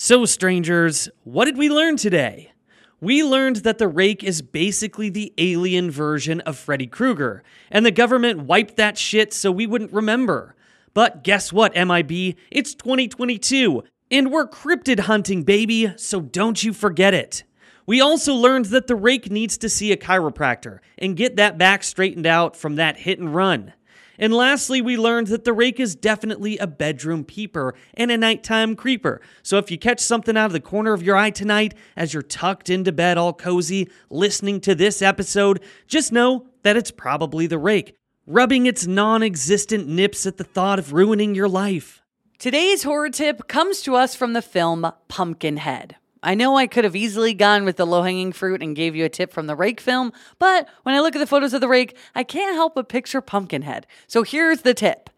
So, 0.00 0.24
strangers, 0.26 1.08
what 1.24 1.46
did 1.46 1.58
we 1.58 1.68
learn 1.68 1.96
today? 1.96 2.52
We 3.00 3.24
learned 3.24 3.56
that 3.56 3.78
the 3.78 3.88
rake 3.88 4.22
is 4.22 4.42
basically 4.42 5.10
the 5.10 5.32
alien 5.38 5.90
version 5.90 6.40
of 6.42 6.56
Freddy 6.56 6.86
Krueger, 6.86 7.42
and 7.68 7.84
the 7.84 7.90
government 7.90 8.42
wiped 8.42 8.76
that 8.76 8.96
shit 8.96 9.32
so 9.32 9.50
we 9.50 9.66
wouldn't 9.66 9.92
remember. 9.92 10.54
But 10.94 11.24
guess 11.24 11.52
what, 11.52 11.74
MIB? 11.74 12.36
It's 12.48 12.76
2022, 12.76 13.82
and 14.12 14.30
we're 14.30 14.46
cryptid 14.46 15.00
hunting, 15.00 15.42
baby, 15.42 15.92
so 15.96 16.20
don't 16.20 16.62
you 16.62 16.72
forget 16.72 17.12
it. 17.12 17.42
We 17.84 18.00
also 18.00 18.34
learned 18.34 18.66
that 18.66 18.86
the 18.86 18.94
rake 18.94 19.32
needs 19.32 19.58
to 19.58 19.68
see 19.68 19.90
a 19.90 19.96
chiropractor 19.96 20.78
and 20.96 21.16
get 21.16 21.34
that 21.34 21.58
back 21.58 21.82
straightened 21.82 22.24
out 22.24 22.54
from 22.54 22.76
that 22.76 22.98
hit 22.98 23.18
and 23.18 23.34
run. 23.34 23.72
And 24.18 24.34
lastly, 24.34 24.80
we 24.80 24.96
learned 24.96 25.28
that 25.28 25.44
the 25.44 25.52
rake 25.52 25.78
is 25.78 25.94
definitely 25.94 26.58
a 26.58 26.66
bedroom 26.66 27.24
peeper 27.24 27.74
and 27.94 28.10
a 28.10 28.18
nighttime 28.18 28.74
creeper. 28.74 29.20
So 29.42 29.58
if 29.58 29.70
you 29.70 29.78
catch 29.78 30.00
something 30.00 30.36
out 30.36 30.46
of 30.46 30.52
the 30.52 30.60
corner 30.60 30.92
of 30.92 31.02
your 31.02 31.16
eye 31.16 31.30
tonight 31.30 31.74
as 31.96 32.12
you're 32.12 32.22
tucked 32.22 32.68
into 32.68 32.92
bed 32.92 33.16
all 33.16 33.32
cozy 33.32 33.88
listening 34.10 34.60
to 34.62 34.74
this 34.74 35.02
episode, 35.02 35.62
just 35.86 36.12
know 36.12 36.46
that 36.62 36.76
it's 36.76 36.90
probably 36.90 37.46
the 37.46 37.58
rake, 37.58 37.94
rubbing 38.26 38.66
its 38.66 38.86
non 38.86 39.22
existent 39.22 39.86
nips 39.86 40.26
at 40.26 40.36
the 40.36 40.44
thought 40.44 40.78
of 40.78 40.92
ruining 40.92 41.34
your 41.34 41.48
life. 41.48 42.02
Today's 42.38 42.84
horror 42.84 43.10
tip 43.10 43.48
comes 43.48 43.82
to 43.82 43.96
us 43.96 44.14
from 44.14 44.32
the 44.32 44.42
film 44.42 44.90
Pumpkinhead. 45.08 45.96
I 46.22 46.34
know 46.34 46.56
I 46.56 46.66
could 46.66 46.84
have 46.84 46.96
easily 46.96 47.34
gone 47.34 47.64
with 47.64 47.76
the 47.76 47.86
low 47.86 48.02
hanging 48.02 48.32
fruit 48.32 48.62
and 48.62 48.74
gave 48.74 48.96
you 48.96 49.04
a 49.04 49.08
tip 49.08 49.32
from 49.32 49.46
the 49.46 49.56
rake 49.56 49.80
film, 49.80 50.12
but 50.38 50.68
when 50.82 50.94
I 50.94 51.00
look 51.00 51.14
at 51.14 51.18
the 51.18 51.26
photos 51.26 51.52
of 51.52 51.60
the 51.60 51.68
rake, 51.68 51.96
I 52.14 52.24
can't 52.24 52.54
help 52.54 52.74
but 52.74 52.88
picture 52.88 53.20
Pumpkinhead. 53.20 53.86
So 54.06 54.22
here's 54.22 54.62
the 54.62 54.74
tip 54.74 55.10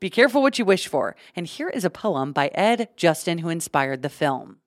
Be 0.00 0.10
careful 0.10 0.42
what 0.42 0.58
you 0.58 0.64
wish 0.64 0.88
for. 0.88 1.16
And 1.36 1.46
here 1.46 1.68
is 1.68 1.84
a 1.84 1.90
poem 1.90 2.32
by 2.32 2.48
Ed 2.48 2.88
Justin, 2.96 3.38
who 3.38 3.48
inspired 3.48 4.02
the 4.02 4.08
film. 4.08 4.58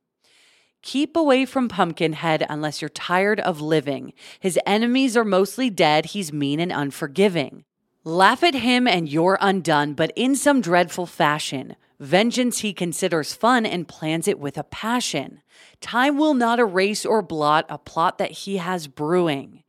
Keep 0.81 1.15
away 1.15 1.45
from 1.45 1.69
Pumpkinhead 1.69 2.45
unless 2.49 2.81
you're 2.81 2.89
tired 2.89 3.39
of 3.39 3.61
living. 3.61 4.13
His 4.39 4.57
enemies 4.65 5.15
are 5.15 5.25
mostly 5.25 5.69
dead, 5.69 6.07
he's 6.07 6.33
mean 6.33 6.59
and 6.59 6.71
unforgiving. 6.71 7.65
Laugh 8.03 8.43
at 8.43 8.55
him 8.55 8.87
and 8.87 9.07
you're 9.07 9.37
undone, 9.41 9.93
but 9.93 10.11
in 10.15 10.35
some 10.35 10.59
dreadful 10.59 11.05
fashion. 11.05 11.75
Vengeance 12.01 12.61
he 12.61 12.73
considers 12.73 13.35
fun 13.35 13.63
and 13.63 13.87
plans 13.87 14.27
it 14.27 14.39
with 14.39 14.57
a 14.57 14.63
passion. 14.63 15.43
Time 15.81 16.17
will 16.17 16.33
not 16.33 16.59
erase 16.59 17.05
or 17.05 17.21
blot 17.21 17.63
a 17.69 17.77
plot 17.77 18.17
that 18.17 18.31
he 18.31 18.57
has 18.57 18.87
brewing. 18.87 19.61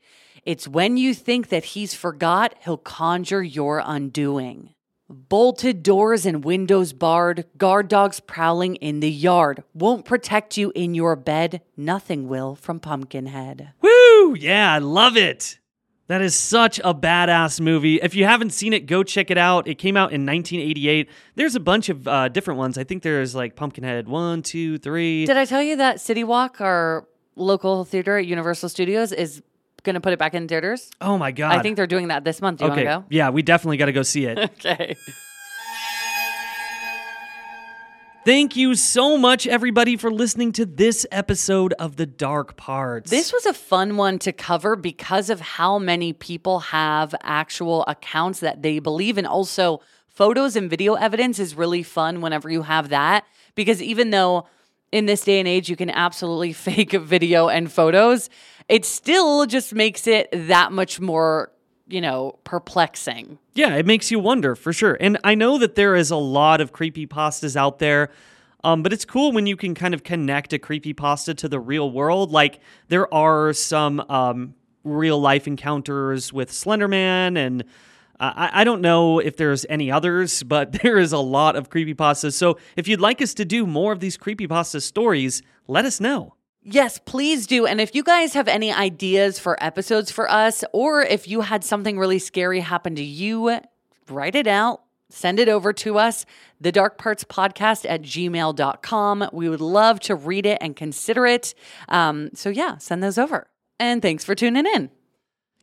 It's 0.43 0.67
when 0.67 0.97
you 0.97 1.13
think 1.13 1.51
that 1.51 1.65
he's 1.77 1.93
forgot, 1.93 2.55
he'll 2.65 2.79
conjure 2.79 3.43
your 3.43 3.83
undoing. 3.85 4.71
Bolted 5.11 5.83
doors 5.83 6.25
and 6.25 6.43
windows 6.43 6.95
barred, 6.95 7.45
guard 7.59 7.89
dogs 7.89 8.19
prowling 8.19 8.77
in 8.77 9.01
the 9.01 9.11
yard. 9.11 9.63
Won't 9.75 10.07
protect 10.07 10.57
you 10.57 10.73
in 10.75 10.95
your 10.95 11.17
bed, 11.17 11.61
nothing 11.77 12.29
will 12.29 12.55
from 12.55 12.81
Pumpkinhead. 12.81 13.75
Woo! 13.83 14.35
Yeah, 14.35 14.73
I 14.73 14.79
love 14.79 15.19
it. 15.19 15.59
That 16.13 16.21
is 16.21 16.37
such 16.37 16.79
a 16.85 16.93
badass 16.93 17.59
movie. 17.59 17.97
If 17.97 18.15
you 18.15 18.27
haven't 18.27 18.51
seen 18.51 18.75
it, 18.75 18.81
go 18.81 19.03
check 19.03 19.31
it 19.31 19.39
out. 19.39 19.67
It 19.67 19.77
came 19.77 19.97
out 19.97 20.13
in 20.13 20.27
1988. 20.27 21.09
There's 21.37 21.55
a 21.55 21.61
bunch 21.61 21.89
of 21.89 22.07
uh, 22.07 22.29
different 22.29 22.59
ones. 22.59 22.77
I 22.77 22.85
think 22.85 23.03
there's 23.03 23.35
like 23.35 23.57
Pumpkinhead 23.57 24.07
one, 24.07 24.43
two, 24.43 24.77
three. 24.77 25.25
Did 25.25 25.39
I 25.39 25.47
tell 25.47 25.63
you 25.63 25.75
that 25.77 26.03
City 26.03 26.23
Walk, 26.23 26.61
our 26.61 27.09
local 27.35 27.87
theater 27.87 28.19
at 28.19 28.27
Universal 28.27 28.69
Studios, 28.69 29.11
is 29.11 29.43
going 29.85 29.95
to 29.95 30.03
put 30.03 30.13
it 30.13 30.19
back 30.19 30.35
in 30.35 30.47
theaters? 30.47 30.91
oh 31.01 31.17
my 31.17 31.33
God. 31.33 31.53
I 31.53 31.63
think 31.63 31.77
they're 31.77 31.87
doing 31.87 32.09
that 32.09 32.25
this 32.25 32.43
month. 32.43 32.59
Do 32.59 32.67
you 32.67 32.73
okay. 32.73 32.85
want 32.85 33.07
Yeah, 33.09 33.31
we 33.31 33.41
definitely 33.41 33.79
got 33.79 33.87
to 33.87 33.93
go 33.93 34.03
see 34.03 34.27
it. 34.27 34.39
Okay. 34.59 34.97
Thank 38.25 38.55
you 38.55 38.77
so 38.77 39.19
much, 39.19 39.49
everybody, 39.49 39.97
for 39.97 40.09
listening 40.09 40.53
to 40.53 40.65
this 40.65 41.05
episode 41.11 41.73
of 41.73 41.97
The 41.97 42.07
Dark 42.07 42.57
Parts. 42.57 43.11
This 43.11 43.33
was 43.33 43.47
a 43.47 43.53
fun 43.53 43.97
one 43.97 44.21
to 44.21 44.33
cover 44.33 44.77
because 44.77 45.29
of 45.29 45.41
how 45.41 45.81
many 45.81 46.13
people 46.13 46.61
have 46.61 47.17
actual 47.25 47.85
accounts 47.87 48.39
that 48.39 48.63
they 48.63 48.79
believe 48.79 49.19
in. 49.19 49.27
Also, 49.27 49.81
photos 50.07 50.55
and 50.55 50.71
video 50.71 50.95
evidence 50.95 51.41
is 51.41 51.57
really 51.57 51.83
fun 51.83 52.21
whenever 52.21 52.49
you 52.49 52.63
have 52.63 52.91
that 52.91 53.27
because 53.57 53.83
even 53.83 54.11
though 54.11 54.47
in 54.93 55.07
this 55.07 55.25
day 55.25 55.41
and 55.41 55.49
age 55.49 55.69
you 55.69 55.75
can 55.75 55.91
absolutely 55.91 56.53
fake 56.53 56.93
video 56.93 57.49
and 57.49 57.73
photos, 57.73 58.31
it 58.69 58.85
still 58.85 59.47
just 59.47 59.75
makes 59.75 60.07
it 60.07 60.29
that 60.33 60.71
much 60.71 61.01
more, 61.01 61.51
you 61.93 62.01
know, 62.01 62.39
perplexing. 62.45 63.39
Yeah, 63.55 63.77
it 63.77 63.85
makes 63.85 64.11
you 64.11 64.19
wonder 64.19 64.57
for 64.57 64.73
sure. 64.73 64.97
And 64.99 65.19
I 65.25 65.35
know 65.35 65.59
that 65.59 65.75
there 65.75 65.95
is 65.95 66.11
a 66.11 66.17
lot 66.17 66.61
of 66.61 66.73
creepy 66.73 67.07
pastas 67.07 67.55
out 67.55 67.79
there. 67.79 68.11
Um, 68.65 68.83
but 68.83 68.93
it's 68.93 69.05
cool 69.05 69.33
when 69.33 69.47
you 69.47 69.57
can 69.57 69.75
kind 69.75 69.93
of 69.93 70.05
connect 70.05 70.53
a 70.53 70.59
creepy 70.59 70.93
pasta 70.93 71.35
to 71.35 71.49
the 71.49 71.59
real 71.59 71.91
world. 71.91 72.31
Like 72.31 72.61
there 72.89 73.13
are 73.13 73.53
some 73.53 74.01
um, 74.09 74.55
real 74.85 75.21
life 75.21 75.47
encounters 75.47 76.33
with 76.33 76.51
Slenderman, 76.51 77.37
and 77.37 77.63
uh, 78.21 78.33
I, 78.37 78.61
I 78.61 78.65
don't 78.65 78.81
know 78.81 79.19
if 79.19 79.37
there's 79.37 79.67
any 79.69 79.91
others, 79.91 80.43
but 80.45 80.73
there 80.83 80.99
is 80.99 81.13
a 81.13 81.19
lot 81.19 81.57
of 81.57 81.71
creepy 81.71 81.95
pastas. 81.95 82.35
So 82.35 82.59
if 82.77 82.87
you'd 82.87 83.01
like 83.01 83.21
us 83.21 83.35
to 83.35 83.45
do 83.45 83.67
more 83.67 83.93
of 83.93 84.01
these 84.01 84.17
creepy 84.17 84.47
pasta 84.47 84.81
stories, 84.81 85.43
let 85.67 85.85
us 85.85 86.01
know. 86.01 86.37
Yes, 86.65 86.99
please 86.99 87.47
do. 87.47 87.67
And 87.67 87.81
if 87.81 87.95
you 87.95 88.05
guys 88.05 88.35
have 88.35 88.47
any 88.47 88.73
ideas 88.73 89.39
for 89.39 89.63
episodes 89.63 90.13
for 90.13 90.31
us, 90.31 90.63
or 90.73 91.03
if 91.03 91.27
you 91.27 91.41
had 91.41 91.65
something 91.65 91.99
really 91.99 92.21
scary 92.21 92.61
happen 92.61 92.95
to 92.95 93.03
you, 93.03 93.59
write 94.09 94.37
it 94.37 94.47
out, 94.47 94.83
send 95.09 95.41
it 95.41 95.49
over 95.49 95.73
to 95.73 95.99
us, 95.99 96.25
the 96.61 96.71
dark 96.71 96.99
parts 96.99 97.25
podcast 97.25 97.85
at 97.89 98.03
gmail.com. 98.03 99.31
We 99.33 99.49
would 99.49 99.61
love 99.61 99.99
to 100.01 100.15
read 100.15 100.47
it 100.47 100.59
and 100.61 100.77
consider 100.77 101.27
it. 101.27 101.55
Um, 101.89 102.31
so, 102.35 102.49
yeah, 102.49 102.79
send 102.79 103.03
those 103.03 103.19
over. 103.19 103.49
And 103.81 104.01
thanks 104.01 104.25
for 104.25 104.37
tuning 104.37 104.67
in. 104.67 104.91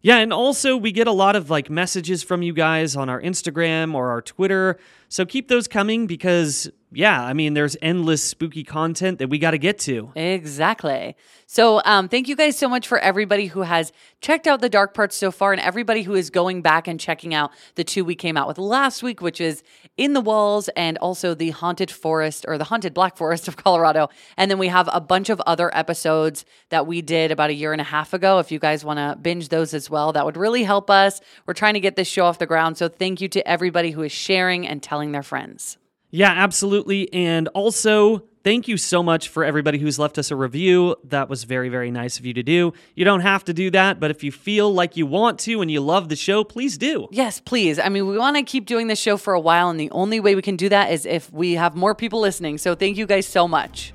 Yeah, 0.02 0.18
and 0.18 0.32
also 0.32 0.78
we 0.78 0.91
get 0.91 1.08
a 1.08 1.12
lot 1.12 1.36
of 1.36 1.50
like 1.50 1.70
messages 1.70 2.24
from 2.24 2.41
you 2.41 2.54
guys 2.54 2.95
on 2.95 3.10
our 3.10 3.22
Instagram 3.22 3.93
or 3.93 4.10
our 4.12 4.22
Twitter. 4.22 4.78
So 5.10 5.26
keep 5.26 5.50
those 5.50 5.68
coming 5.68 6.08
because 6.08 6.70
yeah, 6.92 7.24
I 7.24 7.34
mean 7.34 7.54
there's 7.54 7.78
endless 7.82 8.24
spooky 8.24 8.64
content 8.64 9.20
that 9.20 9.30
we 9.30 9.38
got 9.38 9.52
to 9.52 9.60
get 9.60 9.78
to. 9.80 10.12
Exactly. 10.16 11.16
So, 11.46 11.82
um, 11.86 12.10
thank 12.10 12.28
you 12.28 12.36
guys 12.36 12.58
so 12.58 12.70
much 12.70 12.88
for 12.88 13.00
everybody 13.00 13.48
who 13.48 13.62
has 13.62 13.92
checked 14.22 14.48
out 14.48 14.62
the 14.62 14.70
dark 14.70 14.94
parts 14.94 15.16
so 15.16 15.32
far, 15.32 15.52
and 15.52 15.60
everybody 15.60 16.04
who 16.04 16.14
is 16.14 16.30
going 16.30 16.62
back 16.62 16.88
and 16.88 17.00
checking 17.00 17.34
out 17.34 17.50
the 17.74 17.84
two 17.84 18.06
we 18.06 18.14
came 18.14 18.38
out 18.38 18.48
with 18.48 18.60
last 18.60 19.02
week, 19.02 19.20
which 19.20 19.42
is 19.42 19.64
In 19.98 20.14
the 20.14 20.22
Walls 20.22 20.68
and 20.70 20.98
also 21.00 21.34
the 21.34 21.50
Haunted 21.50 21.90
Forest 21.90 22.46
or 22.48 22.60
the 22.60 22.66
Haunted 22.66 22.94
Black 22.94 23.18
Forest 23.18 23.48
of 23.48 23.58
Colorado. 23.58 24.10
And 24.38 24.52
then 24.52 24.60
we 24.60 24.68
have 24.68 24.88
a 24.94 25.02
bunch 25.02 25.30
of 25.30 25.42
other 25.42 25.76
episodes 25.76 26.46
that 26.70 26.86
we 26.86 27.02
did 27.02 27.32
about 27.32 27.50
a 27.50 27.56
year 27.56 27.72
and 27.72 27.82
a 27.82 27.86
half 27.86 28.14
ago. 28.14 28.38
If 28.38 28.52
you 28.52 28.60
guys 28.60 28.86
want 28.86 28.98
to 28.98 29.18
binge 29.20 29.50
those 29.50 29.74
as 29.74 29.90
well, 29.90 30.14
that 30.14 30.26
would 30.26 30.38
really 30.38 30.64
help 30.64 30.92
us. 30.92 31.20
We're 31.48 31.56
trying 31.56 31.74
to 31.74 31.80
get 31.80 31.96
this 31.96 32.08
show 32.08 32.26
off 32.26 32.38
the 32.38 32.46
ground. 32.46 32.78
So, 32.78 32.88
thank 32.88 33.22
you 33.22 33.28
to 33.30 33.48
everybody 33.48 33.90
who 33.90 34.04
is 34.04 34.12
sharing 34.12 34.68
and 34.68 34.84
telling 34.84 35.14
their 35.14 35.24
friends. 35.24 35.79
Yeah, 36.12 36.32
absolutely. 36.32 37.12
And 37.14 37.47
also, 37.49 38.24
thank 38.43 38.68
you 38.68 38.78
so 38.78 39.03
much 39.03 39.30
for 39.30 39.43
everybody 39.43 39.78
who's 39.78 39.99
left 39.99 40.18
us 40.18 40.32
a 40.32 40.36
review. 40.36 40.95
That 41.03 41.30
was 41.30 41.43
very, 41.43 41.70
very 41.70 41.91
nice 41.91 42.18
of 42.18 42.26
you 42.26 42.34
to 42.34 42.41
do. 42.41 42.74
You 42.95 43.05
don't 43.05 43.20
have 43.22 43.43
to 43.45 43.53
do 43.53 43.70
that, 43.72 43.99
but 43.99 44.10
if 44.10 44.24
you 44.24 44.32
feel 44.32 44.74
like 44.74 44.97
you 44.97 45.05
want 45.05 45.39
to 45.41 45.62
and 45.62 45.70
you 45.70 45.82
love 45.82 46.10
the 46.10 46.16
show, 46.16 46.43
please 46.43 46.78
do. 46.78 47.07
Yes, 47.12 47.39
please. 47.39 47.78
I 47.78 47.89
mean, 47.89 48.07
we 48.07 48.18
want 48.18 48.38
to 48.38 48.43
keep 48.43 48.66
doing 48.66 48.88
this 48.88 48.99
show 48.99 49.18
for 49.18 49.34
a 49.34 49.39
while, 49.39 49.70
and 49.70 49.80
the 49.80 49.91
only 49.91 50.20
way 50.20 50.36
we 50.36 50.41
can 50.41 50.55
do 50.55 50.70
that 50.70 50.91
is 50.91 51.05
if 51.05 51.32
we 51.32 51.53
have 51.53 51.76
more 51.76 51.93
people 51.93 52.20
listening. 52.20 52.57
So 52.57 52.74
thank 52.74 52.97
you 52.97 53.05
guys 53.05 53.28
so 53.28 53.47
much. 53.47 53.93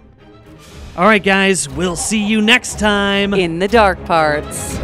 All 0.97 1.07
right, 1.07 1.23
guys, 1.23 1.69
we'll 1.69 1.97
see 1.97 2.25
you 2.25 2.41
next 2.41 2.79
time. 2.79 3.35
In 3.35 3.59
the 3.59 3.67
dark 3.67 4.05
parts. 4.05 4.79